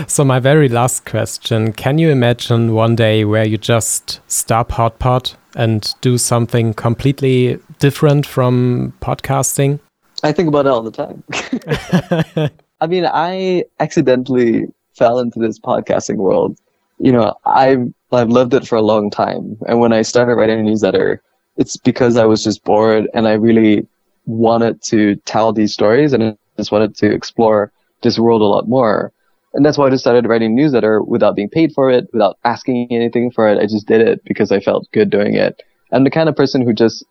so 0.06 0.24
my 0.24 0.38
very 0.38 0.68
last 0.68 1.04
question 1.04 1.72
can 1.72 1.98
you 1.98 2.10
imagine 2.10 2.74
one 2.74 2.94
day 2.94 3.24
where 3.24 3.46
you 3.46 3.58
just 3.58 4.20
stop 4.30 4.72
Hot 4.72 4.98
Pod 4.98 5.32
and 5.54 5.94
do 6.00 6.18
something 6.18 6.74
completely 6.74 7.58
different 7.78 8.26
from 8.26 8.92
podcasting? 9.00 9.78
I 10.22 10.32
think 10.32 10.48
about 10.48 10.66
it 10.66 10.70
all 10.70 10.82
the 10.82 10.90
time. 10.90 11.22
I 12.80 12.86
mean 12.86 13.06
i 13.06 13.64
accidentally 13.80 14.66
fell 14.96 15.18
into 15.18 15.38
this 15.38 15.58
podcasting 15.58 16.16
world. 16.16 16.58
You 16.98 17.12
know 17.12 17.34
i've 17.44 17.92
i've 18.12 18.28
lived 18.28 18.54
it 18.54 18.66
for 18.66 18.76
a 18.76 18.82
long 18.82 19.10
time. 19.10 19.56
And 19.66 19.80
when 19.80 19.92
i 19.92 20.02
started 20.02 20.34
writing 20.34 20.60
a 20.60 20.62
newsletter 20.62 21.22
it's 21.56 21.76
because 21.76 22.16
i 22.16 22.24
was 22.24 22.42
just 22.42 22.64
bored 22.64 23.06
and 23.14 23.28
i 23.28 23.32
really 23.32 23.86
wanted 24.26 24.82
to 24.82 25.16
tell 25.24 25.52
these 25.52 25.72
stories 25.72 26.12
and 26.12 26.22
I 26.22 26.36
just 26.56 26.72
wanted 26.72 26.96
to 26.96 27.12
explore 27.12 27.72
this 28.02 28.18
world 28.18 28.42
a 28.42 28.46
lot 28.46 28.68
more 28.68 29.12
and 29.54 29.64
that's 29.64 29.78
why 29.78 29.86
I 29.86 29.90
just 29.90 30.02
started 30.02 30.26
writing 30.26 30.54
newsletter 30.54 31.00
without 31.02 31.36
being 31.36 31.48
paid 31.48 31.72
for 31.72 31.88
it, 31.88 32.08
without 32.12 32.38
asking 32.44 32.88
anything 32.90 33.30
for 33.30 33.48
it. 33.48 33.58
I 33.58 33.66
just 33.66 33.86
did 33.86 34.00
it 34.00 34.22
because 34.24 34.50
I 34.50 34.60
felt 34.60 34.90
good 34.92 35.10
doing 35.10 35.34
it. 35.34 35.62
I'm 35.92 36.02
the 36.02 36.10
kind 36.10 36.28
of 36.28 36.34
person 36.34 36.60
who 36.60 36.72
just, 36.72 37.04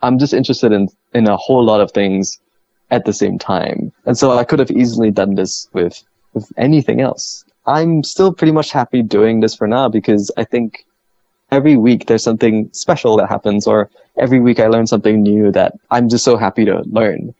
I'm 0.00 0.18
just 0.18 0.32
interested 0.32 0.70
in, 0.70 0.88
in 1.12 1.26
a 1.26 1.36
whole 1.36 1.64
lot 1.64 1.80
of 1.80 1.90
things 1.90 2.38
at 2.92 3.04
the 3.04 3.12
same 3.12 3.36
time. 3.36 3.92
And 4.06 4.16
so 4.16 4.38
I 4.38 4.44
could 4.44 4.60
have 4.60 4.70
easily 4.70 5.10
done 5.10 5.34
this 5.34 5.68
with, 5.72 6.02
with 6.34 6.50
anything 6.56 7.00
else. 7.00 7.44
I'm 7.66 8.04
still 8.04 8.32
pretty 8.32 8.52
much 8.52 8.70
happy 8.70 9.02
doing 9.02 9.40
this 9.40 9.56
for 9.56 9.66
now 9.66 9.88
because 9.88 10.30
I 10.36 10.44
think 10.44 10.86
every 11.50 11.76
week 11.76 12.06
there's 12.06 12.22
something 12.22 12.70
special 12.72 13.16
that 13.16 13.28
happens 13.28 13.66
or 13.66 13.90
every 14.18 14.38
week 14.38 14.60
I 14.60 14.68
learn 14.68 14.86
something 14.86 15.20
new 15.20 15.50
that 15.52 15.74
I'm 15.90 16.08
just 16.08 16.24
so 16.24 16.36
happy 16.36 16.64
to 16.64 16.82
learn 16.86 17.34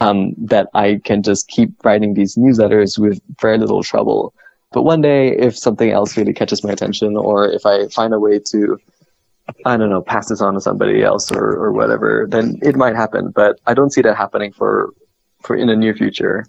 um, 0.00 0.34
that 0.38 0.68
I 0.74 1.00
can 1.04 1.22
just 1.22 1.48
keep 1.48 1.84
writing 1.84 2.14
these 2.14 2.36
newsletters 2.36 2.98
with 2.98 3.20
very 3.40 3.58
little 3.58 3.82
trouble. 3.82 4.34
But 4.72 4.82
one 4.82 5.00
day, 5.00 5.36
if 5.36 5.56
something 5.56 5.90
else 5.90 6.16
really 6.16 6.34
catches 6.34 6.62
my 6.62 6.70
attention, 6.70 7.16
or 7.16 7.48
if 7.48 7.64
I 7.64 7.88
find 7.88 8.12
a 8.12 8.20
way 8.20 8.38
to, 8.50 8.78
I 9.64 9.76
don't 9.76 9.90
know, 9.90 10.02
pass 10.02 10.28
this 10.28 10.40
on 10.40 10.54
to 10.54 10.60
somebody 10.60 11.02
else 11.02 11.32
or, 11.32 11.42
or 11.42 11.72
whatever, 11.72 12.26
then 12.28 12.58
it 12.62 12.76
might 12.76 12.94
happen. 12.94 13.30
But 13.30 13.60
I 13.66 13.74
don't 13.74 13.90
see 13.90 14.02
that 14.02 14.16
happening 14.16 14.52
for, 14.52 14.92
for 15.42 15.56
in 15.56 15.68
the 15.68 15.76
near 15.76 15.94
future. 15.94 16.46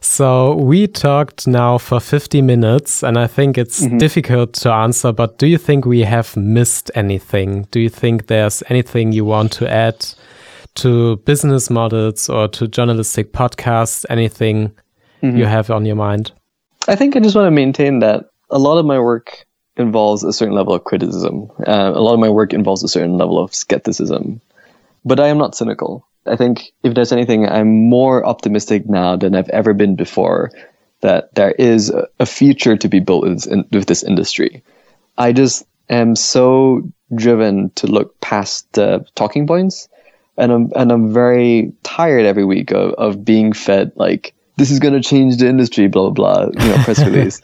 So 0.00 0.54
we 0.54 0.86
talked 0.86 1.46
now 1.46 1.76
for 1.76 2.00
50 2.00 2.40
minutes, 2.40 3.02
and 3.02 3.18
I 3.18 3.26
think 3.26 3.58
it's 3.58 3.82
mm 3.82 3.90
-hmm. 3.90 3.98
difficult 3.98 4.52
to 4.62 4.72
answer. 4.72 5.12
But 5.12 5.38
do 5.38 5.46
you 5.46 5.58
think 5.58 5.84
we 5.84 6.06
have 6.06 6.40
missed 6.40 6.90
anything? 6.96 7.66
Do 7.70 7.78
you 7.78 7.90
think 7.90 8.26
there's 8.26 8.62
anything 8.70 9.12
you 9.12 9.26
want 9.26 9.58
to 9.58 9.66
add 9.66 9.96
to 10.76 11.16
business 11.18 11.70
models 11.70 12.28
or 12.28 12.48
to 12.48 12.68
journalistic 12.68 13.32
podcasts, 13.32 14.04
anything 14.08 14.72
mm-hmm. 15.22 15.36
you 15.36 15.46
have 15.46 15.70
on 15.70 15.84
your 15.84 15.96
mind? 15.96 16.32
I 16.88 16.96
think 16.96 17.16
I 17.16 17.20
just 17.20 17.36
want 17.36 17.46
to 17.46 17.50
maintain 17.50 18.00
that 18.00 18.26
a 18.50 18.58
lot 18.58 18.78
of 18.78 18.86
my 18.86 18.98
work 18.98 19.46
involves 19.76 20.24
a 20.24 20.32
certain 20.32 20.54
level 20.54 20.74
of 20.74 20.84
criticism. 20.84 21.50
Uh, 21.66 21.92
a 21.94 22.00
lot 22.00 22.14
of 22.14 22.20
my 22.20 22.28
work 22.28 22.52
involves 22.52 22.82
a 22.82 22.88
certain 22.88 23.16
level 23.16 23.42
of 23.42 23.54
skepticism. 23.54 24.40
But 25.04 25.20
I 25.20 25.28
am 25.28 25.38
not 25.38 25.54
cynical. 25.54 26.06
I 26.26 26.36
think 26.36 26.72
if 26.82 26.94
there's 26.94 27.12
anything, 27.12 27.48
I'm 27.48 27.88
more 27.88 28.24
optimistic 28.24 28.88
now 28.88 29.16
than 29.16 29.34
I've 29.34 29.48
ever 29.48 29.72
been 29.72 29.96
before 29.96 30.50
that 31.00 31.34
there 31.34 31.52
is 31.52 31.90
a 32.18 32.26
future 32.26 32.76
to 32.76 32.88
be 32.88 33.00
built 33.00 33.24
with, 33.24 33.46
with 33.72 33.86
this 33.86 34.02
industry. 34.02 34.62
I 35.16 35.32
just 35.32 35.64
am 35.88 36.14
so 36.14 36.82
driven 37.14 37.70
to 37.76 37.86
look 37.86 38.20
past 38.20 38.70
the 38.74 39.04
talking 39.14 39.46
points 39.46 39.88
and 40.40 40.50
I'm 40.52 40.72
and 40.74 40.90
I'm 40.90 41.12
very 41.12 41.72
tired 41.82 42.24
every 42.24 42.44
week 42.44 42.72
of, 42.72 42.94
of 42.94 43.24
being 43.24 43.52
fed 43.52 43.92
like 43.96 44.34
this 44.56 44.70
is 44.70 44.78
going 44.78 44.94
to 44.94 45.00
change 45.00 45.36
the 45.36 45.46
industry, 45.46 45.86
blah 45.86 46.10
blah 46.10 46.50
blah. 46.50 46.64
You 46.64 46.70
know, 46.70 46.82
press 46.82 46.98
release. 47.04 47.40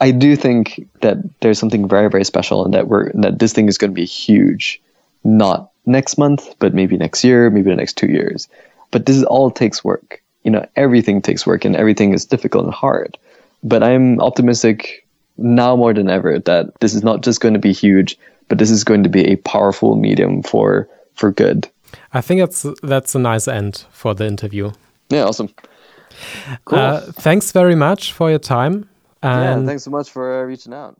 I 0.00 0.10
do 0.10 0.34
think 0.34 0.88
that 1.02 1.18
there's 1.40 1.58
something 1.58 1.86
very 1.86 2.08
very 2.08 2.24
special, 2.24 2.64
and 2.64 2.72
that 2.74 2.88
we're 2.88 3.12
that 3.12 3.38
this 3.38 3.52
thing 3.52 3.68
is 3.68 3.78
going 3.78 3.90
to 3.90 3.94
be 3.94 4.06
huge, 4.06 4.80
not 5.24 5.70
next 5.84 6.16
month, 6.16 6.54
but 6.58 6.74
maybe 6.74 6.96
next 6.96 7.22
year, 7.22 7.50
maybe 7.50 7.70
the 7.70 7.76
next 7.76 7.96
two 7.98 8.08
years. 8.08 8.48
But 8.90 9.06
this 9.06 9.22
all 9.24 9.50
takes 9.50 9.84
work, 9.84 10.22
you 10.42 10.50
know 10.50 10.66
everything 10.76 11.20
takes 11.20 11.46
work 11.46 11.64
and 11.64 11.76
everything 11.76 12.14
is 12.14 12.24
difficult 12.24 12.64
and 12.64 12.74
hard. 12.74 13.18
But 13.62 13.82
I'm 13.82 14.20
optimistic 14.20 15.06
now 15.36 15.76
more 15.76 15.92
than 15.92 16.08
ever 16.08 16.38
that 16.38 16.78
this 16.80 16.94
is 16.94 17.02
not 17.02 17.22
just 17.22 17.40
going 17.40 17.54
to 17.54 17.60
be 17.60 17.72
huge, 17.72 18.16
but 18.48 18.58
this 18.58 18.70
is 18.70 18.84
going 18.84 19.02
to 19.02 19.08
be 19.08 19.26
a 19.26 19.36
powerful 19.36 19.96
medium 19.96 20.42
for 20.42 20.88
for 21.14 21.30
good. 21.32 21.68
I 22.12 22.20
think 22.20 22.40
that's 22.40 22.66
that's 22.82 23.14
a 23.14 23.18
nice 23.18 23.48
end 23.48 23.84
for 23.90 24.14
the 24.14 24.26
interview. 24.26 24.72
Yeah, 25.10 25.24
awesome. 25.24 25.48
Cool. 26.64 26.78
Uh, 26.78 27.00
thanks 27.12 27.52
very 27.52 27.74
much 27.74 28.12
for 28.12 28.30
your 28.30 28.38
time. 28.38 28.88
yeah, 29.22 29.64
thanks 29.64 29.84
so 29.84 29.90
much 29.90 30.10
for 30.10 30.42
uh, 30.42 30.44
reaching 30.44 30.72
out. 30.72 30.96